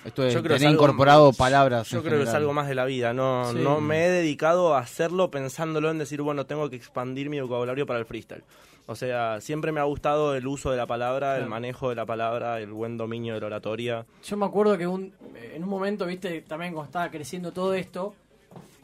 Esto 0.04 0.22
de 0.22 0.30
Yo 0.30 0.40
creo 0.42 0.42
que 0.42 0.48
tener 0.48 0.62
es 0.62 0.66
algo- 0.68 0.82
incorporado 0.84 1.32
palabras. 1.32 1.88
Yo 1.90 2.02
creo 2.02 2.18
que 2.18 2.24
es 2.24 2.34
algo 2.34 2.52
más 2.54 2.68
de 2.68 2.74
la 2.74 2.84
vida. 2.86 3.12
No, 3.12 3.52
Sí. 3.52 3.58
no 3.62 3.80
me 3.80 4.06
he 4.06 4.10
dedicado 4.10 4.74
a 4.74 4.78
hacerlo 4.80 5.30
pensándolo 5.30 5.90
en 5.90 5.98
decir, 5.98 6.22
bueno, 6.22 6.46
tengo 6.46 6.70
que 6.70 6.76
expandir 6.76 7.28
mi 7.28 7.38
vocabulario 7.40 7.84
para 7.86 7.98
el 7.98 8.06
freestyle. 8.06 8.42
O 8.86 8.94
sea, 8.96 9.40
siempre 9.40 9.70
me 9.72 9.78
ha 9.78 9.84
gustado 9.84 10.34
el 10.34 10.46
uso 10.46 10.70
de 10.70 10.76
la 10.76 10.86
palabra, 10.86 11.36
el 11.36 11.46
manejo 11.46 11.90
de 11.90 11.94
la 11.94 12.06
palabra, 12.06 12.58
el 12.60 12.72
buen 12.72 12.96
dominio 12.96 13.34
de 13.34 13.40
la 13.40 13.46
oratoria. 13.46 14.04
Yo 14.24 14.36
me 14.36 14.46
acuerdo 14.46 14.76
que 14.78 14.86
un, 14.86 15.12
en 15.52 15.62
un 15.62 15.68
momento, 15.68 16.06
viste, 16.06 16.40
también 16.42 16.72
cuando 16.72 16.86
estaba 16.88 17.08
creciendo 17.10 17.52
todo 17.52 17.74
esto, 17.74 18.14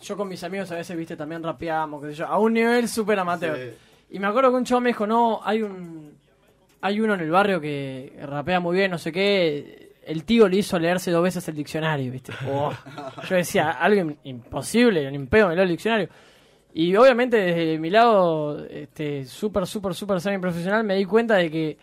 yo 0.02 0.16
con 0.16 0.28
mis 0.28 0.44
amigos 0.44 0.70
a 0.70 0.76
veces, 0.76 0.96
viste, 0.96 1.16
también 1.16 1.42
rapeamos, 1.42 2.02
qué 2.04 2.10
sé 2.10 2.14
yo, 2.18 2.26
a 2.26 2.38
un 2.38 2.52
nivel 2.52 2.88
súper 2.88 3.18
amateur. 3.18 3.72
Y 4.10 4.18
me 4.20 4.28
acuerdo 4.28 4.50
que 4.50 4.56
un 4.58 4.64
chavo 4.64 4.82
me 4.82 4.90
dijo, 4.90 5.06
no, 5.06 5.40
hay 5.42 5.62
un 5.62 6.14
hay 6.82 7.00
uno 7.00 7.14
en 7.14 7.20
el 7.20 7.30
barrio 7.30 7.60
que 7.60 8.12
rapea 8.22 8.60
muy 8.60 8.76
bien, 8.76 8.90
no 8.92 8.98
sé 8.98 9.10
qué. 9.10 9.85
El 10.06 10.24
tío 10.24 10.48
le 10.48 10.58
hizo 10.58 10.78
leerse 10.78 11.10
dos 11.10 11.22
veces 11.22 11.46
el 11.48 11.56
diccionario, 11.56 12.10
viste. 12.12 12.32
Oh. 12.48 12.72
Yo 13.28 13.36
decía, 13.36 13.72
algo 13.72 14.00
im- 14.00 14.16
imposible, 14.24 15.10
ni 15.10 15.18
un 15.18 15.26
pedo 15.26 15.48
me 15.48 15.54
leo 15.54 15.64
el 15.64 15.70
diccionario. 15.70 16.08
Y 16.74 16.94
obviamente 16.96 17.36
desde 17.38 17.78
mi 17.78 17.90
lado, 17.90 18.64
este, 18.66 19.24
súper, 19.24 19.66
súper, 19.66 19.94
súper 19.94 20.20
semi 20.20 20.38
profesional, 20.38 20.84
me 20.84 20.94
di 20.96 21.04
cuenta 21.06 21.34
de 21.36 21.50
que 21.50 21.76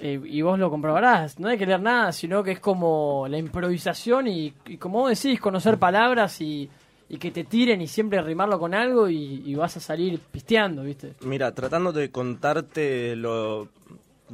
eh, 0.00 0.20
y 0.24 0.42
vos 0.42 0.58
lo 0.58 0.70
comprobarás, 0.70 1.38
no 1.38 1.48
hay 1.48 1.58
que 1.58 1.66
leer 1.66 1.80
nada, 1.80 2.10
sino 2.12 2.42
que 2.42 2.52
es 2.52 2.60
como 2.60 3.26
la 3.28 3.38
improvisación 3.38 4.26
y, 4.28 4.52
y 4.66 4.76
como 4.78 5.00
vos 5.00 5.10
decís, 5.22 5.38
conocer 5.40 5.78
palabras 5.78 6.40
y, 6.40 6.68
y 7.08 7.18
que 7.18 7.30
te 7.30 7.44
tiren 7.44 7.80
y 7.82 7.86
siempre 7.86 8.20
rimarlo 8.22 8.58
con 8.58 8.74
algo 8.74 9.08
y, 9.10 9.42
y 9.44 9.54
vas 9.54 9.76
a 9.76 9.80
salir 9.80 10.18
pisteando, 10.32 10.82
¿viste? 10.82 11.14
Mira, 11.20 11.54
tratando 11.54 11.92
de 11.92 12.10
contarte 12.10 13.14
lo 13.14 13.68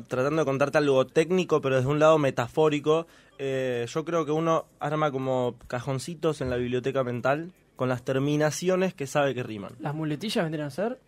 tratando 0.09 0.43
de 0.43 0.47
contarte 0.47 0.79
algo 0.79 1.07
técnico, 1.07 1.61
pero 1.61 1.77
desde 1.77 1.89
un 1.89 1.99
lado 1.99 2.19
metafórico, 2.19 3.07
eh, 3.39 3.87
yo 3.89 4.05
creo 4.05 4.25
que 4.25 4.33
uno 4.33 4.67
arma 4.81 5.11
como 5.11 5.57
cajoncitos 5.69 6.41
en 6.41 6.51
la 6.51 6.57
biblioteca 6.57 7.05
mental 7.05 7.53
con 7.77 7.89
las 7.89 8.03
terminaciones 8.05 8.95
que 8.95 9.07
sabe 9.07 9.35
que 9.35 9.43
riman. 9.43 9.73
Las 9.81 9.95
muletillas 9.95 10.45
vendrían 10.45 10.69
a 10.69 10.71
ser. 10.71 10.99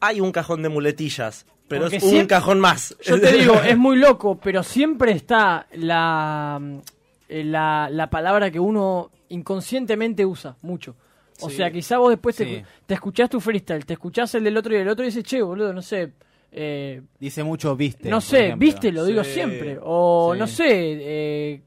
Hay 0.00 0.20
un 0.20 0.32
cajón 0.32 0.62
de 0.62 0.68
muletillas, 0.68 1.46
pero 1.66 1.82
Porque 1.82 1.96
es 1.96 2.02
un 2.02 2.10
siempre- 2.10 2.36
cajón 2.36 2.60
más. 2.60 2.96
Yo 3.02 3.20
te 3.20 3.32
digo, 3.38 3.54
es 3.54 3.76
muy 3.76 3.96
loco, 3.96 4.38
pero 4.42 4.62
siempre 4.62 5.12
está 5.12 5.66
la, 5.72 6.60
eh, 7.28 7.44
la, 7.44 7.88
la 7.90 8.08
palabra 8.10 8.50
que 8.50 8.60
uno 8.60 9.10
inconscientemente 9.30 10.24
usa 10.24 10.56
mucho. 10.62 10.94
O 11.40 11.48
Sí. 11.50 11.56
sea, 11.56 11.70
quizá 11.70 11.98
vos 11.98 12.10
después 12.10 12.34
te, 12.36 12.64
te 12.86 12.94
escuchás 12.94 13.30
tu 13.30 13.40
freestyle, 13.40 13.84
te 13.86 13.92
escuchás 13.92 14.34
el 14.34 14.44
del 14.44 14.56
otro 14.56 14.74
y 14.74 14.78
el 14.78 14.88
otro 14.88 15.04
y 15.04 15.08
dices, 15.08 15.22
che, 15.24 15.40
boludo, 15.40 15.72
no 15.72 15.82
sé, 15.82 16.12
eh, 16.52 17.02
Dice 17.20 17.42
mucho 17.44 17.76
viste. 17.76 18.08
no 18.08 18.20
sé, 18.20 18.54
viste, 18.56 18.90
lo 18.92 19.04
digo 19.04 19.22
Sí. 19.24 19.32
siempre. 19.34 19.78
O 19.82 20.32
Sí. 20.34 20.38
no 20.38 20.46
sé, 20.46 20.66
eh, 20.70 21.62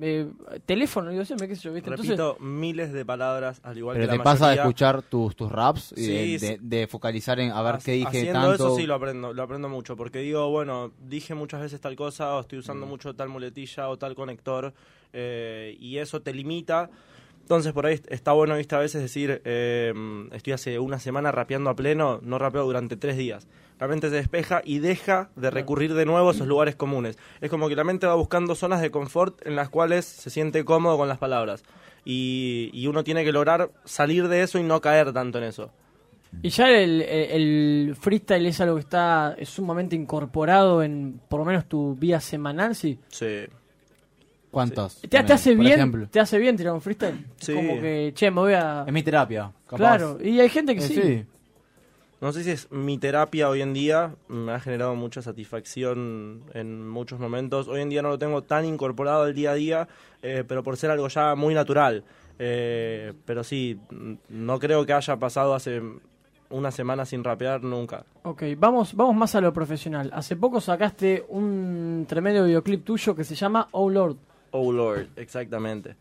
eh, 0.00 0.26
teléfono, 0.66 1.10
digo 1.10 1.24
siempre, 1.24 1.48
qué 1.48 1.56
sé 1.56 1.62
yo, 1.62 1.72
¿viste? 1.72 1.88
Entonces, 1.90 2.18
Repito 2.18 2.36
miles 2.40 2.92
de 2.92 3.04
palabras, 3.04 3.60
al 3.62 3.78
igual 3.78 3.94
Pero 3.96 4.06
que 4.06 4.12
te 4.12 4.18
la 4.18 4.24
pasa 4.24 4.50
de 4.50 4.56
escuchar 4.56 5.02
tus, 5.02 5.34
tus 5.36 5.50
raps 5.50 5.92
y 5.96 6.06
de, 6.06 6.24
Sí, 6.24 6.32
de- 6.38 6.38
sí. 6.38 6.56
de 6.60 6.86
focalizar 6.86 7.40
en 7.40 7.50
a 7.50 7.62
ver 7.62 7.78
qué 7.84 7.92
dije 7.92 8.06
Haciendo 8.06 8.32
tanto. 8.32 8.54
eso 8.54 8.76
sí 8.76 8.86
lo 8.86 8.94
aprendo, 8.94 9.32
lo 9.32 9.42
aprendo 9.42 9.68
mucho, 9.70 9.96
porque 9.96 10.18
digo, 10.18 10.50
bueno, 10.50 10.92
dije 11.08 11.34
muchas 11.34 11.62
veces 11.62 11.80
tal 11.80 11.96
cosa, 11.96 12.34
o 12.36 12.40
estoy 12.40 12.58
Mm. 12.58 12.60
usando 12.60 12.86
mucho 12.86 13.14
tal 13.14 13.28
muletilla 13.30 13.88
o 13.88 13.96
tal 13.96 14.14
conector, 14.14 14.74
eh, 15.12 15.76
y 15.80 15.96
eso 15.98 16.20
te 16.20 16.34
limita. 16.34 16.90
Entonces 17.40 17.72
por 17.72 17.86
ahí 17.86 17.98
está 18.08 18.32
bueno, 18.32 18.56
viste, 18.56 18.74
a 18.74 18.80
veces 18.80 19.00
decir, 19.00 19.40
eh, 19.44 19.94
estoy 20.32 20.52
hace 20.52 20.78
una 20.78 20.98
semana 20.98 21.30
rapeando 21.32 21.70
a 21.70 21.76
pleno, 21.76 22.18
no 22.22 22.38
rapeo 22.38 22.64
durante 22.64 22.96
tres 22.96 23.16
días. 23.16 23.46
La 23.78 23.88
mente 23.88 24.08
se 24.08 24.16
despeja 24.16 24.62
y 24.64 24.78
deja 24.78 25.28
de 25.36 25.50
recurrir 25.50 25.92
de 25.94 26.06
nuevo 26.06 26.28
a 26.28 26.32
esos 26.32 26.46
lugares 26.46 26.76
comunes. 26.76 27.18
Es 27.42 27.50
como 27.50 27.68
que 27.68 27.76
la 27.76 27.84
mente 27.84 28.06
va 28.06 28.14
buscando 28.14 28.54
zonas 28.54 28.80
de 28.80 28.90
confort 28.90 29.46
en 29.46 29.54
las 29.54 29.68
cuales 29.68 30.04
se 30.06 30.30
siente 30.30 30.64
cómodo 30.64 30.96
con 30.96 31.08
las 31.08 31.18
palabras. 31.18 31.62
Y, 32.04 32.70
y 32.72 32.86
uno 32.86 33.04
tiene 33.04 33.24
que 33.24 33.32
lograr 33.32 33.70
salir 33.84 34.28
de 34.28 34.42
eso 34.42 34.58
y 34.58 34.62
no 34.62 34.80
caer 34.80 35.12
tanto 35.12 35.38
en 35.38 35.44
eso. 35.44 35.70
y 36.42 36.48
ya 36.48 36.70
el, 36.70 37.94
freestyle 38.00 38.46
es 38.46 38.60
algo 38.60 38.76
que 38.76 38.80
está 38.82 39.36
sumamente 39.44 39.94
incorporado 39.96 40.82
en 40.82 41.20
por 41.28 41.40
lo 41.40 41.44
menos 41.46 41.66
tu 41.66 41.94
vida 41.96 42.20
semanal, 42.20 42.74
sí. 42.74 42.98
Sí. 43.08 43.44
¿Cuántas? 44.50 45.00
¿Te, 45.02 45.08
te 45.08 45.18
hace 45.32 45.54
por 45.54 45.64
bien? 45.64 45.74
ejemplo. 45.78 46.08
¿Te 46.08 46.18
hace 46.20 46.38
bien 46.38 46.56
tirar 46.56 46.72
un 46.72 46.80
freestyle? 46.80 47.26
Sí. 47.36 47.52
Como 47.52 47.78
que, 47.80 48.12
che, 48.14 48.30
me 48.30 48.40
voy 48.40 48.52
a... 48.54 48.84
Es 48.86 48.92
mi 48.92 49.02
terapia. 49.02 49.52
capaz. 49.64 49.76
Claro, 49.76 50.18
y 50.22 50.40
hay 50.40 50.48
gente 50.48 50.74
que 50.74 50.80
Eh, 50.82 50.88
sí. 50.88 50.94
sí. 50.94 51.24
No 52.26 52.32
sé 52.32 52.42
si 52.42 52.50
es 52.50 52.72
mi 52.72 52.98
terapia 52.98 53.48
hoy 53.48 53.62
en 53.62 53.72
día, 53.72 54.16
me 54.26 54.50
ha 54.50 54.58
generado 54.58 54.96
mucha 54.96 55.22
satisfacción 55.22 56.42
en 56.54 56.88
muchos 56.88 57.20
momentos. 57.20 57.68
Hoy 57.68 57.82
en 57.82 57.88
día 57.88 58.02
no 58.02 58.08
lo 58.08 58.18
tengo 58.18 58.42
tan 58.42 58.64
incorporado 58.64 59.22
al 59.22 59.32
día 59.32 59.52
a 59.52 59.54
día, 59.54 59.88
eh, 60.22 60.42
pero 60.44 60.64
por 60.64 60.76
ser 60.76 60.90
algo 60.90 61.06
ya 61.06 61.36
muy 61.36 61.54
natural. 61.54 62.02
Eh, 62.40 63.12
pero 63.24 63.44
sí, 63.44 63.78
no 64.28 64.58
creo 64.58 64.84
que 64.84 64.92
haya 64.92 65.16
pasado 65.18 65.54
hace 65.54 65.80
una 66.50 66.72
semana 66.72 67.04
sin 67.06 67.22
rapear 67.22 67.62
nunca. 67.62 68.04
Ok, 68.24 68.42
vamos, 68.58 68.96
vamos 68.96 69.14
más 69.14 69.36
a 69.36 69.40
lo 69.40 69.52
profesional. 69.52 70.10
Hace 70.12 70.34
poco 70.34 70.60
sacaste 70.60 71.24
un 71.28 72.06
tremendo 72.08 72.42
videoclip 72.42 72.84
tuyo 72.84 73.14
que 73.14 73.22
se 73.22 73.36
llama 73.36 73.68
Oh 73.70 73.88
Lord. 73.88 74.16
Oh 74.50 74.72
Lord, 74.72 75.10
exactamente. 75.14 75.94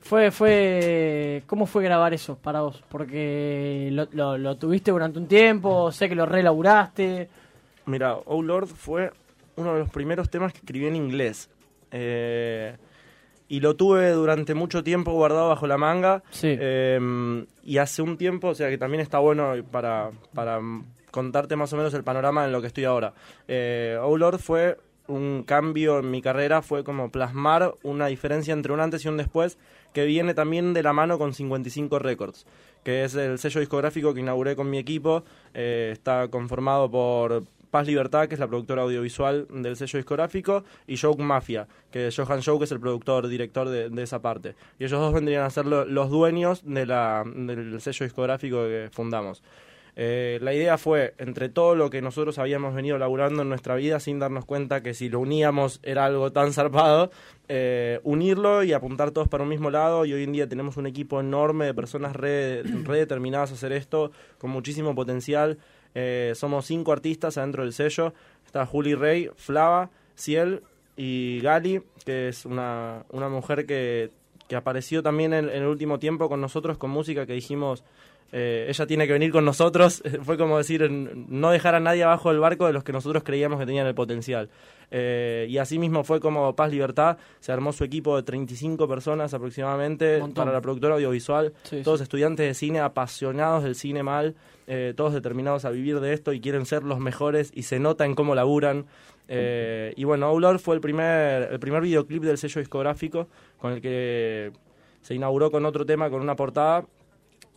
Fue, 0.00 0.30
fue, 0.30 1.42
¿Cómo 1.46 1.66
fue 1.66 1.84
grabar 1.84 2.14
eso 2.14 2.36
para 2.36 2.62
vos? 2.62 2.82
Porque 2.88 3.88
lo, 3.92 4.08
lo, 4.12 4.38
lo 4.38 4.56
tuviste 4.56 4.90
durante 4.90 5.18
un 5.18 5.26
tiempo, 5.26 5.92
sé 5.92 6.08
que 6.08 6.14
lo 6.14 6.26
relaburaste. 6.26 7.28
Mira, 7.86 8.16
Oh 8.24 8.42
Lord 8.42 8.68
fue 8.68 9.10
uno 9.56 9.74
de 9.74 9.80
los 9.80 9.90
primeros 9.90 10.30
temas 10.30 10.52
que 10.52 10.58
escribí 10.58 10.86
en 10.86 10.96
inglés. 10.96 11.50
Eh, 11.90 12.76
y 13.48 13.60
lo 13.60 13.74
tuve 13.74 14.10
durante 14.10 14.54
mucho 14.54 14.82
tiempo 14.82 15.12
guardado 15.12 15.48
bajo 15.48 15.66
la 15.66 15.76
manga. 15.76 16.22
Sí. 16.30 16.56
Eh, 16.58 17.44
y 17.64 17.78
hace 17.78 18.00
un 18.00 18.16
tiempo, 18.16 18.48
o 18.48 18.54
sea 18.54 18.70
que 18.70 18.78
también 18.78 19.00
está 19.00 19.18
bueno 19.18 19.52
para, 19.70 20.10
para 20.34 20.60
contarte 21.10 21.56
más 21.56 21.72
o 21.72 21.76
menos 21.76 21.92
el 21.94 22.04
panorama 22.04 22.44
en 22.44 22.52
lo 22.52 22.60
que 22.60 22.68
estoy 22.68 22.84
ahora. 22.84 23.12
Eh, 23.48 23.98
oh 24.00 24.16
Lord 24.16 24.38
fue 24.38 24.78
un 25.08 25.42
cambio 25.42 25.98
en 25.98 26.10
mi 26.10 26.22
carrera, 26.22 26.62
fue 26.62 26.84
como 26.84 27.10
plasmar 27.10 27.74
una 27.82 28.06
diferencia 28.06 28.52
entre 28.52 28.72
un 28.72 28.80
antes 28.80 29.04
y 29.04 29.08
un 29.08 29.16
después 29.16 29.58
que 29.92 30.04
viene 30.04 30.34
también 30.34 30.72
de 30.74 30.82
la 30.82 30.92
mano 30.92 31.18
con 31.18 31.34
55 31.34 31.98
Records, 31.98 32.46
que 32.84 33.04
es 33.04 33.14
el 33.14 33.38
sello 33.38 33.60
discográfico 33.60 34.14
que 34.14 34.20
inauguré 34.20 34.56
con 34.56 34.70
mi 34.70 34.78
equipo. 34.78 35.24
Eh, 35.54 35.90
está 35.92 36.28
conformado 36.28 36.90
por 36.90 37.44
Paz 37.70 37.86
Libertad, 37.86 38.26
que 38.26 38.34
es 38.34 38.40
la 38.40 38.48
productora 38.48 38.82
audiovisual 38.82 39.46
del 39.50 39.76
sello 39.76 39.98
discográfico, 39.98 40.64
y 40.86 40.96
Joke 40.96 41.22
Mafia, 41.22 41.68
que 41.92 42.08
es 42.08 42.16
Johan 42.16 42.42
Joke 42.42 42.64
es 42.64 42.72
el 42.72 42.80
productor, 42.80 43.28
director 43.28 43.68
de, 43.68 44.02
esa 44.02 44.20
parte. 44.20 44.56
Y 44.78 44.84
ellos 44.84 45.00
dos 45.00 45.12
vendrían 45.14 45.44
a 45.44 45.50
ser 45.50 45.66
lo- 45.66 45.84
los 45.84 46.10
dueños 46.10 46.62
de 46.64 46.86
la, 46.86 47.22
del 47.24 47.80
sello 47.80 48.04
discográfico 48.04 48.62
que 48.64 48.88
fundamos. 48.90 49.42
Eh, 49.96 50.38
la 50.42 50.54
idea 50.54 50.78
fue, 50.78 51.14
entre 51.18 51.48
todo 51.48 51.74
lo 51.74 51.90
que 51.90 52.02
nosotros 52.02 52.38
habíamos 52.38 52.74
venido 52.74 52.98
laburando 52.98 53.42
en 53.42 53.48
nuestra 53.48 53.74
vida, 53.74 54.00
sin 54.00 54.18
darnos 54.18 54.44
cuenta 54.44 54.82
que 54.82 54.94
si 54.94 55.08
lo 55.08 55.20
uníamos 55.20 55.80
era 55.82 56.06
algo 56.06 56.32
tan 56.32 56.52
zarpado, 56.52 57.10
eh, 57.48 58.00
unirlo 58.04 58.62
y 58.62 58.72
apuntar 58.72 59.10
todos 59.10 59.28
para 59.28 59.42
un 59.42 59.50
mismo 59.50 59.70
lado. 59.70 60.04
Y 60.04 60.12
hoy 60.12 60.24
en 60.24 60.32
día 60.32 60.48
tenemos 60.48 60.76
un 60.76 60.86
equipo 60.86 61.20
enorme 61.20 61.66
de 61.66 61.74
personas 61.74 62.14
re, 62.14 62.62
re 62.62 63.06
a 63.34 63.42
hacer 63.42 63.72
esto, 63.72 64.12
con 64.38 64.50
muchísimo 64.50 64.94
potencial. 64.94 65.58
Eh, 65.94 66.32
somos 66.34 66.66
cinco 66.66 66.92
artistas 66.92 67.36
adentro 67.38 67.64
del 67.64 67.72
sello. 67.72 68.14
Está 68.46 68.66
Juli 68.66 68.94
Rey, 68.94 69.30
Flava, 69.36 69.90
Ciel 70.14 70.62
y 70.96 71.40
Gali, 71.40 71.82
que 72.04 72.28
es 72.28 72.44
una, 72.44 73.04
una 73.10 73.28
mujer 73.28 73.66
que, 73.66 74.10
que 74.48 74.56
apareció 74.56 75.02
también 75.02 75.32
en 75.32 75.48
el 75.48 75.66
último 75.66 75.98
tiempo 75.98 76.28
con 76.28 76.40
nosotros 76.40 76.76
con 76.76 76.90
música 76.90 77.26
que 77.26 77.34
dijimos, 77.34 77.84
eh, 78.32 78.66
ella 78.68 78.86
tiene 78.86 79.06
que 79.06 79.12
venir 79.12 79.32
con 79.32 79.44
nosotros. 79.44 80.02
Fue 80.22 80.36
como 80.38 80.58
decir, 80.58 80.88
no 80.90 81.50
dejar 81.50 81.74
a 81.74 81.80
nadie 81.80 82.02
abajo 82.04 82.30
del 82.30 82.40
barco 82.40 82.66
de 82.66 82.72
los 82.72 82.84
que 82.84 82.92
nosotros 82.92 83.22
creíamos 83.24 83.58
que 83.58 83.66
tenían 83.66 83.86
el 83.86 83.94
potencial. 83.94 84.48
Eh, 84.92 85.46
y 85.48 85.58
así 85.58 85.78
mismo 85.78 86.02
fue 86.02 86.18
como 86.18 86.56
Paz 86.56 86.68
Libertad, 86.72 87.16
se 87.38 87.52
armó 87.52 87.72
su 87.72 87.84
equipo 87.84 88.16
de 88.16 88.24
35 88.24 88.88
personas 88.88 89.32
aproximadamente 89.32 90.20
para 90.34 90.50
la 90.52 90.60
productora 90.60 90.94
audiovisual, 90.96 91.52
Sí, 91.62 91.82
todos 91.84 92.00
sí. 92.00 92.02
estudiantes 92.02 92.44
de 92.44 92.54
cine 92.54 92.80
apasionados 92.80 93.62
del 93.62 93.76
cine 93.76 94.02
mal, 94.02 94.34
eh, 94.66 94.92
todos 94.96 95.14
determinados 95.14 95.64
a 95.64 95.70
vivir 95.70 96.00
de 96.00 96.12
esto 96.12 96.32
y 96.32 96.40
quieren 96.40 96.66
ser 96.66 96.82
los 96.82 96.98
mejores 96.98 97.52
y 97.54 97.62
se 97.62 97.78
nota 97.78 98.04
en 98.04 98.16
cómo 98.16 98.34
laburan. 98.34 98.86
Eh, 99.28 99.92
y 99.96 100.02
bueno, 100.02 100.26
Aulor 100.26 100.58
fue 100.58 100.74
el 100.74 100.80
primer, 100.80 101.52
el 101.52 101.60
primer 101.60 101.82
videoclip 101.82 102.24
del 102.24 102.36
sello 102.36 102.58
discográfico 102.60 103.28
con 103.58 103.72
el 103.74 103.80
que 103.80 104.50
se 105.02 105.14
inauguró 105.14 105.52
con 105.52 105.64
otro 105.66 105.86
tema, 105.86 106.10
con 106.10 106.20
una 106.20 106.34
portada. 106.34 106.84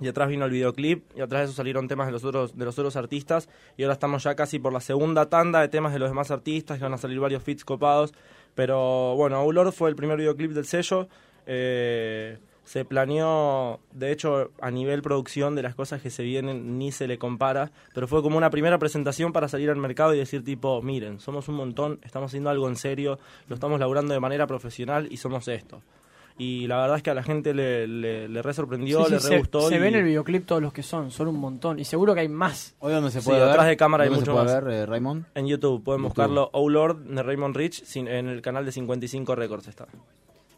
Y 0.02 0.08
atrás 0.08 0.28
vino 0.28 0.46
el 0.46 0.52
videoclip, 0.52 1.04
y 1.16 1.22
atrás 1.22 1.41
de 1.41 1.46
eso 1.46 1.54
salieron 1.54 1.88
temas 1.88 2.08
de 2.08 2.12
los 2.12 2.24
otros, 2.24 2.58
de 2.58 2.66
los 2.66 2.78
otros 2.78 2.96
artistas. 2.96 3.48
Y 3.78 3.84
ahora 3.84 3.94
estamos 3.94 4.24
ya 4.24 4.36
casi 4.36 4.60
por 4.60 4.74
la 4.74 4.82
segunda 4.82 5.30
tanda 5.30 5.62
de 5.62 5.68
temas 5.68 5.94
de 5.94 6.00
los 6.00 6.10
demás 6.10 6.32
artistas, 6.32 6.78
que 6.78 6.84
van 6.84 6.94
a 6.94 6.98
salir 6.98 7.20
varios 7.20 7.44
feats 7.44 7.64
copados. 7.64 8.14
Pero 8.56 9.16
bueno, 9.16 9.38
Aulor 9.38 9.72
fue 9.72 9.89
el 9.89 9.96
primer 9.96 10.18
videoclip 10.18 10.52
del 10.52 10.66
sello. 10.66 11.08
Eh, 11.46 12.38
se 12.64 12.86
planeó, 12.86 13.82
de 13.91 14.12
hecho, 14.12 14.52
a 14.62 14.72
nivel 14.72 15.02
producción 15.02 15.54
de 15.56 15.64
las 15.64 15.76
cosas 15.76 16.02
que 16.02 16.10
se 16.10 16.24
vienen, 16.24 16.78
ni 16.78 16.91
se 16.91 17.08
le 17.08 17.18
compara. 17.18 17.72
Pero 17.94 18.08
fue 18.08 18.22
como 18.22 18.38
una 18.38 18.50
primera 18.50 18.78
presentación 18.78 19.34
para 19.34 19.48
salir 19.48 19.70
al 19.70 19.78
mercado 19.78 20.14
y 20.14 20.18
decir, 20.18 20.44
tipo, 20.44 20.82
miren, 20.82 21.20
somos 21.20 21.48
un 21.50 21.56
montón, 21.56 22.00
estamos 22.04 22.32
haciendo 22.32 22.50
algo 22.50 22.68
en 22.70 22.78
serio, 22.78 23.20
lo 23.48 23.56
estamos 23.56 23.80
laburando 23.80 24.14
de 24.14 24.20
manera 24.20 24.48
profesional 24.48 25.08
y 25.12 25.18
somos 25.18 25.48
esto. 25.48 25.82
Y 26.38 26.66
la 26.68 26.78
verdad 26.82 26.98
es 26.98 27.04
que 27.04 27.12
a 27.12 27.14
la 27.14 27.22
gente 27.24 27.54
le, 27.54 27.88
le, 27.88 28.28
le 28.28 28.42
re 28.42 28.54
sorprendió, 28.56 29.00
Sí, 29.00 29.06
sí, 29.06 29.12
le 29.14 29.20
se, 29.20 29.38
gustó. 29.38 29.70
se 29.70 29.76
y- 29.76 29.80
ve 29.80 29.88
en 29.90 29.96
el 29.96 30.04
videoclip 30.04 30.46
todos 30.48 30.62
los 30.64 30.74
que 30.74 30.82
son, 30.82 31.12
son 31.12 31.28
un 31.28 31.40
montón. 31.40 31.78
Y 31.80 31.86
seguro 31.86 32.14
que 32.16 32.22
hay 32.22 32.28
más. 32.30 32.76
Hoy 32.80 32.92
donde 32.92 33.12
se 33.12 33.22
Sí, 33.22 33.28
puede 33.28 33.42
ver. 33.42 33.50
atrás 33.50 33.68
de 33.68 33.78
cámara 33.78 34.04
hay 34.06 34.10
¿Dónde 34.10 34.22
mucho 34.22 34.32
se 34.32 34.44
puede 34.44 34.56
más. 34.56 34.64
ver, 34.66 34.74
eh, 34.74 34.86
Raymond? 34.88 35.26
En 35.36 35.46
YouTube 35.48 35.84
pueden 35.84 36.02
YouTube. 36.02 36.10
buscarlo 36.10 36.50
Oh 36.54 36.70
Lord 36.70 36.98
de 37.06 37.22
Raymond 37.22 37.56
Rich 37.56 37.84
sin- 37.84 38.08
en 38.08 38.28
el 38.28 38.42
canal 38.42 38.66
de 38.66 38.72
55 38.72 39.36
Records 39.36 39.68
está. 39.68 39.86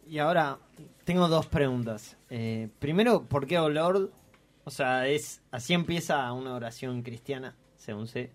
Y 0.07 0.19
ahora 0.19 0.57
tengo 1.03 1.27
dos 1.27 1.47
preguntas. 1.47 2.15
Eh, 2.29 2.69
primero, 2.79 3.23
¿por 3.23 3.45
qué 3.45 3.59
Oh 3.59 3.69
Lord? 3.69 4.11
O 4.63 4.71
sea, 4.71 5.07
es 5.07 5.41
así 5.51 5.73
empieza 5.73 6.31
una 6.31 6.55
oración 6.55 7.01
cristiana, 7.01 7.53
según 7.77 8.07
sé. 8.07 8.31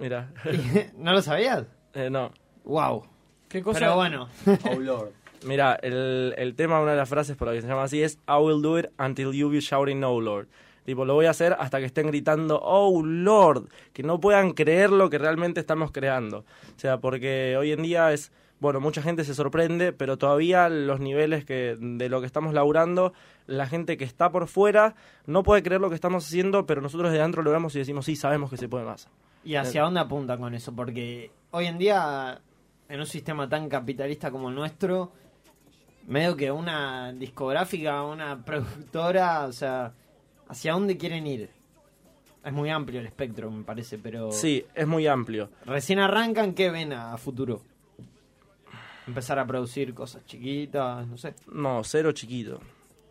Mira, 0.00 0.32
¿No 0.98 1.12
lo 1.12 1.22
sabías? 1.22 1.64
eh, 1.94 2.10
no. 2.10 2.32
Wow. 2.64 3.04
¿Qué 3.48 3.62
cosa? 3.62 3.78
Pero 3.78 3.94
bueno, 3.94 4.28
Oh 4.70 4.80
Lord. 4.80 5.12
Mira, 5.44 5.78
el, 5.82 6.34
el 6.36 6.54
tema, 6.54 6.80
una 6.80 6.92
de 6.92 6.96
las 6.96 7.08
frases 7.08 7.36
por 7.36 7.48
la 7.48 7.54
que 7.54 7.62
se 7.62 7.68
llama 7.68 7.84
así 7.84 8.02
es 8.02 8.18
I 8.28 8.42
will 8.42 8.62
do 8.62 8.78
it 8.78 8.86
until 8.98 9.32
you 9.32 9.48
be 9.50 9.60
shouting 9.60 10.00
no 10.00 10.20
Lord. 10.20 10.48
Tipo, 10.84 11.04
lo 11.04 11.14
voy 11.14 11.26
a 11.26 11.30
hacer 11.30 11.56
hasta 11.58 11.78
que 11.78 11.86
estén 11.86 12.08
gritando 12.08 12.60
Oh 12.62 13.02
Lord, 13.04 13.68
que 13.92 14.02
no 14.02 14.20
puedan 14.20 14.52
creer 14.52 14.90
lo 14.90 15.08
que 15.08 15.18
realmente 15.18 15.60
estamos 15.60 15.92
creando. 15.92 16.38
O 16.38 16.78
sea, 16.78 16.98
porque 16.98 17.56
hoy 17.58 17.72
en 17.72 17.82
día 17.82 18.12
es, 18.12 18.32
bueno, 18.60 18.80
mucha 18.80 19.00
gente 19.00 19.24
se 19.24 19.34
sorprende, 19.34 19.92
pero 19.92 20.18
todavía 20.18 20.68
los 20.68 21.00
niveles 21.00 21.44
que 21.46 21.76
de 21.78 22.08
lo 22.10 22.20
que 22.20 22.26
estamos 22.26 22.52
laburando, 22.52 23.14
la 23.46 23.66
gente 23.66 23.96
que 23.96 24.04
está 24.04 24.30
por 24.30 24.46
fuera 24.46 24.94
no 25.26 25.42
puede 25.42 25.62
creer 25.62 25.80
lo 25.80 25.88
que 25.88 25.94
estamos 25.94 26.26
haciendo, 26.26 26.66
pero 26.66 26.82
nosotros 26.82 27.12
de 27.12 27.20
adentro 27.20 27.42
lo 27.42 27.50
vemos 27.50 27.74
y 27.74 27.78
decimos, 27.78 28.04
sí, 28.04 28.14
sabemos 28.14 28.50
que 28.50 28.58
se 28.58 28.68
puede 28.68 28.84
más. 28.84 29.08
¿y 29.44 29.56
hacia 29.56 29.82
dónde 29.82 30.00
apunta 30.00 30.38
con 30.38 30.54
eso? 30.54 30.74
Porque 30.74 31.30
hoy 31.50 31.66
en 31.66 31.78
día, 31.78 32.40
en 32.88 33.00
un 33.00 33.06
sistema 33.06 33.48
tan 33.48 33.68
capitalista 33.68 34.30
como 34.30 34.48
el 34.48 34.54
nuestro, 34.54 35.12
medio 36.06 36.36
que 36.36 36.50
una 36.50 37.12
discográfica, 37.12 38.02
una 38.02 38.44
productora, 38.44 39.44
o 39.46 39.52
sea, 39.52 39.92
¿hacia 40.48 40.72
dónde 40.72 40.96
quieren 40.96 41.26
ir? 41.26 41.50
Es 42.44 42.52
muy 42.52 42.68
amplio 42.70 43.00
el 43.00 43.06
espectro, 43.06 43.50
me 43.50 43.64
parece, 43.64 43.96
pero... 43.98 44.30
Sí, 44.30 44.64
es 44.74 44.86
muy 44.86 45.06
amplio. 45.06 45.48
Recién 45.64 45.98
arrancan, 45.98 46.52
¿qué 46.52 46.70
ven 46.70 46.92
a 46.92 47.16
futuro? 47.16 47.62
Empezar 49.06 49.38
a 49.38 49.46
producir 49.46 49.92
cosas 49.94 50.24
chiquitas, 50.26 51.06
no 51.06 51.16
sé. 51.18 51.34
No, 51.52 51.82
cero 51.84 52.12
chiquito. 52.12 52.60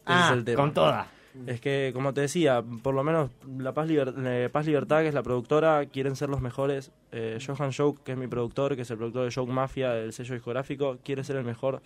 Ah, 0.05 0.27
es 0.31 0.37
el 0.37 0.43
tema. 0.45 0.57
con 0.61 0.73
toda. 0.73 1.07
Es 1.47 1.61
que, 1.61 1.91
como 1.95 2.13
te 2.13 2.21
decía, 2.21 2.63
por 2.83 2.93
lo 2.93 3.03
menos 3.03 3.31
la 3.57 3.73
Paz, 3.73 3.87
Liber- 3.87 4.51
Paz 4.51 4.65
Libertad, 4.67 5.01
que 5.01 5.07
es 5.07 5.13
la 5.15 5.23
productora, 5.23 5.85
quieren 5.87 6.15
ser 6.15 6.29
los 6.29 6.41
mejores. 6.41 6.91
Eh, 7.11 7.39
Johan 7.45 7.71
Joke, 7.75 8.01
que 8.03 8.11
es 8.11 8.17
mi 8.17 8.27
productor, 8.27 8.75
que 8.75 8.83
es 8.83 8.91
el 8.91 8.97
productor 8.97 9.25
de 9.25 9.31
Joke 9.33 9.51
Mafia, 9.51 9.91
del 9.93 10.13
sello 10.13 10.33
discográfico, 10.35 10.97
quiere 11.03 11.23
ser 11.23 11.37
el 11.37 11.43
mejor. 11.43 11.81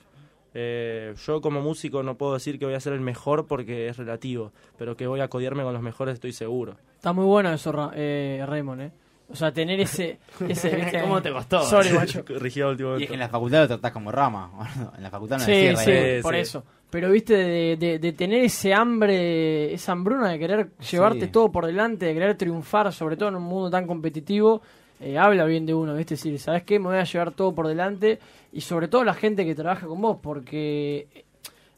Eh, 0.60 1.14
yo 1.24 1.40
como 1.40 1.62
músico 1.62 2.02
no 2.02 2.16
puedo 2.18 2.34
decir 2.34 2.58
que 2.58 2.66
voy 2.66 2.74
a 2.74 2.80
ser 2.80 2.94
el 2.94 3.00
mejor 3.02 3.46
porque 3.46 3.90
es 3.90 3.98
relativo, 3.98 4.52
pero 4.80 4.98
que 4.98 5.06
voy 5.06 5.20
a 5.20 5.28
codiarme 5.28 5.62
con 5.62 5.72
los 5.72 5.84
mejores 5.84 6.16
estoy 6.16 6.34
seguro. 6.34 6.78
Está 6.96 7.14
muy 7.14 7.26
bueno 7.26 7.54
eso, 7.54 7.72
Ra- 7.72 7.92
eh, 7.94 8.44
Raymond, 8.48 8.82
¿eh? 8.82 8.92
O 9.30 9.36
sea, 9.36 9.52
tener 9.52 9.80
ese... 9.80 10.18
ese. 10.50 11.00
¿Cómo 11.02 11.22
te 11.22 11.32
costó? 11.32 11.62
Sorry, 11.62 11.90
macho. 11.94 12.24
Rigido 12.28 12.72
último 12.72 12.98
Y 12.98 13.04
en 13.04 13.20
la 13.20 13.30
facultad 13.30 13.60
lo 13.62 13.68
tratás 13.68 13.92
como 13.92 14.12
rama. 14.12 14.50
en 14.98 15.04
la 15.04 15.12
facultad 15.12 15.38
no 15.38 15.44
Sí, 15.46 15.52
decís 15.52 15.80
sí, 15.82 15.92
por 16.24 16.34
sí. 16.34 16.40
eso. 16.40 16.64
Pero 16.90 17.12
viste, 17.12 17.36
de, 17.36 17.78
de- 17.78 18.00
de 18.00 18.14
tener 18.14 18.44
ese 18.44 18.74
hambre, 18.74 19.74
esa 19.74 19.92
hambruna 19.92 20.30
de 20.32 20.40
querer 20.40 20.70
llevarte 20.90 21.26
Sí. 21.26 21.32
todo 21.32 21.52
por 21.52 21.68
delante, 21.68 22.06
de 22.08 22.14
querer 22.16 22.36
triunfar, 22.36 22.92
sobre 22.94 23.16
todo 23.16 23.30
en 23.30 23.36
un 23.36 23.44
mundo 23.44 23.70
tan 23.70 23.86
competitivo, 23.86 24.62
eh, 25.02 25.18
habla 25.20 25.46
bien 25.46 25.66
de 25.68 25.74
uno, 25.76 25.94
¿viste? 25.94 26.16
Es 26.16 26.24
decir, 26.24 26.40
¿sabes 26.40 26.64
qué? 26.64 26.80
Me 26.80 26.86
voy 26.86 26.98
a 26.98 27.04
llevar 27.04 27.32
todo 27.32 27.54
por 27.54 27.68
delante. 27.68 28.18
Y 28.58 28.62
sobre 28.62 28.88
todo 28.88 29.04
la 29.04 29.14
gente 29.14 29.46
que 29.46 29.54
trabaja 29.54 29.86
con 29.86 30.02
vos, 30.02 30.18
porque, 30.20 31.26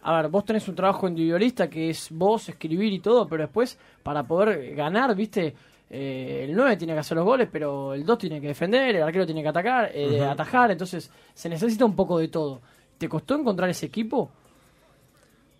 a 0.02 0.16
ver, 0.16 0.30
vos 0.30 0.46
tenés 0.46 0.66
un 0.70 0.76
trabajo 0.76 1.10
individualista 1.10 1.70
que 1.70 1.90
es 1.90 2.08
vos, 2.10 2.48
escribir 2.48 2.94
y 2.94 3.00
todo, 3.00 3.28
pero 3.28 3.44
después, 3.44 3.78
para 4.02 4.24
poder 4.24 4.74
ganar, 4.76 5.14
¿viste? 5.14 5.54
Eh, 5.90 6.46
el 6.48 6.56
9 6.56 6.78
tiene 6.78 6.94
que 6.94 7.00
hacer 7.00 7.18
los 7.18 7.26
goles, 7.26 7.50
pero 7.52 7.94
el 7.94 8.06
2 8.06 8.18
tiene 8.18 8.40
que 8.40 8.48
defender, 8.48 8.96
el 8.96 9.04
arquero 9.04 9.26
tiene 9.26 9.44
que 9.44 9.50
atacar, 9.50 9.92
eh, 9.94 10.24
atajar, 10.24 10.72
entonces 10.72 11.12
se 11.34 11.50
necesita 11.50 11.84
un 11.84 11.98
poco 11.98 12.18
de 12.18 12.30
todo. 12.30 12.62
¿Te 12.98 13.10
costó 13.10 13.36
encontrar 13.36 13.70
ese 13.70 13.88
equipo? 13.88 14.32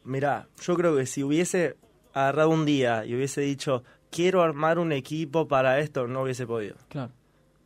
Mirá, 0.06 0.48
yo 0.62 0.74
creo 0.78 0.96
que 0.96 1.06
si 1.06 1.22
hubiese 1.22 1.76
agarrado 2.14 2.52
un 2.52 2.66
día 2.66 3.04
y 3.04 3.14
hubiese 3.14 3.42
dicho, 3.42 3.84
quiero 4.10 4.42
armar 4.42 4.80
un 4.80 4.94
equipo 4.94 5.50
para 5.50 5.80
esto, 5.80 6.08
no 6.08 6.22
hubiese 6.22 6.48
podido. 6.48 6.78
Claro. 6.88 7.12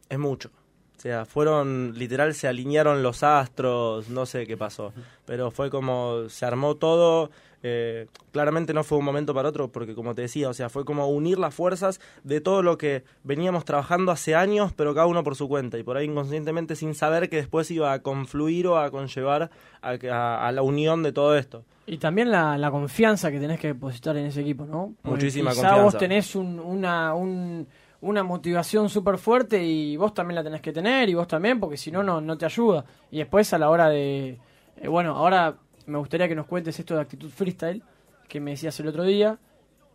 Es 0.09 0.17
mucho. 0.17 0.49
O 0.97 1.01
sea, 1.03 1.25
fueron, 1.25 1.93
literal, 1.97 2.33
se 2.33 2.47
alinearon 2.47 3.03
los 3.03 3.23
astros, 3.23 4.09
no 4.09 4.25
sé 4.25 4.47
qué 4.47 4.55
pasó. 4.55 4.93
Pero 5.25 5.51
fue 5.51 5.69
como, 5.69 6.29
se 6.29 6.45
armó 6.45 6.75
todo. 6.75 7.29
eh, 7.65 8.07
claramente 8.33 8.73
no 8.73 8.83
fue 8.83 8.97
un 8.97 9.05
momento 9.05 9.33
para 9.33 9.47
otro, 9.49 9.69
porque 9.69 9.95
como 9.95 10.13
te 10.15 10.23
decía, 10.23 10.49
o 10.49 10.53
sea, 10.53 10.69
fue 10.69 10.83
como 10.85 11.07
unir 11.07 11.39
las 11.39 11.53
fuerzas 11.55 12.01
de 12.23 12.41
todo 12.41 12.61
lo 12.61 12.77
que 12.77 13.03
veníamos 13.23 13.63
trabajando 13.63 14.11
hace 14.11 14.35
años, 14.35 14.73
pero 14.75 14.93
cada 14.93 15.05
uno 15.07 15.23
por 15.23 15.35
su 15.37 15.47
cuenta. 15.47 15.77
Y 15.77 15.83
por 15.83 15.95
ahí 15.97 16.05
inconscientemente 16.05 16.75
sin 16.75 16.93
saber 16.93 17.29
que 17.29 17.37
después 17.37 17.69
iba 17.71 17.91
a 17.93 17.99
confluir 18.01 18.67
o 18.67 18.77
a 18.77 18.91
conllevar 18.91 19.49
a, 19.81 19.89
a- 20.11 20.47
a 20.47 20.51
la 20.51 20.61
unión 20.61 21.03
de 21.03 21.11
todo 21.13 21.37
esto. 21.37 21.63
Y 21.85 21.97
también 21.97 22.31
la, 22.31 22.57
la 22.57 22.69
confianza 22.71 23.29
que 23.31 23.39
tenés 23.39 23.59
que 23.59 23.67
depositar 23.67 24.15
en 24.17 24.25
ese 24.25 24.41
equipo, 24.41 24.65
¿no? 24.65 24.93
Porque 25.01 25.09
Muchísima 25.25 25.51
quizá 25.51 25.61
confianza. 25.61 25.83
vos 25.83 25.97
tenés 25.97 26.35
un- 26.35 26.59
una, 26.59 27.13
un- 27.13 27.65
una 28.03 28.23
motivación 28.23 28.89
súper 28.89 29.17
fuerte 29.17 29.63
y 29.63 29.97
vos 29.97 30.13
también 30.13 30.35
la 30.35 30.43
tenés 30.43 30.61
que 30.61 30.71
tener 30.71 31.09
y 31.09 31.13
vos 31.13 31.27
también, 31.27 31.59
porque 31.59 31.77
si 31.77 31.91
no, 31.91 32.03
no, 32.03 32.37
te 32.37 32.45
ayuda. 32.45 32.85
Y 33.11 33.19
después 33.19 33.53
a 33.53 33.57
la 33.57 33.69
hora 33.69 33.89
de... 33.89 34.37
eh, 34.77 34.87
bueno, 34.87 35.15
ahora 35.15 35.57
me 35.85 35.97
gustaría 35.97 36.27
que 36.27 36.35
nos 36.35 36.45
cuentes 36.45 36.77
esto 36.79 36.95
de 36.95 37.01
actitud 37.01 37.29
freestyle, 37.29 37.81
que 38.27 38.39
me 38.39 38.51
decías 38.51 38.79
el 38.79 38.87
otro 38.87 39.03
día. 39.03 39.37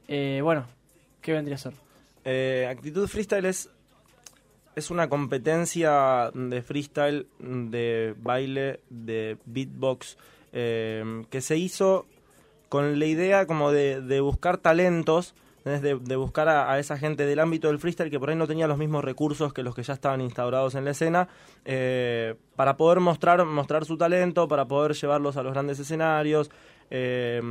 Eh, 0.06 0.40
bueno, 0.42 0.64
¿qué 1.20 1.32
vendría 1.32 1.56
a 1.56 1.59
ser? 1.59 1.74
Eh, 2.24 2.66
actitud 2.70 3.06
freestyle 3.06 3.44
es, 3.44 3.70
es 4.74 4.90
una 4.90 5.09
competencia 5.09 6.30
de 6.34 6.62
freestyle, 6.62 7.26
de 7.38 8.14
baile, 8.18 8.80
de 8.90 9.38
beatbox, 9.44 10.16
eh, 10.52 11.24
que 11.30 11.40
se 11.40 11.56
hizo 11.56 12.06
con 12.68 12.98
la 12.98 13.06
idea 13.06 13.46
como 13.46 13.72
de, 13.72 14.20
buscar 14.20 14.59
talentos. 14.59 15.34
De, 15.69 16.16
buscar 16.16 16.49
a, 16.49 16.73
a 16.73 16.79
esa 16.79 16.97
gente 16.97 17.27
del 17.27 17.39
ámbito 17.39 17.69
del 17.69 17.79
freestyle 17.79 18.11
que 18.11 18.19
por 18.19 18.31
ahí 18.31 18.37
no 18.37 18.47
tenía 18.47 18.66
los 18.66 18.79
mismos 18.79 19.05
recursos 19.05 19.53
que 19.53 19.62
los 19.62 19.75
que 19.75 19.83
ya 19.83 19.95
estaban 19.95 20.21
instaurados 20.21 20.75
en 20.75 20.85
la 20.85 20.91
escena, 20.93 21.29
eh, 21.64 22.35
para 22.57 22.77
poder 22.77 23.01
mostrar, 23.01 23.45
mostrar 23.45 23.85
su 23.85 23.97
talento, 23.97 24.49
para 24.49 24.66
poder 24.66 24.95
llevarlos 24.95 25.37
a 25.37 25.43
los 25.43 25.53
grandes 25.53 25.79
escenarios. 25.79 26.51
eh, 26.91 27.43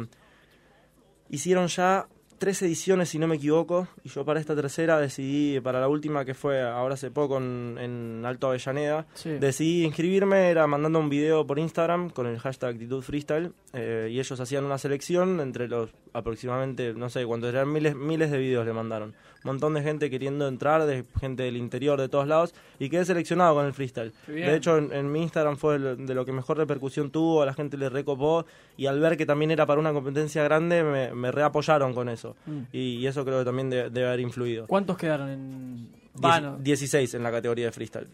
hicieron 1.30 1.68
ya 1.68 2.08
tres 2.38 2.62
ediciones, 2.62 3.10
si 3.10 3.20
no 3.20 3.28
me 3.28 3.36
equivoco, 3.36 3.88
y 4.04 4.10
yo 4.10 4.24
para 4.26 4.40
esta 4.40 4.56
tercera 4.56 5.00
decidí, 5.00 5.60
para 5.60 5.80
la 5.80 5.88
última 5.88 6.24
que 6.26 6.34
fue 6.34 6.62
ahora 6.62 6.94
hace 6.96 7.12
poco 7.12 7.38
en, 7.38 7.78
en 7.80 8.24
Alto 8.26 8.48
Avellaneda, 8.48 9.06
Sí. 9.14 9.30
decidí 9.40 9.84
inscribirme, 9.86 10.50
era 10.50 10.68
mandando 10.68 11.00
un 11.00 11.10
video 11.10 11.46
por 11.48 11.60
Instagram 11.60 12.10
con 12.10 12.28
el 12.28 12.40
hashtag 12.40 12.72
actitud 12.76 13.02
freestyle, 13.02 13.52
eh, 13.74 14.10
y 14.12 14.20
ellos 14.20 14.40
hacían 14.40 14.66
una 14.66 14.78
selección 14.78 15.40
entre 15.40 15.68
los 15.68 15.90
aproximadamente, 16.14 16.94
no 16.94 17.10
sé 17.10 17.26
cuántos 17.26 17.50
eran, 17.54 17.72
miles, 17.72 17.96
miles 17.96 18.32
de 18.32 18.38
videos 18.40 18.66
le 18.66 18.74
mandaron. 18.74 19.10
Un 19.44 19.52
montón 19.54 19.76
de 19.76 19.84
gente 19.84 20.10
queriendo 20.10 20.48
entrar, 20.48 20.86
de 20.86 21.06
gente 21.20 21.44
del 21.44 21.56
interior, 21.58 22.02
de 22.02 22.10
todos 22.10 22.28
lados, 22.28 22.54
y 22.80 22.90
quedé 22.90 23.06
seleccionado 23.06 23.54
con 23.56 23.66
el 23.68 23.74
freestyle. 23.74 24.12
De 24.26 24.56
hecho, 24.56 24.78
en, 24.78 24.92
en 24.92 25.12
mi 25.12 25.22
Instagram 25.22 25.58
fue 25.58 25.78
de 25.80 26.14
lo 26.16 26.26
que 26.26 26.32
mejor 26.32 26.58
repercusión 26.58 27.12
tuvo, 27.12 27.44
a 27.44 27.46
la 27.46 27.54
gente 27.54 27.78
le 27.78 27.88
recopó, 27.90 28.46
y 28.78 28.88
al 28.88 29.00
ver 29.00 29.16
que 29.16 29.26
también 29.28 29.52
era 29.52 29.66
para 29.68 29.80
una 29.80 29.94
competencia 29.94 30.44
grande, 30.44 30.84
me, 30.84 31.14
me 31.14 31.32
reapoyaron 31.32 31.94
con 31.94 32.10
eso. 32.10 32.27
Eso. 32.32 32.36
Mm. 32.46 32.62
Y, 32.72 33.06
eso 33.08 33.24
creo 33.26 33.40
que 33.40 33.46
también 33.46 33.70
de- 33.70 33.90
debe 33.90 34.08
haber 34.08 34.20
influido. 34.22 34.68
¿Cuántos 34.68 34.98
quedaron 34.98 35.30
en 35.30 35.88
Dieci- 36.14 36.22
vano? 36.22 36.58
16 36.60 37.14
en 37.14 37.24
la 37.24 37.32
categoría 37.32 37.66
de 37.66 37.72
freestyle. 37.72 38.08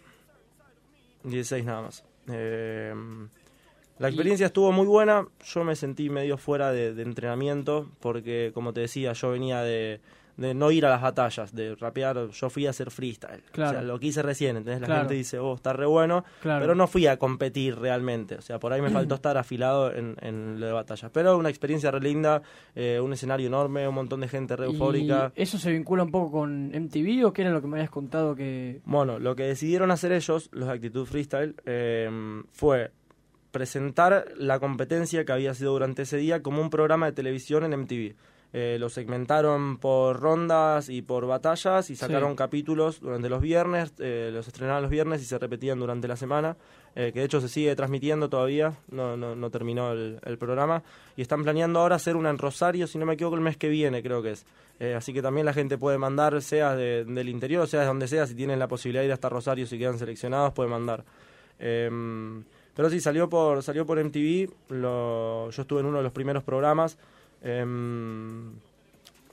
16 1.24 1.64
nada 1.66 1.82
más. 1.84 2.04
Eh, 2.28 2.94
la 4.00 4.08
experiencia 4.08 4.48
estuvo 4.48 4.72
muy 4.72 4.86
buena. 4.88 5.26
Yo 5.46 5.64
me 5.64 5.76
sentí 5.76 6.10
medio 6.10 6.38
fuera 6.38 6.72
de, 6.72 6.94
de 6.94 7.04
entrenamiento 7.04 7.90
porque, 8.00 8.52
como 8.54 8.74
te 8.74 8.82
decía, 8.82 9.14
yo 9.14 9.30
venía 9.32 9.62
de, 9.62 10.02
de 10.38 10.54
no 10.54 10.72
ir 10.72 10.86
a 10.86 10.90
las 10.90 11.02
batallas, 11.02 11.54
de 11.54 11.76
rapear. 11.76 12.30
Yo 12.30 12.50
fui 12.50 12.66
a 12.68 12.72
hacer 12.72 12.90
freestyle. 12.92 13.44
Claro. 13.52 13.70
O 13.70 13.74
sea, 13.74 13.82
lo 13.84 14.00
que 14.00 14.08
hice 14.08 14.22
recién. 14.22 14.58
¿entendés? 14.58 14.82
La 14.82 14.88
Claro. 14.88 15.02
gente 15.02 15.14
dice, 15.16 15.40
oh, 15.40 15.56
está 15.56 15.74
re 15.74 15.86
bueno. 15.86 16.26
Claro. 16.42 16.62
Pero 16.62 16.76
no 16.76 16.88
fui 16.88 17.06
a 17.08 17.18
competir 17.18 17.78
realmente. 17.78 18.36
O 18.36 18.42
sea, 18.42 18.60
por 18.60 18.74
ahí 18.74 18.82
me 18.82 18.90
faltó 18.90 19.16
estar 19.16 19.38
afilado 19.38 19.94
en, 19.94 20.16
en 20.22 20.60
lo 20.60 20.66
de 20.66 20.72
batallas. 20.72 21.12
Pero 21.14 21.38
una 21.38 21.50
experiencia 21.50 21.92
re 21.92 22.00
linda, 22.00 22.42
eh, 22.76 23.00
un 23.00 23.14
escenario 23.14 23.48
enorme, 23.48 23.88
un 23.88 23.96
montón 23.96 24.22
de 24.22 24.28
gente 24.28 24.56
re 24.56 24.68
¿Y 24.68 24.72
eufórica. 24.72 25.32
¿Eso 25.36 25.58
se 25.58 25.72
vincula 25.72 26.04
un 26.04 26.12
poco 26.12 26.32
con 26.32 26.70
MTV 26.70 27.26
o 27.26 27.34
qué 27.34 27.44
era 27.44 27.52
lo 27.52 27.62
que 27.62 27.68
me 27.68 27.78
habías 27.78 27.90
contado 27.92 28.36
que... 28.36 28.82
Bueno, 28.86 29.20
lo 29.20 29.36
que 29.36 29.44
decidieron 29.44 29.92
hacer 29.92 30.12
ellos, 30.12 30.50
los 30.52 30.68
de 30.68 30.74
Actitud 30.74 31.06
Freestyle, 31.06 31.56
eh, 31.66 32.10
fue 32.52 32.92
presentar 33.52 34.26
la 34.36 34.60
competencia 34.60 35.26
que 35.26 35.32
había 35.32 35.54
sido 35.54 35.74
durante 35.74 36.02
ese 36.02 36.18
día 36.18 36.42
como 36.42 36.62
un 36.62 36.70
programa 36.72 37.06
de 37.06 37.12
televisión 37.12 37.64
en 37.64 37.80
MTV. 37.82 38.16
Eh, 38.56 38.78
lo 38.80 38.88
segmentaron 38.90 39.78
por 39.80 40.20
rondas 40.20 40.88
y 40.88 41.02
por 41.02 41.26
batallas 41.26 41.90
y 41.90 41.96
sacaron 41.96 42.32
Sí. 42.34 42.36
capítulos 42.38 43.00
durante 43.02 43.28
los 43.28 43.42
viernes, 43.42 43.94
eh, 43.98 44.30
los 44.32 44.48
estrenaban 44.48 44.84
los 44.84 44.92
viernes 44.92 45.24
y 45.24 45.26
se 45.26 45.40
repetían 45.40 45.80
durante 45.80 46.08
la 46.08 46.16
semana, 46.16 46.56
eh, 46.96 47.10
que 47.12 47.22
de 47.22 47.26
hecho 47.26 47.42
se 47.42 47.50
sigue 47.50 47.76
transmitiendo 47.76 48.30
todavía, 48.30 48.74
no, 48.92 49.18
no, 49.18 49.36
no 49.36 49.50
terminó 49.50 49.92
el, 49.94 50.20
el 50.24 50.38
programa, 50.38 50.84
y 51.18 51.24
están 51.24 51.42
planeando 51.42 51.80
ahora 51.80 51.96
hacer 51.96 52.16
una 52.16 52.30
en 52.30 52.38
Rosario, 52.38 52.86
si 52.86 53.00
no 53.00 53.08
me 53.08 53.16
equivoco, 53.16 53.36
el 53.36 53.42
mes 53.42 53.58
que 53.58 53.70
viene 53.70 54.04
creo 54.04 54.22
que 54.22 54.34
es. 54.34 54.46
Eh, 54.80 54.94
así 54.94 55.14
que 55.14 55.24
también 55.24 55.48
la 55.48 55.54
gente 55.54 55.80
puede 55.80 55.98
mandar, 55.98 56.40
sea 56.44 56.76
de- 56.76 57.06
del 57.06 57.30
interior, 57.30 57.68
sea 57.68 57.80
de 57.82 57.86
donde 57.88 58.08
sea, 58.08 58.28
si 58.28 58.36
tienen 58.36 58.60
la 58.60 58.68
posibilidad 58.68 59.02
de 59.02 59.08
ir 59.08 59.14
hasta 59.14 59.30
Rosario, 59.30 59.66
si 59.66 59.80
quedan 59.80 59.98
seleccionados, 59.98 60.54
pueden 60.54 60.70
mandar. 60.72 61.04
Em, 61.60 62.44
pero 62.76 62.90
sí, 62.90 63.00
salió 63.00 63.30
por, 63.30 63.64
salió 63.64 63.86
por 63.86 63.98
MTV, 64.00 64.50
lo- 64.70 65.50
yo 65.50 65.62
estuve 65.62 65.80
en 65.80 65.86
uno 65.88 65.98
de 65.98 66.04
los 66.04 66.12
primeros 66.12 66.44
programas. 66.44 66.98
Em, 67.44 68.54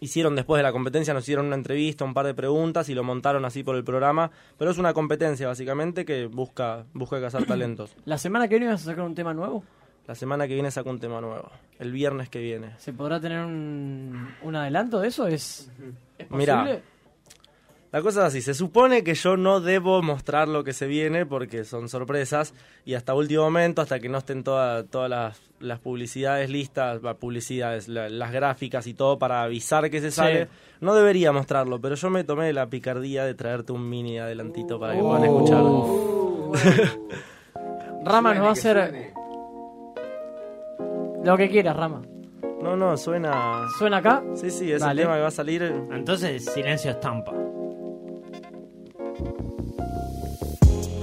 hicieron 0.00 0.34
después 0.36 0.58
de 0.58 0.62
la 0.62 0.72
competencia, 0.72 1.14
nos 1.14 1.24
hicieron 1.24 1.46
una 1.46 1.56
entrevista, 1.56 2.04
un 2.04 2.14
par 2.14 2.26
de 2.26 2.34
preguntas 2.34 2.88
y 2.88 2.94
lo 2.94 3.04
montaron 3.04 3.44
así 3.44 3.62
por 3.62 3.76
el 3.76 3.84
programa. 3.84 4.30
Pero 4.58 4.70
es 4.70 4.78
una 4.78 4.92
competencia 4.92 5.46
básicamente 5.46 6.04
que 6.04 6.26
busca, 6.26 6.84
busca 6.92 7.20
cazar 7.20 7.44
talentos. 7.46 7.94
¿La 8.04 8.18
semana 8.18 8.48
que 8.48 8.56
viene 8.56 8.72
vas 8.72 8.82
a 8.82 8.86
sacar 8.90 9.04
un 9.04 9.14
tema 9.14 9.32
nuevo? 9.32 9.64
La 10.06 10.14
semana 10.16 10.48
que 10.48 10.54
viene 10.54 10.70
saco 10.72 10.90
un 10.90 10.98
tema 10.98 11.20
nuevo, 11.20 11.50
el 11.78 11.92
viernes 11.92 12.28
que 12.28 12.40
viene. 12.40 12.72
¿Se 12.78 12.92
podrá 12.92 13.20
tener 13.20 13.44
un, 13.44 14.28
un 14.42 14.56
adelanto 14.56 14.98
de 14.98 15.06
eso? 15.08 15.28
¿Es, 15.28 15.70
¿es 16.18 16.26
posible? 16.26 16.82
La 17.92 18.02
cosa 18.02 18.20
es 18.20 18.26
así, 18.28 18.40
se 18.40 18.54
supone 18.54 19.02
que 19.02 19.14
yo 19.14 19.36
no 19.36 19.60
debo 19.60 20.00
mostrar 20.00 20.46
lo 20.46 20.62
que 20.62 20.72
se 20.72 20.86
viene 20.86 21.26
porque 21.26 21.64
son 21.64 21.88
sorpresas 21.88 22.54
y 22.84 22.94
hasta 22.94 23.14
último 23.14 23.42
momento, 23.42 23.82
hasta 23.82 23.98
que 23.98 24.08
no 24.08 24.18
estén 24.18 24.44
toda- 24.44 24.84
todas 24.84 25.10
las, 25.10 25.40
las 25.58 25.80
publicidades 25.80 26.50
listas, 26.50 27.00
publicidades, 27.18 27.88
la- 27.88 28.08
las 28.08 28.30
gráficas 28.30 28.86
y 28.86 28.94
todo 28.94 29.18
para 29.18 29.42
avisar 29.42 29.90
que 29.90 30.00
se 30.00 30.12
sale, 30.12 30.46
no 30.80 30.94
debería 30.94 31.32
mostrarlo, 31.32 31.80
pero 31.80 31.96
yo 31.96 32.10
me 32.10 32.22
tomé 32.22 32.52
la 32.52 32.68
picardía 32.68 33.24
de 33.24 33.34
traerte 33.34 33.72
un 33.72 33.88
mini 33.88 34.20
adelantito 34.20 34.78
para 34.78 34.94
que 34.94 35.00
puedan 35.00 35.24
escuchar. 35.24 35.64
Rama 38.04 38.34
nos 38.34 38.44
va 38.44 38.48
a 38.48 38.52
hacer 38.52 39.12
lo 41.24 41.36
que 41.36 41.50
quieras, 41.50 41.76
Rama. 41.76 42.02
No, 42.62 42.76
no, 42.76 42.96
suena... 42.96 43.66
¿Suena 43.78 43.96
acá? 43.98 44.22
Sí, 44.34 44.50
sí, 44.50 44.70
es 44.70 44.80
Dale. 44.80 45.02
el 45.02 45.06
tema 45.06 45.16
que 45.16 45.22
va 45.22 45.28
a 45.28 45.32
salir. 45.32 45.62
Entonces, 45.90 46.44
silencio 46.44 46.90
estampa. 46.90 47.32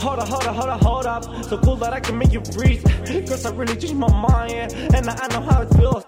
Hold 0.08 0.20
up, 0.20 0.30
hold 0.30 0.48
up, 0.48 0.56
hold 0.56 0.70
up, 0.70 0.82
hold 0.82 1.06
up. 1.06 1.24
So 1.44 1.58
cool 1.58 1.76
that 1.84 1.92
I 1.92 2.00
can 2.00 2.18
make 2.18 2.32
you 2.32 2.40
breathe. 2.40 2.82
Cause 3.28 3.46
I 3.46 3.52
really 3.52 3.76
changed 3.76 3.98
my 3.98 4.08
mind, 4.08 4.74
and 4.96 5.10
I, 5.10 5.14
I 5.20 5.28
know 5.34 5.42
how 5.42 5.64
it 5.64 5.70
feels. 5.76 6.06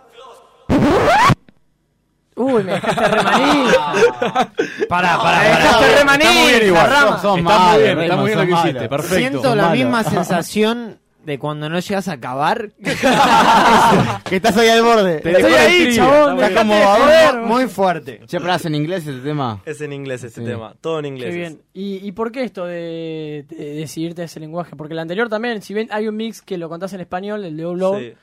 Uy, 2.37 2.63
me 2.63 2.71
dejaste. 2.71 3.01
Pará, 4.87 5.17
Me 5.17 5.49
dejaste 5.49 5.85
está 5.91 6.31
muy 6.31 7.81
bien, 7.81 7.99
está 7.99 8.15
Raymond, 8.15 8.21
muy 8.21 8.27
bien 8.29 8.39
lo 8.39 8.45
que 8.45 8.51
hiciste, 8.53 8.87
perfecto. 8.87 9.17
Siento 9.17 9.55
la 9.55 9.69
misma 9.71 10.03
sensación 10.15 10.98
de 11.25 11.37
cuando 11.37 11.69
no 11.69 11.79
llegas 11.79 12.07
a 12.07 12.13
acabar. 12.13 12.71
Que 14.25 14.35
estás 14.37 14.55
ahí 14.57 14.69
al 14.69 14.83
borde. 14.83 15.17
Estoy 15.17 15.53
ahí, 15.53 15.95
chabón. 15.95 16.39
Está 16.43 16.61
como 16.61 17.45
Muy 17.47 17.67
fuerte. 17.67 18.21
Che, 18.25 18.39
pero 18.39 18.53
en 18.63 18.75
inglés 18.75 19.05
este 19.07 19.21
tema. 19.21 19.61
Es 19.65 19.81
en 19.81 19.93
inglés 19.93 20.23
este 20.23 20.41
Sí. 20.41 20.47
tema, 20.47 20.75
todo 20.81 20.99
en 20.99 21.05
inglés. 21.07 21.29
Qué 21.31 21.35
bien. 21.35 21.61
¿Y, 21.73 22.05
y 22.07 22.11
por 22.11 22.31
qué 22.31 22.43
esto 22.43 22.65
de, 22.65 23.45
de 23.49 23.73
decidirte 23.75 24.23
ese 24.23 24.39
lenguaje? 24.39 24.75
Porque 24.75 24.93
el 24.93 24.99
anterior 24.99 25.29
también, 25.29 25.61
si 25.61 25.73
bien 25.73 25.87
hay 25.91 26.07
un 26.07 26.15
mix 26.15 26.41
que 26.41 26.57
lo 26.57 26.69
contás 26.69 26.93
en 26.93 27.01
español, 27.01 27.43
el 27.43 27.57
de 27.57 27.63
Low 27.63 27.99
Sí. 27.99 28.13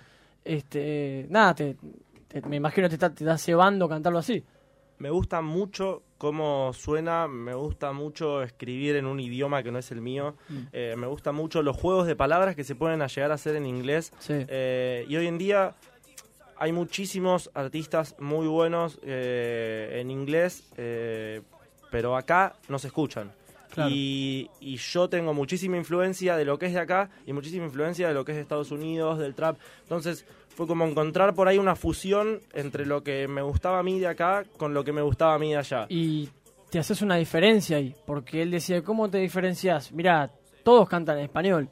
este, 0.44 1.26
nada, 1.30 1.54
te, 1.54 1.76
te- 2.28 2.40
me 2.42 2.56
imagino 2.56 2.86
que 2.86 2.90
te 2.90 2.94
está, 2.96 3.10
te 3.14 3.24
está 3.24 3.36
cebando 3.38 3.88
cantarlo 3.88 4.18
así. 4.18 4.44
Me 4.98 5.10
gusta 5.10 5.40
mucho 5.42 6.02
cómo 6.18 6.72
suena, 6.72 7.28
me 7.28 7.54
gusta 7.54 7.92
mucho 7.92 8.42
escribir 8.42 8.96
en 8.96 9.06
un 9.06 9.20
idioma 9.20 9.62
que 9.62 9.70
no 9.70 9.78
es 9.78 9.90
el 9.90 10.00
mío, 10.00 10.34
eh, 10.72 10.94
me 10.96 11.06
gusta 11.06 11.32
mucho 11.32 11.62
los 11.62 11.76
juegos 11.76 12.06
de 12.06 12.16
palabras 12.16 12.56
que 12.56 12.64
se 12.64 12.74
pueden 12.74 13.02
a 13.02 13.06
llegar 13.06 13.30
a 13.30 13.34
hacer 13.34 13.56
en 13.56 13.66
inglés. 13.66 14.12
Sí. 14.18 14.34
Eh, 14.48 15.04
y 15.08 15.16
hoy 15.16 15.26
en 15.26 15.38
día 15.38 15.74
hay 16.58 16.72
muchísimos 16.72 17.50
artistas 17.54 18.16
muy 18.18 18.46
buenos 18.46 18.98
eh, 19.02 19.98
en 20.00 20.10
inglés, 20.10 20.64
eh, 20.76 21.42
pero 21.90 22.16
acá 22.16 22.56
no 22.68 22.78
se 22.78 22.88
escuchan. 22.88 23.32
Claro. 23.76 23.90
Y, 23.94 24.50
y 24.58 24.76
yo 24.76 25.08
tengo 25.08 25.32
muchísima 25.32 25.76
influencia 25.76 26.36
de 26.36 26.44
lo 26.44 26.58
que 26.58 26.66
es 26.66 26.72
de 26.72 26.80
acá 26.80 27.08
y 27.26 27.32
muchísima 27.32 27.66
influencia 27.66 28.08
de 28.08 28.14
lo 28.14 28.24
que 28.24 28.32
es 28.32 28.36
de 28.36 28.42
Estados 28.42 28.72
Unidos, 28.72 29.18
del 29.20 29.34
trap. 29.34 29.56
Entonces 29.84 30.26
fue 30.48 30.66
como 30.66 30.84
encontrar 30.86 31.34
por 31.34 31.46
ahí 31.46 31.58
una 31.58 31.76
fusión 31.76 32.40
entre 32.54 32.86
lo 32.86 33.02
que 33.04 33.28
me 33.28 33.42
gustaba 33.42 33.78
a 33.78 33.82
mí 33.84 34.00
de 34.00 34.08
acá 34.08 34.44
con 34.56 34.74
lo 34.74 34.82
que 34.82 34.92
me 34.92 35.02
gustaba 35.02 35.34
a 35.34 35.38
mí 35.38 35.50
de 35.52 35.58
allá. 35.58 35.86
Y 35.90 36.28
te 36.70 36.78
haces 36.80 37.00
una 37.02 37.16
diferencia 37.16 37.76
ahí, 37.76 37.94
porque 38.06 38.42
él 38.42 38.50
decía, 38.50 38.82
¿cómo 38.82 39.08
te 39.08 39.18
diferencias? 39.18 39.92
Mira, 39.92 40.30
todos 40.64 40.88
cantan 40.88 41.18
en 41.18 41.24
español. 41.24 41.68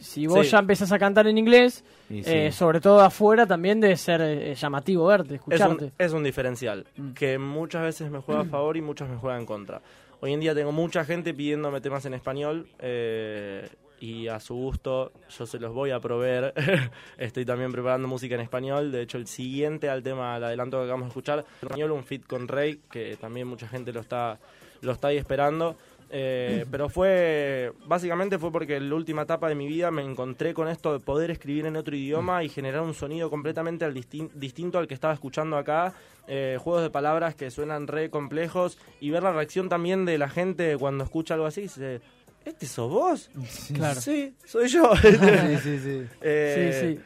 Si 0.00 0.26
vos 0.26 0.46
Sí. 0.46 0.52
ya 0.52 0.58
empezás 0.60 0.90
a 0.92 0.98
cantar 0.98 1.26
en 1.26 1.36
inglés, 1.36 1.84
Y 2.08 2.22
sí. 2.22 2.30
eh, 2.32 2.50
sobre 2.52 2.80
todo 2.80 3.00
afuera, 3.02 3.46
también 3.46 3.80
debe 3.80 3.96
ser 3.98 4.20
eh, 4.22 4.54
llamativo 4.54 5.04
verte, 5.06 5.34
es 5.34 5.40
escucharte. 5.40 5.84
un, 5.84 5.92
es 5.98 6.12
un 6.14 6.24
diferencial 6.24 6.86
Mm. 6.96 7.12
que 7.12 7.36
muchas 7.38 7.82
veces 7.82 8.10
me 8.10 8.18
juega 8.20 8.40
a 8.40 8.44
favor 8.46 8.78
y 8.78 8.80
muchas 8.80 9.10
me 9.10 9.16
juega 9.18 9.38
en 9.38 9.44
contra. 9.44 9.82
Hoy 10.20 10.32
en 10.32 10.40
día 10.40 10.52
tengo 10.52 10.72
mucha 10.72 11.04
gente 11.04 11.32
pidiéndome 11.32 11.80
temas 11.80 12.04
en 12.04 12.12
español 12.12 12.68
eh, 12.80 13.68
y 14.00 14.26
a 14.26 14.40
su 14.40 14.52
gusto 14.56 15.12
yo 15.30 15.46
se 15.46 15.60
los 15.60 15.72
voy 15.72 15.92
a 15.92 16.00
proveer. 16.00 16.52
Estoy 17.18 17.44
también 17.44 17.70
preparando 17.70 18.08
música 18.08 18.34
en 18.34 18.40
español. 18.40 18.90
De 18.90 19.02
hecho, 19.02 19.16
el 19.16 19.28
siguiente 19.28 19.88
al 19.88 20.02
tema, 20.02 20.34
al 20.34 20.42
adelanto 20.42 20.78
que 20.78 20.84
acabamos 20.84 21.06
de 21.06 21.10
escuchar, 21.10 21.44
español 21.62 21.92
un 21.92 22.02
fit 22.02 22.26
con 22.26 22.48
Rey, 22.48 22.80
que 22.90 23.16
también 23.16 23.46
mucha 23.46 23.68
gente 23.68 23.92
lo 23.92 24.00
está, 24.00 24.40
lo 24.80 24.90
está 24.90 25.08
ahí 25.08 25.18
esperando. 25.18 25.76
Eh, 26.10 26.64
pero 26.70 26.88
fue, 26.88 27.72
básicamente 27.86 28.38
fue 28.38 28.50
porque 28.50 28.76
en 28.76 28.88
la 28.88 28.94
última 28.94 29.22
etapa 29.22 29.48
de 29.48 29.54
mi 29.54 29.66
vida 29.66 29.90
me 29.90 30.02
encontré 30.02 30.54
con 30.54 30.66
esto 30.68 30.92
de 30.94 31.00
poder 31.00 31.30
escribir 31.30 31.66
en 31.66 31.76
otro 31.76 31.94
idioma 31.94 32.42
y 32.42 32.48
generar 32.48 32.80
un 32.82 32.94
sonido 32.94 33.28
completamente 33.28 33.84
al 33.84 33.94
distin- 33.94 34.30
distinto 34.32 34.78
al 34.78 34.86
que 34.88 34.94
estaba 34.94 35.12
escuchando 35.12 35.56
acá. 35.58 35.92
Eh, 36.26 36.56
juegos 36.60 36.82
de 36.82 36.90
palabras 36.90 37.34
que 37.34 37.50
suenan 37.50 37.86
re 37.86 38.10
complejos 38.10 38.78
y 39.00 39.10
ver 39.10 39.22
la 39.22 39.32
reacción 39.32 39.68
también 39.68 40.04
de 40.04 40.18
la 40.18 40.28
gente 40.28 40.76
cuando 40.78 41.04
escucha 41.04 41.34
algo 41.34 41.46
así. 41.46 41.62
Dice, 41.62 42.00
¿este 42.44 42.66
sos 42.66 42.90
vos? 42.90 43.30
Claro. 43.74 44.00
Sí, 44.00 44.34
soy 44.46 44.68
yo. 44.68 44.92
Sí, 45.02 45.56
sí, 45.62 45.78
sí. 45.78 46.02
Eh, 46.22 46.80
sí, 46.82 46.96
sí. 46.96 47.02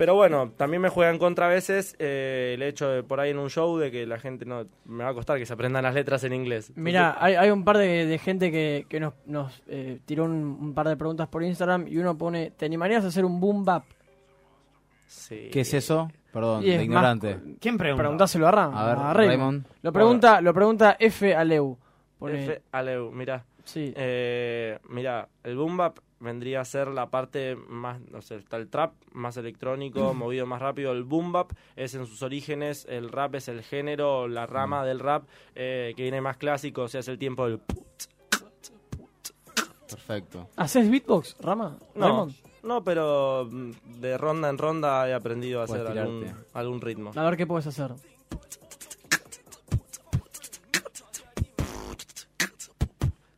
Pero 0.00 0.14
bueno, 0.14 0.50
también 0.56 0.80
me 0.80 0.88
juega 0.88 1.10
en 1.12 1.18
contra 1.18 1.44
a 1.44 1.48
veces 1.50 1.94
eh, 1.98 2.52
el 2.54 2.62
hecho 2.62 2.88
de 2.88 3.02
por 3.02 3.20
ahí 3.20 3.32
en 3.32 3.38
un 3.38 3.50
show 3.50 3.76
de 3.76 3.90
que 3.90 4.06
la 4.06 4.18
gente 4.18 4.46
no... 4.46 4.64
Me 4.86 5.04
va 5.04 5.10
a 5.10 5.14
costar 5.14 5.36
que 5.36 5.44
se 5.44 5.52
aprendan 5.52 5.82
las 5.82 5.92
letras 5.94 6.24
en 6.24 6.32
inglés. 6.32 6.72
Mira, 6.74 7.18
hay, 7.20 7.34
hay 7.34 7.50
un 7.50 7.64
par 7.64 7.76
de, 7.76 8.06
de 8.06 8.16
gente 8.18 8.50
que, 8.50 8.86
que 8.88 8.98
nos, 8.98 9.12
nos 9.26 9.62
eh, 9.68 9.98
tiró 10.06 10.24
un, 10.24 10.32
un 10.32 10.72
par 10.72 10.88
de 10.88 10.96
preguntas 10.96 11.28
por 11.28 11.42
Instagram 11.42 11.86
y 11.86 11.98
uno 11.98 12.16
pone, 12.16 12.50
¿te 12.50 12.64
animarías 12.64 13.04
a 13.04 13.08
hacer 13.08 13.26
un 13.26 13.40
boom 13.40 13.62
bap? 13.66 13.84
Sí. 15.06 15.50
¿Qué 15.52 15.60
es 15.60 15.74
eso? 15.74 16.10
Perdón, 16.32 16.62
es 16.64 16.78
de 16.78 16.84
ignorante. 16.84 17.34
más- 17.34 17.56
¿Quién 17.60 17.76
pregunta? 17.76 18.02
Preguntáselo 18.02 18.48
a 18.48 18.50
Ram. 18.52 18.74
A 18.74 18.86
ver, 18.86 18.96
a 18.96 19.12
Raymond. 19.12 19.16
Raymond. 19.28 19.64
Lo 19.82 19.92
pregunta, 19.92 20.40
lo 20.40 20.54
pregunta 20.54 20.96
F. 20.98 21.34
Aleu. 21.34 21.76
Pone, 22.18 22.42
F. 22.44 22.62
Aleu, 22.72 23.10
mira. 23.12 23.44
Sí. 23.70 23.92
Eh, 23.96 24.78
mira, 24.88 25.28
el 25.44 25.56
boom 25.56 25.76
bap 25.76 25.98
vendría 26.20 26.60
a 26.60 26.64
ser 26.64 26.88
la 26.88 27.10
parte 27.10 27.56
más, 27.56 28.00
no 28.10 28.20
sé, 28.20 28.36
está 28.36 28.58
el 28.58 28.68
trap 28.68 28.92
más 29.12 29.36
electrónico, 29.36 30.14
movido 30.14 30.46
más 30.46 30.60
rápido. 30.60 30.92
El 30.92 31.04
boom 31.04 31.32
bap 31.32 31.52
es 31.76 31.94
en 31.94 32.06
sus 32.06 32.22
orígenes, 32.22 32.86
el 32.88 33.10
rap 33.10 33.34
es 33.36 33.48
el 33.48 33.62
género, 33.62 34.28
la 34.28 34.46
rama 34.46 34.84
del 34.84 35.00
rap 35.00 35.24
eh, 35.54 35.94
que 35.96 36.02
viene 36.02 36.20
más 36.20 36.36
clásico, 36.36 36.82
o 36.82 36.88
sea, 36.88 37.00
es 37.00 37.08
el 37.08 37.18
tiempo 37.18 37.46
del... 37.46 37.60
Perfecto. 39.88 40.48
¿Haces 40.54 40.88
beatbox, 40.88 41.36
Rama? 41.40 41.76
No, 41.96 42.06
Raymond? 42.06 42.34
no, 42.62 42.84
pero 42.84 43.48
mm, 43.50 43.70
de 44.00 44.16
ronda 44.16 44.48
en 44.48 44.58
ronda 44.58 45.08
he 45.08 45.14
aprendido 45.14 45.62
a 45.62 45.66
Puedes 45.66 45.84
hacer 45.84 46.34
algún 46.52 46.80
ritmo. 46.80 47.10
A 47.16 47.24
ver 47.24 47.36
qué 47.36 47.46
puedes 47.46 47.66
hacer. 47.66 47.90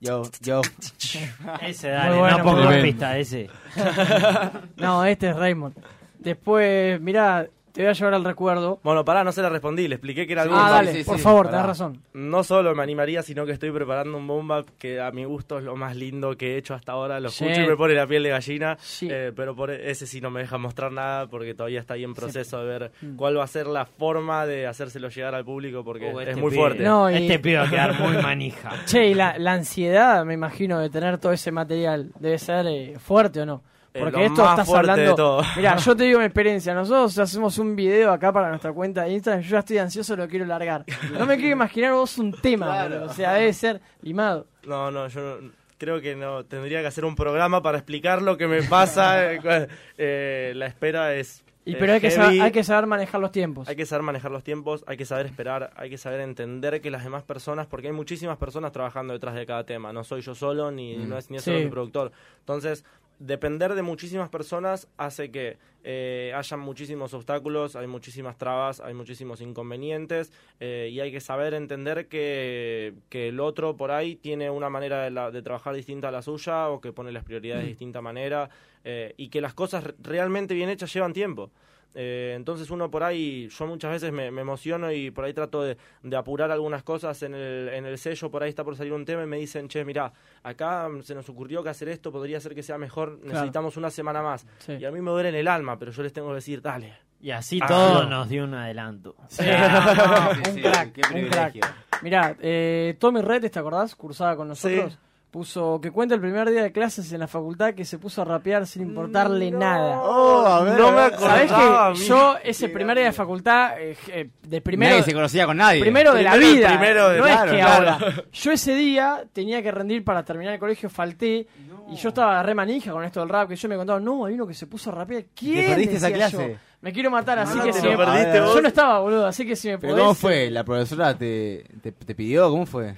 Yo, 0.02 0.22
yo. 0.40 0.62
Ese, 1.62 1.90
dale, 1.90 2.10
Muy 2.10 2.18
bueno, 2.18 2.38
no 2.38 2.44
pongo 2.44 2.64
bueno. 2.64 2.82
pista, 2.82 3.16
ese. 3.16 3.48
No, 4.76 5.04
este 5.04 5.28
es 5.30 5.36
Raymond. 5.36 5.76
Después, 6.18 7.00
mirá, 7.00 7.46
te 7.72 7.80
voy 7.82 7.90
a 7.90 7.92
llevar 7.94 8.14
al 8.14 8.24
recuerdo. 8.24 8.78
Bueno, 8.82 9.04
pará, 9.04 9.24
no 9.24 9.32
se 9.32 9.40
la 9.42 9.48
respondí, 9.48 9.88
le 9.88 9.94
expliqué 9.94 10.26
que 10.26 10.34
era 10.34 10.42
Ah, 10.42 10.46
boom 10.46 10.56
bap. 10.58 10.70
dale, 10.70 10.92
sí, 10.94 11.04
por 11.04 11.16
sí, 11.16 11.22
favor, 11.22 11.46
pará. 11.46 11.56
tenés 11.58 11.66
razón. 11.68 12.02
No 12.12 12.44
solo 12.44 12.74
me 12.74 12.82
animaría, 12.82 13.22
sino 13.22 13.46
que 13.46 13.52
estoy 13.52 13.70
preparando 13.70 14.18
un 14.18 14.26
boom 14.26 14.46
bap 14.48 14.66
que 14.78 15.00
a 15.00 15.10
mi 15.10 15.24
gusto 15.24 15.58
es 15.58 15.64
lo 15.64 15.74
más 15.76 15.96
lindo 15.96 16.36
que 16.36 16.54
he 16.54 16.58
hecho 16.58 16.74
hasta 16.74 16.92
ahora. 16.92 17.18
Lo 17.20 17.30
Sí. 17.30 17.44
escucho 17.44 17.62
y 17.64 17.68
me 17.68 17.76
pone 17.76 17.94
la 17.94 18.06
piel 18.06 18.22
de 18.22 18.28
gallina, 18.30 18.76
Sí. 18.80 19.08
eh, 19.10 19.32
pero 19.34 19.56
por 19.56 19.70
ese 19.70 20.06
sí 20.06 20.20
no 20.20 20.30
me 20.30 20.40
deja 20.40 20.58
mostrar 20.58 20.92
nada 20.92 21.26
porque 21.28 21.54
todavía 21.54 21.80
está 21.80 21.94
ahí 21.94 22.04
en 22.04 22.14
proceso 22.14 22.58
de 22.58 22.66
ver 22.66 22.92
Mm. 23.00 23.16
cuál 23.16 23.38
va 23.38 23.44
a 23.44 23.46
ser 23.46 23.66
la 23.66 23.86
forma 23.86 24.44
de 24.46 24.66
hacérselo 24.66 25.08
llegar 25.08 25.34
al 25.34 25.44
público 25.44 25.82
porque 25.82 26.12
Uh, 26.12 26.20
es 26.20 26.28
este 26.28 26.40
muy 26.40 26.50
pibe- 26.50 26.56
fuerte. 26.58 26.82
No, 26.82 27.10
y- 27.10 27.14
Este 27.14 27.38
pibe 27.38 27.56
va 27.56 27.64
a 27.66 27.70
quedar 27.70 27.98
muy 27.98 28.22
manija. 28.22 28.70
Che, 28.86 29.06
y 29.08 29.14
la, 29.14 29.38
la 29.38 29.52
ansiedad, 29.54 30.24
me 30.24 30.34
imagino, 30.34 30.78
de 30.78 30.90
tener 30.90 31.16
todo 31.18 31.32
ese 31.32 31.50
material, 31.52 32.10
debe 32.18 32.38
ser 32.38 32.66
eh, 32.66 32.98
fuerte 32.98 33.40
o 33.40 33.46
no. 33.46 33.62
Porque 33.92 34.24
esto 34.24 34.48
estás 34.48 34.68
hablando. 34.72 35.42
Mira, 35.56 35.76
yo 35.76 35.94
te 35.96 36.04
digo 36.04 36.18
mi 36.18 36.24
experiencia. 36.24 36.72
Nosotros 36.74 37.18
hacemos 37.18 37.58
un 37.58 37.76
video 37.76 38.10
acá 38.12 38.32
para 38.32 38.48
nuestra 38.48 38.72
cuenta 38.72 39.02
de 39.04 39.12
Instagram. 39.12 39.42
Yo 39.42 39.50
ya 39.50 39.58
estoy 39.58 39.78
ansioso, 39.78 40.16
lo 40.16 40.26
quiero 40.28 40.46
largar. 40.46 40.84
No 41.12 41.26
me 41.26 41.36
quiero 41.36 41.52
imaginar 41.52 41.92
vos 41.92 42.16
un 42.18 42.32
tema. 42.32 42.84
O 43.04 43.12
sea, 43.12 43.34
debe 43.34 43.52
ser 43.52 43.80
limado. 44.00 44.46
No, 44.64 44.90
no, 44.90 45.08
yo 45.08 45.20
no- 45.40 45.50
creo 45.78 46.00
que 46.00 46.14
no 46.14 46.44
tendría 46.44 46.80
que 46.80 46.86
hacer 46.86 47.04
un 47.04 47.16
programa 47.16 47.60
para 47.60 47.76
explicar 47.78 48.22
lo 48.22 48.36
que 48.36 48.46
me 48.46 48.62
pasa. 48.62 49.32
eh, 49.34 49.68
eh, 49.98 50.52
la 50.56 50.66
espera 50.66 51.14
es. 51.14 51.44
Y 51.64 51.76
pero 51.76 51.92
hay 51.92 52.00
que, 52.00 52.10
saber, 52.10 52.40
hay 52.42 52.50
que 52.50 52.64
saber 52.64 52.86
manejar 52.86 53.20
los 53.20 53.30
tiempos. 53.30 53.68
Hay 53.68 53.76
que 53.76 53.86
saber 53.86 54.02
manejar 54.02 54.32
los 54.32 54.42
tiempos, 54.42 54.82
hay 54.88 54.96
que 54.96 55.04
saber 55.04 55.26
esperar, 55.26 55.70
hay 55.76 55.90
que 55.90 55.96
saber 55.98 56.20
entender 56.20 56.80
que 56.80 56.90
las 56.90 57.04
demás 57.04 57.22
personas, 57.22 57.68
porque 57.68 57.86
hay 57.86 57.92
muchísimas 57.92 58.36
personas 58.36 58.72
trabajando 58.72 59.12
detrás 59.12 59.36
de 59.36 59.46
cada 59.46 59.64
tema, 59.64 59.92
no 59.92 60.02
soy 60.02 60.22
yo 60.22 60.34
solo 60.34 60.72
ni 60.72 60.96
no 60.96 61.16
es 61.18 61.30
ni 61.30 61.36
es 61.36 61.44
solo 61.44 61.58
Sí. 61.58 61.64
mi 61.64 61.70
productor. 61.70 62.10
Entonces, 62.40 62.84
depender 63.26 63.74
de 63.74 63.82
muchísimas 63.82 64.28
personas 64.28 64.88
hace 64.96 65.30
que 65.30 65.56
eh, 65.84 66.32
hayan 66.36 66.60
muchísimos 66.60 67.14
obstáculos, 67.14 67.76
hay 67.76 67.86
muchísimas 67.86 68.36
trabas, 68.36 68.80
hay 68.80 68.94
muchísimos 68.94 69.40
inconvenientes 69.40 70.32
eh, 70.60 70.90
y 70.92 71.00
hay 71.00 71.10
que 71.12 71.20
saber 71.20 71.54
entender 71.54 72.08
que, 72.08 72.94
que 73.08 73.28
el 73.28 73.40
otro 73.40 73.76
por 73.76 73.90
ahí 73.90 74.16
tiene 74.16 74.50
una 74.50 74.70
manera 74.70 75.02
de, 75.04 75.10
la- 75.10 75.30
de 75.30 75.42
trabajar 75.42 75.74
distinta 75.74 76.08
a 76.08 76.10
la 76.10 76.22
suya 76.22 76.68
o 76.68 76.80
que 76.80 76.92
pone 76.92 77.12
las 77.12 77.24
prioridades 77.24 77.62
de 77.64 77.68
distinta 77.70 78.00
manera 78.00 78.50
eh, 78.84 79.14
y 79.16 79.28
que 79.28 79.40
las 79.40 79.54
cosas 79.54 79.84
re- 79.84 79.94
realmente 80.02 80.54
bien 80.54 80.68
hechas 80.68 80.92
llevan 80.92 81.12
tiempo. 81.12 81.50
Eh, 81.94 82.32
entonces 82.36 82.70
uno 82.70 82.90
por 82.90 83.02
ahí, 83.02 83.48
yo 83.48 83.66
muchas 83.66 83.90
veces 83.90 84.12
me, 84.12 84.30
me 84.30 84.40
emociono 84.40 84.90
y 84.90 85.10
por 85.10 85.24
ahí 85.24 85.34
trato 85.34 85.62
de, 85.62 85.76
de 86.02 86.16
apurar 86.16 86.50
algunas 86.50 86.82
cosas 86.82 87.22
en 87.22 87.34
el, 87.34 87.68
en 87.68 87.84
el 87.84 87.98
sello, 87.98 88.30
por 88.30 88.42
ahí 88.42 88.48
está 88.48 88.64
por 88.64 88.76
salir 88.76 88.92
un 88.92 89.04
tema 89.04 89.22
y 89.22 89.26
me 89.26 89.36
dicen, 89.36 89.68
che, 89.68 89.84
mira, 89.84 90.12
acá 90.42 90.88
se 91.02 91.14
nos 91.14 91.28
ocurrió 91.28 91.62
que 91.62 91.68
hacer 91.68 91.88
esto 91.90 92.10
podría 92.10 92.40
ser 92.40 92.54
que 92.54 92.62
sea 92.62 92.78
mejor, 92.78 93.18
necesitamos 93.22 93.76
una 93.76 93.90
semana 93.90 94.22
más. 94.22 94.46
Sí. 94.58 94.72
Y 94.80 94.84
a 94.84 94.90
mí 94.90 95.00
me 95.00 95.10
duele 95.10 95.28
en 95.28 95.34
el 95.34 95.48
alma, 95.48 95.78
pero 95.78 95.92
yo 95.92 96.02
les 96.02 96.12
tengo 96.12 96.28
que 96.28 96.36
decir, 96.36 96.62
dale. 96.62 96.94
Y 97.20 97.30
así 97.30 97.60
Ah, 97.62 97.66
todo 97.68 98.02
no. 98.04 98.10
nos 98.10 98.28
dio 98.28 98.44
un 98.44 98.54
adelanto. 98.54 99.14
Sí, 99.28 99.44
Ah, 99.46 100.32
no, 100.34 100.44
sí, 100.44 100.50
un 100.50 100.54
sí, 100.56 100.62
crack, 100.62 100.92
qué 100.92 101.00
un 101.02 101.28
crack. 101.28 101.52
privilegio. 101.52 101.62
Mirá, 102.02 102.36
eh, 102.40 102.96
Tommy 102.98 103.20
Red, 103.20 103.48
¿te 103.50 103.58
acordás? 103.58 103.94
Cursaba 103.94 104.34
con 104.34 104.48
nosotros. 104.48 104.98
Puso 105.32 105.80
que 105.80 105.90
cuenta 105.90 106.14
el 106.14 106.20
primer 106.20 106.50
día 106.50 106.62
de 106.62 106.72
clases 106.72 107.10
en 107.10 107.18
la 107.20 107.26
facultad 107.26 107.72
que 107.72 107.86
se 107.86 107.98
puso 107.98 108.20
a 108.20 108.26
rapear 108.26 108.66
sin 108.66 108.82
importarle 108.82 109.50
nada. 109.50 109.98
Oh, 109.98 110.44
a 110.44 110.62
ver, 110.62 110.78
no 110.78 110.92
me 110.92 111.00
acordaba. 111.00 111.48
¿Sabés 111.48 111.96
que 111.98 112.04
yo 112.04 112.36
ese 112.44 112.68
primer 112.68 112.98
día 112.98 113.06
de 113.06 113.12
facultad, 113.12 113.80
eh, 113.80 113.96
eh, 114.08 114.28
de 114.46 114.60
primero, 114.60 114.90
Nadie 114.90 115.04
se 115.04 115.14
conocía 115.14 115.46
con 115.46 115.56
nadie. 115.56 115.80
primero 115.80 116.12
de 116.12 116.22
la 116.22 116.36
vida, 116.36 116.68
primero 116.68 117.08
de- 117.08 117.18
no 117.18 117.24
claro, 117.24 117.44
es 117.46 117.50
que 117.50 117.62
claro. 117.62 117.90
ahora. 117.92 118.24
Yo 118.30 118.52
ese 118.52 118.74
día 118.74 119.24
tenía 119.32 119.62
que 119.62 119.72
rendir 119.72 120.04
para 120.04 120.22
terminar 120.22 120.52
el 120.52 120.60
colegio, 120.60 120.90
falté 120.90 121.46
y 121.90 121.96
yo 121.96 122.10
estaba 122.10 122.42
re 122.42 122.54
manija 122.54 122.92
con 122.92 123.02
esto 123.02 123.20
del 123.20 123.30
rap, 123.30 123.48
que 123.48 123.56
yo 123.56 123.68
me 123.70 123.76
contaba, 123.76 124.00
no, 124.00 124.26
hay 124.26 124.34
uno 124.34 124.46
que 124.46 124.52
se 124.52 124.66
puso 124.66 124.90
a 124.90 124.96
rapear. 124.96 125.24
¿Quién? 125.34 125.70
perdiste 125.70 125.96
esa 125.96 126.12
clase? 126.12 126.48
yo. 126.52 126.58
Me 126.82 126.92
quiero 126.92 127.10
matar, 127.10 127.38
así 127.38 127.56
No, 127.56 127.64
que 127.64 127.72
te 127.72 127.80
si 127.80 127.88
me- 127.88 127.96
perdiste 127.96 128.36
Yo 128.36 128.60
no 128.60 128.68
estaba, 128.68 128.98
boludo, 129.00 129.26
así 129.26 129.46
que 129.46 129.56
si 129.56 129.68
me 129.68 129.78
¿Pero 129.78 129.92
podés... 129.94 130.02
cómo 130.02 130.14
fue? 130.14 130.50
¿La 130.50 130.62
profesora 130.62 131.16
te, 131.16 131.64
te, 131.80 131.90
te 131.92 132.14
pidió? 132.14 132.50
¿Cómo 132.50 132.66
fue? 132.66 132.96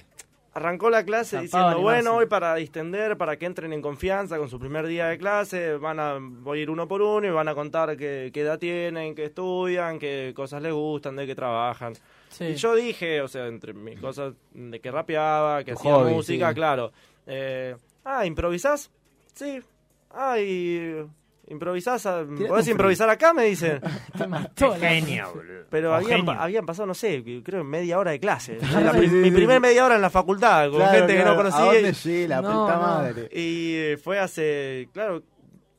Arrancó 0.55 0.89
la 0.89 1.03
clase 1.03 1.41
diciendo, 1.41 1.81
bueno, 1.81 2.15
hoy 2.15 2.27
para 2.27 2.55
distender, 2.55 3.17
para 3.17 3.37
que 3.37 3.45
entren 3.45 3.73
en 3.73 3.81
confianza 3.81 4.37
con 4.37 4.49
su 4.49 4.57
primer 4.57 4.87
día 4.87 5.07
de 5.07 5.17
clase, 5.17 5.75
van 5.75 5.99
a 5.99 6.17
voy 6.17 6.59
a 6.59 6.61
ir 6.61 6.69
uno 6.69 6.87
por 6.87 7.01
uno 7.01 7.27
y 7.27 7.29
van 7.29 7.49
a 7.49 7.53
contar 7.53 7.97
qué, 7.97 8.31
qué 8.33 8.39
edad 8.39 8.57
tienen, 8.57 9.15
qué 9.15 9.25
estudian, 9.25 9.99
qué 9.99 10.31
cosas 10.33 10.61
les 10.61 10.71
gustan, 10.71 11.17
de 11.17 11.27
qué 11.27 11.35
trabajan. 11.35 11.93
Sí. 12.29 12.45
Y 12.45 12.55
yo 12.55 12.73
dije, 12.73 13.21
o 13.21 13.27
sea, 13.27 13.47
entre 13.47 13.73
mis 13.73 13.99
cosas, 13.99 14.33
de 14.53 14.79
que 14.79 14.91
rapeaba, 14.91 15.61
que 15.65 15.73
hacía 15.73 15.97
música, 15.97 16.47
sí. 16.47 16.55
claro. 16.55 16.93
Eh, 17.27 17.75
ah, 18.05 18.25
¿improvisás? 18.25 18.89
Sí. 19.33 19.61
Ah, 20.09 20.39
y... 20.39 21.05
¿Improvisás? 21.47 22.05
a- 22.07 22.25
¿Podés 22.47 22.67
improvisar 22.67 23.09
acá? 23.09 23.33
Me 23.33 23.43
dicen. 23.45 23.79
Te 24.17 24.27
mató, 24.27 24.75
genio, 24.79 25.31
boludo. 25.33 25.65
Pero 25.69 25.91
O 25.91 25.93
habían, 25.93 26.19
genio. 26.25 26.31
habían 26.31 26.65
pasado, 26.65 26.87
no 26.87 26.93
sé, 26.95 27.23
creo 27.43 27.63
media 27.63 27.99
hora 27.99 28.11
de 28.11 28.19
clase. 28.19 28.57
Sí, 28.61 28.83
La 28.83 28.91
sí, 28.93 29.07
mi 29.07 29.29
sí. 29.29 29.35
primer 29.35 29.59
media 29.61 29.85
hora 29.85 29.95
en 29.95 30.01
la 30.01 30.09
facultad, 30.09 30.69
con 30.69 30.77
Claro, 30.79 30.97
gente 30.97 31.15
que 31.17 31.23
no 31.23 31.31
¿A 31.31 31.35
conocía. 31.35 31.65
dónde 31.65 31.89
y- 31.89 31.93
llegué? 31.93 32.27
La 32.27 32.41
No, 32.41 32.47
puta 32.63 32.75
no. 32.75 32.81
madre. 32.81 33.29
Y 33.31 33.75
eh, 33.75 33.97
fue 34.03 34.19
hace, 34.19 34.89
claro, 34.93 35.21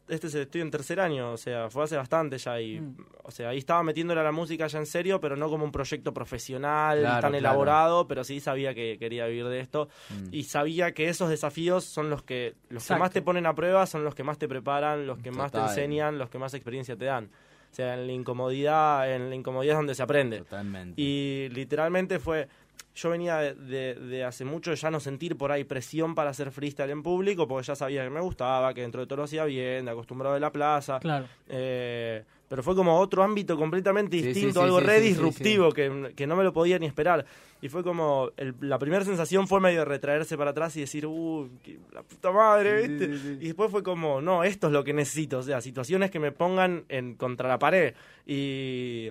este 0.09 0.27
estoy 0.43 0.61
en 0.61 0.71
tercer 0.71 1.01
año, 1.01 1.33
o 1.33 1.37
sea, 1.37 1.69
fue 1.71 1.85
hace 1.85 1.97
bastante 1.97 2.39
ya 2.39 2.61
y, 2.61 2.81
Mm. 2.81 2.97
o 3.25 3.31
sea, 3.31 3.49
ahí 3.51 3.59
estaba 3.59 3.83
metiéndole 3.83 4.21
a 4.21 4.25
la 4.25 4.33
música 4.33 4.67
ya 4.67 4.79
en 4.79 4.87
serio, 4.87 5.21
pero 5.21 5.37
no 5.37 5.49
como 5.49 5.65
un 5.65 5.73
proyecto 5.73 6.13
profesional 6.15 7.01
Claro, 7.01 7.21
tan 7.21 7.31
claro. 7.33 7.37
elaborado, 7.39 8.07
pero 8.07 8.23
sí 8.25 8.41
sabía 8.41 8.75
que 8.75 8.97
quería 8.99 9.27
vivir 9.27 9.47
de 9.49 9.61
esto 9.61 9.89
Mm. 10.11 10.29
y 10.33 10.45
sabía 10.45 10.93
que 10.93 11.09
esos 11.09 11.29
desafíos 11.29 11.85
son 11.85 12.11
los 12.11 12.23
que 12.23 12.55
los 12.69 12.83
Exacto. 12.85 12.95
que 12.95 13.01
más 13.01 13.11
te 13.11 13.23
ponen 13.23 13.47
a 13.47 13.55
prueba, 13.55 13.87
son 13.87 14.05
los 14.05 14.15
que 14.15 14.23
más 14.23 14.39
te 14.39 14.49
preparan, 14.49 15.07
los 15.07 15.19
que 15.19 15.31
más 15.31 15.51
te 15.53 15.59
enseñan, 15.59 16.19
los 16.19 16.31
que 16.31 16.39
más 16.39 16.55
experiencia 16.55 16.97
te 16.97 17.07
dan. 17.07 17.31
O 17.73 17.75
sea, 17.77 17.95
en 17.95 18.07
la 18.07 18.13
incomodidad, 18.13 19.13
en 19.13 19.29
la 19.29 19.35
incomodidad 19.35 19.75
es 19.75 19.79
donde 19.79 19.95
se 19.95 20.03
aprende. 20.03 20.39
Totalmente. 20.39 21.01
Y 21.01 21.49
literalmente 21.51 22.19
fue. 22.19 22.49
Yo 22.95 23.11
venía 23.11 23.37
de, 23.37 23.55
de- 23.55 23.95
de 23.95 24.25
hace 24.25 24.45
mucho 24.47 24.73
ya 24.73 24.91
no 24.91 25.01
sentir 25.01 25.37
por 25.37 25.53
ahí 25.53 25.65
presión 25.65 26.15
para 26.15 26.31
hacer 26.31 26.51
freestyle 26.51 26.91
en 26.91 27.03
público, 27.03 27.47
porque 27.47 27.67
ya 27.67 27.77
sabía 27.77 28.03
que 28.05 28.11
me 28.11 28.21
gustaba, 28.21 28.73
que 28.73 28.81
dentro 28.81 29.03
de 29.03 29.07
todo 29.07 29.19
lo 29.19 29.23
hacía 29.25 29.45
bien, 29.45 29.85
de 29.85 29.91
acostumbrado 29.91 30.35
de 30.35 30.41
la 30.41 30.51
plaza. 30.51 30.99
Claro. 30.99 31.27
Eh, 31.49 32.25
pero 32.49 32.63
fue 32.63 32.75
como 32.77 32.99
otro 32.99 33.23
ámbito 33.25 33.57
completamente 33.57 34.17
Sí, 34.17 34.23
sí, 34.23 34.29
distinto, 34.29 34.61
sí, 34.61 34.65
algo 34.65 34.79
sí, 34.81 34.87
re 34.87 34.95
sí, 34.95 35.03
sí, 35.03 35.09
disruptivo 35.09 35.73
Que, 35.73 36.13
que 36.15 36.27
no 36.29 36.37
me 36.37 36.45
lo 36.45 36.53
podía 36.53 36.79
ni 36.79 36.87
esperar. 36.87 37.27
Y 37.61 37.69
fue 37.69 37.83
como, 37.83 38.31
el- 38.37 38.55
la 38.61 38.79
primera 38.79 39.05
sensación 39.05 39.47
fue 39.49 39.61
medio 39.61 39.85
retraerse 39.85 40.39
para 40.39 40.53
atrás 40.53 40.75
y 40.77 40.81
decir, 40.81 41.05
uh, 41.07 41.51
la 41.93 42.03
puta 42.03 42.31
madre, 42.33 42.83
Sí, 42.85 42.89
¿viste? 42.89 43.07
sí, 43.09 43.19
sí. 43.23 43.39
Y 43.41 43.47
después 43.49 43.71
fue 43.71 43.83
como, 43.83 44.21
no, 44.23 44.43
esto 44.45 44.69
es 44.69 44.73
lo 44.73 44.85
que 44.85 44.93
necesito, 44.95 45.39
o 45.39 45.43
sea, 45.43 45.61
situaciones 45.61 46.11
que 46.11 46.21
me 46.21 46.33
pongan 46.33 46.85
en 46.89 47.15
contra 47.17 47.49
la 47.49 47.59
pared. 47.59 47.95
Y 48.27 49.11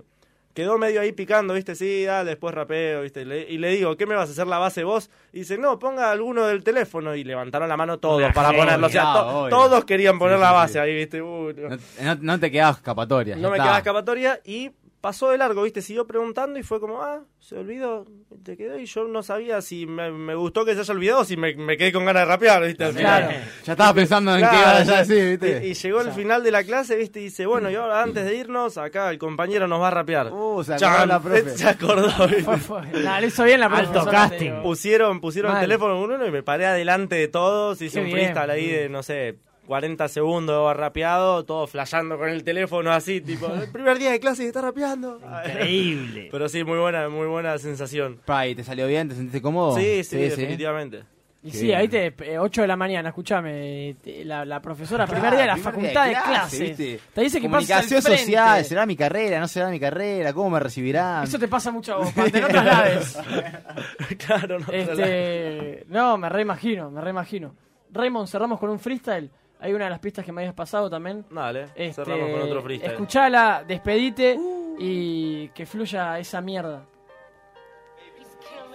quedó 0.55 0.79
medio 0.79 1.01
ahí 1.01 1.11
picando, 1.11 1.53
¿viste? 1.53 1.75
Sí, 1.75 2.05
dale, 2.05 2.31
después 2.31 2.55
rapeo, 2.55 3.03
¿viste? 3.03 3.21
Y 3.21 3.25
le, 3.25 3.41
y 3.51 3.57
le 3.59 3.69
digo, 3.69 3.95
¿qué 3.97 4.07
me 4.07 4.15
vas 4.15 4.29
a 4.29 4.31
hacer 4.31 4.47
la 4.47 4.57
base 4.57 4.83
vos? 4.83 5.11
Y 5.33 5.39
dice, 5.39 5.57
no, 5.59 5.77
ponga 5.77 6.09
alguno 6.09 6.47
del 6.47 6.63
teléfono. 6.63 7.13
Y 7.13 7.23
levantaron 7.23 7.69
la 7.69 7.77
mano 7.77 7.99
todos 7.99 8.23
para 8.33 8.51
ponerlo. 8.53 8.87
O 8.87 8.89
sea, 8.89 9.03
to- 9.13 9.47
todos 9.49 9.85
querían 9.85 10.17
poner 10.17 10.37
Sí, 10.37 10.41
la 10.41 10.51
base 10.53 10.73
sí. 10.73 10.79
ahí, 10.79 10.95
¿viste? 10.95 11.19
No. 11.19 12.15
No, 12.21 12.39
te 12.39 12.49
quedabas 12.49 12.77
escapatoria. 12.77 13.35
No 13.35 13.51
me 13.51 13.57
quedaba 13.57 13.77
escapatoria 13.77 14.39
y 14.45 14.71
pasó 15.05 15.29
de 15.29 15.37
largo, 15.37 15.61
¿viste? 15.61 15.83
Siguió 15.83 16.07
preguntando 16.07 16.57
y 16.57 16.63
fue 16.63 16.79
como, 16.79 17.03
ah, 17.03 17.19
se 17.39 17.55
olvidó, 17.55 18.07
te 18.43 18.57
quedó. 18.57 18.79
Y 18.79 18.87
yo 18.87 19.07
no 19.07 19.21
sabía 19.21 19.61
si 19.61 19.85
me, 19.85 20.09
me 20.11 20.33
gustó 20.33 20.65
que 20.65 20.73
se 20.73 20.79
haya 20.79 20.91
olvidado 20.95 21.21
o 21.21 21.25
si 21.25 21.37
me, 21.37 21.53
me 21.53 21.77
quedé 21.77 21.91
con 21.91 22.05
ganas 22.05 22.23
de 22.23 22.25
rapear, 22.25 22.65
¿viste? 22.65 22.85
Al 22.85 22.95
Claro. 22.95 23.27
final. 23.27 23.43
Ya 23.63 23.73
estaba 23.73 23.93
pensando 23.93 24.33
en 24.33 24.39
Claro, 24.39 24.55
qué 24.57 24.83
iba 24.87 24.97
a 24.97 25.03
decir, 25.03 25.29
¿viste? 25.39 25.67
Y, 25.67 25.69
y 25.69 25.73
llegó 25.75 26.01
el 26.01 26.11
final 26.11 26.43
de 26.43 26.49
la 26.49 26.63
clase, 26.63 26.95
¿viste? 26.95 27.19
Y 27.19 27.25
dice, 27.25 27.45
bueno, 27.45 27.69
y 27.69 27.75
ahora 27.75 28.01
antes 28.01 28.25
de 28.25 28.35
irnos, 28.35 28.79
acá 28.79 29.11
el 29.11 29.19
compañero 29.19 29.67
nos 29.67 29.79
va 29.79 29.89
a 29.89 29.91
rapear. 29.91 30.33
Uh, 30.33 30.63
se 30.63 30.73
acordó 30.73 31.05
la 31.05 31.19
profe. 31.21 31.49
Se 31.55 31.67
acordó, 31.69 32.27
¿viste? 32.27 33.03
Nah, 33.03 33.19
le 33.19 33.27
hizo 33.27 33.43
bien 33.43 33.59
la 33.59 33.67
Alto 33.67 33.91
profesora, 33.91 34.11
casting. 34.11 34.61
Pusieron, 34.63 35.21
pusieron 35.21 35.53
el 35.55 35.61
teléfono 35.61 35.97
en 36.03 36.11
uno 36.13 36.25
y 36.25 36.31
me 36.31 36.41
paré 36.41 36.65
adelante 36.65 37.13
de 37.13 37.27
todos. 37.27 37.79
Hice 37.79 37.99
Qué 37.99 37.99
un 37.99 38.05
bien. 38.07 38.17
freestyle 38.33 38.49
ahí 38.49 38.67
de, 38.71 38.89
no 38.89 39.03
sé, 39.03 39.35
40 39.65 40.07
segundos 40.07 40.75
rapeado, 40.75 41.43
todo 41.45 41.67
flasheando 41.67 42.17
con 42.17 42.29
el 42.29 42.43
teléfono 42.43 42.91
así, 42.91 43.21
tipo, 43.21 43.47
el 43.47 43.69
primer 43.69 43.97
día 43.97 44.11
de 44.11 44.19
clase 44.19 44.43
y 44.43 44.47
está 44.47 44.61
rapeando. 44.61 45.19
Increíble. 45.45 46.27
Pero 46.31 46.49
sí, 46.49 46.63
muy 46.63 46.77
buena, 46.77 47.09
muy 47.09 47.27
buena 47.27 47.57
sensación. 47.57 48.19
Pa, 48.25 48.47
¿y 48.47 48.55
te 48.55 48.63
salió 48.63 48.87
bien? 48.87 49.09
¿Te 49.09 49.15
sentiste 49.15 49.41
cómodo? 49.41 49.75
Sí, 49.75 50.03
sí, 50.03 50.17
definitivamente. 50.17 51.03
Y 51.43 51.51
Qué 51.51 51.57
sí, 51.57 51.65
bien. 51.67 51.77
ahí 51.77 51.87
te, 51.87 52.07
eh, 52.07 52.39
8 52.39 52.61
de 52.63 52.67
la 52.67 52.75
mañana, 52.75 53.09
escúchame, 53.09 53.95
la, 54.23 54.45
la 54.45 54.59
profesora, 54.59 55.05
primer 55.05 55.29
día 55.29 55.41
de 55.41 55.45
la 55.45 55.57
facultad 55.57 56.07
de, 56.07 56.13
clase, 56.13 56.29
clase. 56.29 56.63
¿viste? 56.63 56.99
Te 57.13 57.21
dice 57.21 57.39
que 57.39 57.45
Comunicación 57.45 57.97
al 57.97 58.17
social, 58.17 58.65
¿será 58.65 58.87
mi 58.87 58.95
carrera? 58.95 59.39
¿No 59.39 59.47
será 59.47 59.69
mi 59.69 59.79
carrera? 59.79 60.33
¿Cómo 60.33 60.49
me 60.49 60.59
recibirán? 60.59 61.23
Eso 61.23 61.37
te 61.37 61.47
pasa 61.47 61.69
mucho 61.69 61.93
a 61.93 61.97
vos, 61.97 62.11
Pante, 62.13 62.41
no 62.41 62.47
traslades. 62.47 63.19
claro, 64.25 64.57
no. 64.57 64.73
este, 64.73 65.85
no, 65.87 66.17
me 66.17 66.29
reimagino, 66.29 66.89
me 66.89 66.99
reimagino. 66.99 67.53
Raymond, 67.91 68.27
cerramos 68.27 68.59
con 68.59 68.71
un 68.71 68.79
freestyle. 68.79 69.29
Hay 69.59 69.73
una 69.73 69.85
de 69.85 69.89
las 69.91 69.99
pistas 69.99 70.25
que 70.25 70.31
me 70.31 70.41
habías 70.41 70.53
pasado 70.53 70.89
también. 70.89 71.25
Dale, 71.29 71.63
Este, 71.75 71.93
cerramos 72.03 72.29
con 72.31 72.41
otro 72.41 72.61
freestyle. 72.61 72.91
Escuchala, 72.91 73.63
despedite 73.67 74.37
y 74.77 75.49
que 75.49 75.65
fluya 75.65 76.19
esa 76.19 76.41
mierda. 76.41 76.85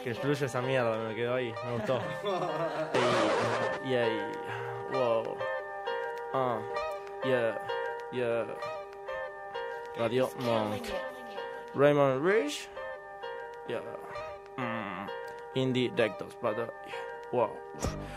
Que 0.03 0.15
fluye 0.15 0.47
esa 0.47 0.63
mierda, 0.63 0.97
me 0.97 1.15
quedó 1.15 1.35
ahí, 1.35 1.53
me 1.67 1.73
gustó. 1.75 2.01
Ey, 3.85 3.91
yeah, 3.91 4.33
wow. 4.93 5.37
Ah, 6.33 6.59
yeah, 7.25 7.59
yeah. 8.13 8.47
Radio 9.99 10.31
Monk. 10.41 10.85
Raymond 11.75 12.25
Rich. 12.25 12.69
Yeah. 13.69 13.83
Mm. 14.57 15.09
Indie 15.55 15.91
Dectos, 15.95 16.35
brother. 16.41 16.73
Yeah. 16.87 16.95
Wow. 17.33 17.51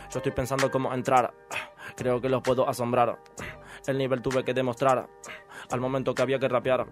Yo 0.09 0.20
estoy 0.20 0.32
pensando 0.32 0.72
cómo 0.72 0.93
entrar. 0.93 1.34
Creo 1.95 2.21
que 2.21 2.29
los 2.29 2.41
puedo 2.41 2.67
asombrar. 2.67 3.19
El 3.87 3.97
nivel 3.97 4.21
tuve 4.21 4.43
que 4.43 4.53
demostrar. 4.53 5.07
Al 5.72 5.80
momento 5.80 6.14
que 6.14 6.22
había 6.22 6.39
que 6.39 6.47
rapear. 6.47 6.86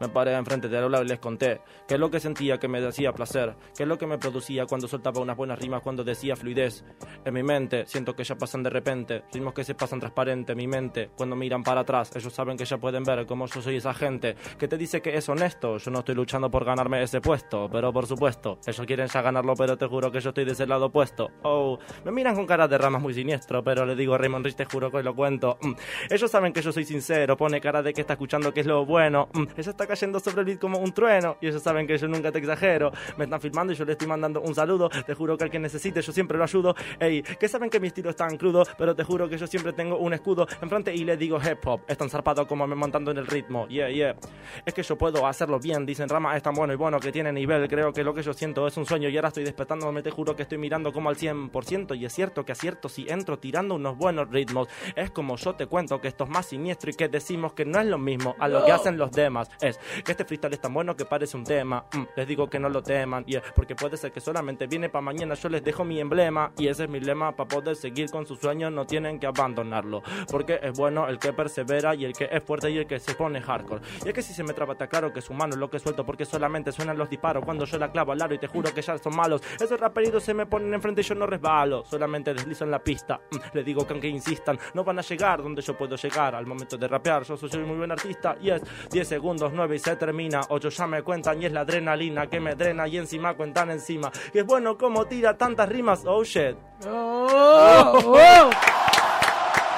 Me 0.00 0.08
paré 0.08 0.34
enfrente 0.34 0.68
de 0.68 0.78
Aula 0.78 1.02
y 1.02 1.06
les 1.06 1.18
conté 1.18 1.60
qué 1.86 1.94
es 1.94 2.00
lo 2.00 2.10
que 2.10 2.20
sentía 2.20 2.58
que 2.58 2.68
me 2.68 2.80
decía 2.80 3.12
placer, 3.12 3.56
qué 3.76 3.84
es 3.84 3.88
lo 3.88 3.98
que 3.98 4.06
me 4.06 4.18
producía 4.18 4.66
cuando 4.66 4.88
soltaba 4.88 5.20
unas 5.20 5.36
buenas 5.36 5.58
rimas, 5.58 5.82
cuando 5.82 6.04
decía 6.04 6.36
fluidez. 6.36 6.84
En 7.24 7.34
mi 7.34 7.42
mente 7.42 7.86
siento 7.86 8.14
que 8.14 8.24
ya 8.24 8.36
pasan 8.36 8.62
de 8.62 8.70
repente, 8.70 9.24
ritmos 9.32 9.54
que 9.54 9.64
se 9.64 9.74
pasan 9.74 10.00
transparente. 10.00 10.52
En 10.52 10.58
mi 10.58 10.66
mente, 10.66 11.10
cuando 11.16 11.36
miran 11.36 11.62
para 11.62 11.82
atrás, 11.82 12.14
ellos 12.14 12.32
saben 12.32 12.56
que 12.56 12.64
ya 12.64 12.78
pueden 12.78 13.04
ver 13.04 13.26
cómo 13.26 13.46
yo 13.46 13.62
soy 13.62 13.76
esa 13.76 13.94
gente 13.94 14.36
que 14.58 14.68
te 14.68 14.76
dice 14.76 15.00
que 15.02 15.16
es 15.16 15.28
honesto. 15.28 15.78
Yo 15.78 15.90
no 15.90 16.00
estoy 16.00 16.14
luchando 16.14 16.50
por 16.50 16.64
ganarme 16.64 17.02
ese 17.02 17.20
puesto, 17.20 17.68
pero 17.70 17.92
por 17.92 18.06
supuesto, 18.06 18.58
ellos 18.66 18.86
quieren 18.86 19.08
ya 19.08 19.22
ganarlo, 19.22 19.54
pero 19.54 19.76
te 19.76 19.86
juro 19.86 20.10
que 20.10 20.20
yo 20.20 20.30
estoy 20.30 20.44
de 20.44 20.52
ese 20.52 20.66
lado 20.66 20.86
opuesto. 20.86 21.30
Oh, 21.42 21.78
me 22.04 22.12
miran 22.12 22.34
con 22.34 22.46
cara 22.46 22.68
de 22.68 22.78
ramas 22.78 23.02
muy 23.02 23.14
siniestro, 23.14 23.62
pero 23.62 23.84
le 23.84 23.94
digo 23.94 24.16
Raymond 24.16 24.44
Rich, 24.44 24.56
te 24.56 24.64
juro 24.64 24.90
que 24.90 25.02
lo 25.02 25.14
cuento. 25.14 25.58
Mm. 25.60 25.72
Ellos 26.10 26.30
saben 26.30 26.52
que 26.52 26.62
yo 26.62 26.72
soy 26.72 26.84
sincero, 26.84 27.36
pone 27.36 27.60
cara 27.60 27.82
de 27.82 27.89
que 27.92 28.00
está 28.00 28.14
escuchando 28.14 28.52
que 28.52 28.60
es 28.60 28.66
lo 28.66 28.84
bueno. 28.84 29.28
Mm. 29.32 29.44
Ella 29.56 29.70
está 29.70 29.86
cayendo 29.86 30.20
sobre 30.20 30.40
el 30.40 30.46
beat 30.46 30.58
como 30.58 30.78
un 30.78 30.92
trueno, 30.92 31.36
y 31.40 31.48
ellos 31.48 31.62
saben 31.62 31.86
que 31.86 31.96
yo 31.96 32.08
nunca 32.08 32.32
te 32.32 32.38
exagero. 32.38 32.92
Me 33.16 33.24
están 33.24 33.40
filmando 33.40 33.72
y 33.72 33.76
yo 33.76 33.84
le 33.84 33.92
estoy 33.92 34.08
mandando 34.08 34.40
un 34.40 34.54
saludo. 34.54 34.88
Te 34.88 35.14
juro 35.14 35.36
que 35.36 35.44
al 35.44 35.50
que 35.50 35.58
necesite 35.58 36.02
yo 36.02 36.12
siempre 36.12 36.38
lo 36.38 36.44
ayudo. 36.44 36.74
Ey, 36.98 37.22
que 37.22 37.48
saben 37.48 37.70
que 37.70 37.80
mi 37.80 37.88
estilo 37.88 38.10
es 38.10 38.16
tan 38.16 38.36
crudo, 38.36 38.64
pero 38.78 38.94
te 38.94 39.04
juro 39.04 39.28
que 39.28 39.36
yo 39.36 39.46
siempre 39.46 39.72
tengo 39.72 39.96
un 39.98 40.12
escudo 40.12 40.46
enfrente 40.60 40.94
y 40.94 41.04
le 41.04 41.16
digo 41.16 41.38
hip 41.38 41.66
hop. 41.66 41.82
Es 41.88 41.98
tan 41.98 42.08
zarpado 42.08 42.46
como 42.46 42.66
me 42.66 42.74
montando 42.74 43.10
en 43.10 43.18
el 43.18 43.26
ritmo. 43.26 43.66
Yeah, 43.68 43.90
yeah. 43.90 44.16
Es 44.64 44.74
que 44.74 44.82
yo 44.82 44.96
puedo 44.96 45.26
hacerlo 45.26 45.58
bien, 45.58 45.86
dicen 45.86 46.08
Rama 46.08 46.36
es 46.36 46.42
tan 46.42 46.54
bueno 46.54 46.72
y 46.72 46.76
bueno 46.76 46.98
que 46.98 47.12
tiene 47.12 47.32
nivel. 47.32 47.68
Creo 47.68 47.92
que 47.92 48.04
lo 48.04 48.14
que 48.14 48.22
yo 48.22 48.32
siento 48.32 48.66
es 48.66 48.76
un 48.76 48.86
sueño 48.86 49.08
y 49.08 49.16
ahora 49.16 49.28
estoy 49.28 49.44
despertándome. 49.44 50.02
Te 50.02 50.10
juro 50.10 50.34
que 50.36 50.42
estoy 50.42 50.58
mirando 50.58 50.92
como 50.92 51.08
al 51.08 51.16
100%. 51.16 51.98
Y 51.98 52.04
es 52.04 52.12
cierto 52.12 52.44
que 52.44 52.52
acierto 52.52 52.88
si 52.88 53.06
entro 53.08 53.38
tirando 53.38 53.74
unos 53.74 53.96
buenos 53.96 54.30
ritmos. 54.30 54.68
Es 54.94 55.10
como 55.10 55.36
yo 55.36 55.54
te 55.54 55.66
cuento 55.66 56.00
que 56.00 56.08
esto 56.08 56.24
es 56.24 56.30
más 56.30 56.46
siniestro 56.46 56.90
y 56.90 56.94
que 56.94 57.08
decimos 57.08 57.52
que 57.52 57.64
no 57.64 57.79
es 57.80 57.88
lo 57.88 57.98
mismo 57.98 58.34
a 58.38 58.48
lo 58.48 58.64
que 58.64 58.72
hacen 58.72 58.96
los 58.96 59.10
demás. 59.12 59.50
Es 59.60 59.78
que 60.04 60.12
este 60.12 60.24
freestyle 60.24 60.54
es 60.54 60.60
tan 60.60 60.72
bueno 60.74 60.96
que 60.96 61.04
parece 61.04 61.36
un 61.36 61.44
tema. 61.44 61.84
Mm, 61.92 62.02
les 62.16 62.28
digo 62.28 62.48
que 62.48 62.58
no 62.58 62.68
lo 62.68 62.82
teman, 62.82 63.24
yeah, 63.24 63.42
porque 63.54 63.74
puede 63.74 63.96
ser 63.96 64.12
que 64.12 64.20
solamente 64.20 64.66
viene 64.66 64.88
para 64.88 65.02
mañana. 65.02 65.34
Yo 65.34 65.48
les 65.48 65.62
dejo 65.62 65.84
mi 65.84 66.00
emblema 66.00 66.52
y 66.56 66.68
ese 66.68 66.84
es 66.84 66.90
mi 66.90 67.00
lema 67.00 67.34
para 67.34 67.48
poder 67.48 67.76
seguir 67.76 68.10
con 68.10 68.26
sus 68.26 68.38
sueños. 68.38 68.72
No 68.72 68.86
tienen 68.86 69.18
que 69.18 69.26
abandonarlo, 69.26 70.02
porque 70.30 70.60
es 70.62 70.76
bueno 70.76 71.08
el 71.08 71.18
que 71.18 71.32
persevera 71.32 71.94
y 71.94 72.04
el 72.04 72.12
que 72.12 72.28
es 72.30 72.42
fuerte 72.42 72.70
y 72.70 72.78
el 72.78 72.86
que 72.86 72.98
se 72.98 73.14
pone 73.14 73.40
hardcore. 73.40 73.82
Y 74.04 74.08
es 74.08 74.14
que 74.14 74.22
si 74.22 74.32
se 74.32 74.42
me 74.42 74.52
traba, 74.52 74.72
está 74.72 74.86
claro 74.86 75.12
que 75.12 75.20
es 75.20 75.30
humano 75.30 75.56
lo 75.56 75.70
que 75.70 75.78
suelto, 75.78 76.04
porque 76.04 76.24
solamente 76.24 76.72
suenan 76.72 76.98
los 76.98 77.08
disparos 77.08 77.44
cuando 77.44 77.64
yo 77.64 77.78
la 77.78 77.90
clavo 77.90 78.12
al 78.12 78.22
aro 78.22 78.34
y 78.34 78.38
te 78.38 78.46
juro 78.46 78.72
que 78.72 78.82
ya 78.82 78.98
son 78.98 79.16
malos. 79.16 79.42
Esos 79.60 79.78
raperitos 79.78 80.22
se 80.22 80.34
me 80.34 80.46
ponen 80.46 80.72
enfrente 80.74 81.00
y 81.00 81.04
yo 81.04 81.14
no 81.14 81.26
resbalo, 81.26 81.84
solamente 81.84 82.34
deslizo 82.34 82.64
en 82.64 82.70
la 82.70 82.78
pista. 82.82 83.20
Mm, 83.30 83.36
les 83.54 83.64
digo 83.64 83.86
que 83.86 83.92
aunque 83.92 84.08
insistan, 84.08 84.58
no 84.74 84.84
van 84.84 84.98
a 84.98 85.02
llegar 85.02 85.42
donde 85.42 85.62
yo 85.62 85.76
puedo 85.76 85.96
llegar. 85.96 86.34
Al 86.34 86.46
momento 86.46 86.76
de 86.76 86.88
rapear, 86.88 87.22
yo 87.24 87.36
soy 87.36 87.50
muy 87.70 87.78
buen 87.78 87.92
artista 87.92 88.36
y 88.40 88.50
es 88.50 88.62
10 88.90 89.08
segundos, 89.08 89.52
9 89.54 89.76
y 89.76 89.78
se 89.78 89.96
termina. 89.96 90.40
8 90.48 90.68
ya 90.68 90.86
me 90.86 91.02
cuentan 91.02 91.40
y 91.42 91.46
es 91.46 91.52
la 91.52 91.60
adrenalina 91.60 92.26
que 92.26 92.40
me 92.40 92.54
drena 92.54 92.86
y 92.88 92.98
encima 92.98 93.34
cuentan 93.34 93.70
encima. 93.70 94.10
Y 94.34 94.38
es 94.38 94.46
bueno 94.46 94.76
como 94.76 95.06
tira 95.06 95.36
tantas 95.36 95.68
rimas, 95.68 96.02
oh 96.06 96.22
shit. 96.24 96.56
¡Oh! 96.86 97.98
¡Oh! 98.04 98.50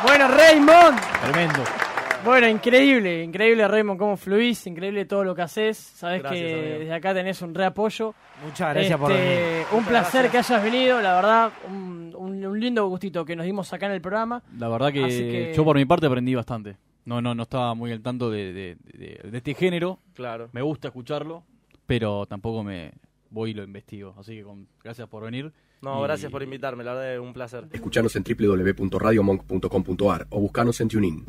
Bueno, 0.05 0.29
Raymond. 0.29 0.99
Tremendo. 1.23 1.63
Bueno, 2.25 2.47
increíble, 2.47 3.25
increíble 3.25 3.67
Raymond, 3.67 3.99
cómo 3.99 4.17
fluís, 4.17 4.65
increíble 4.69 5.05
todo 5.07 5.25
lo 5.25 5.35
que 5.35 5.43
haces. 5.43 5.77
Sabes 5.77 6.23
Gracias, 6.23 6.41
que 6.45 6.55
amigo. 6.55 6.79
desde 6.79 6.95
acá 6.95 7.15
tenés 7.15 7.43
un 7.43 7.53
reapoyo. 7.55 8.15
Muchas 8.45 8.75
gracias 8.75 8.99
por 8.99 9.11
Este, 9.11 9.25
venir. 9.51 9.67
Un 9.73 9.85
placer 9.85 10.31
que 10.31 10.39
hayas 10.39 10.63
venido, 10.63 11.01
la 11.01 11.15
verdad, 11.17 11.51
un, 11.69 12.15
un- 12.17 12.61
lindo 12.61 12.87
gustito 12.87 13.25
que 13.25 13.35
nos 13.35 13.45
dimos 13.45 13.73
acá 13.73 13.87
en 13.87 13.93
el 13.93 14.01
programa. 14.01 14.41
La 14.57 14.69
verdad 14.69 14.93
que, 14.93 15.01
que- 15.09 15.53
yo 15.57 15.65
por 15.65 15.75
mi 15.75 15.85
parte 15.85 16.07
aprendí 16.07 16.33
bastante. 16.35 16.77
No, 17.05 17.21
no, 17.21 17.35
no 17.35 17.43
estaba 17.43 17.75
muy 17.75 17.91
al 17.93 18.01
tanto 18.03 18.31
de, 18.31 18.53
de- 18.53 18.77
de- 18.85 19.29
de 19.31 19.39
este 19.39 19.55
género. 19.55 19.99
Claro. 20.15 20.49
Me 20.53 20.63
gusta 20.63 20.89
escucharlo, 20.89 21.43
pero 21.87 22.27
tampoco 22.27 22.63
me 22.63 22.93
voy 23.31 23.51
y 23.51 23.55
lo 23.55 23.65
investigo. 23.65 24.15
Así 24.19 24.37
que 24.37 24.43
con- 24.45 24.69
gracias 24.85 25.09
por 25.09 25.25
venir. 25.25 25.53
No, 25.81 25.99
Y- 26.01 26.03
gracias 26.05 26.31
por 26.31 26.43
invitarme, 26.45 26.85
la 26.85 26.95
verdad 26.95 27.15
es 27.15 27.21
un 27.21 27.33
placer. 27.33 27.67
Escuchanos 27.73 28.15
en 28.15 28.23
www.radiomonk.com.ar 28.23 30.27
o 30.31 30.41
buscanos 30.41 30.81
en 30.81 30.89
TuneIn. 30.89 31.25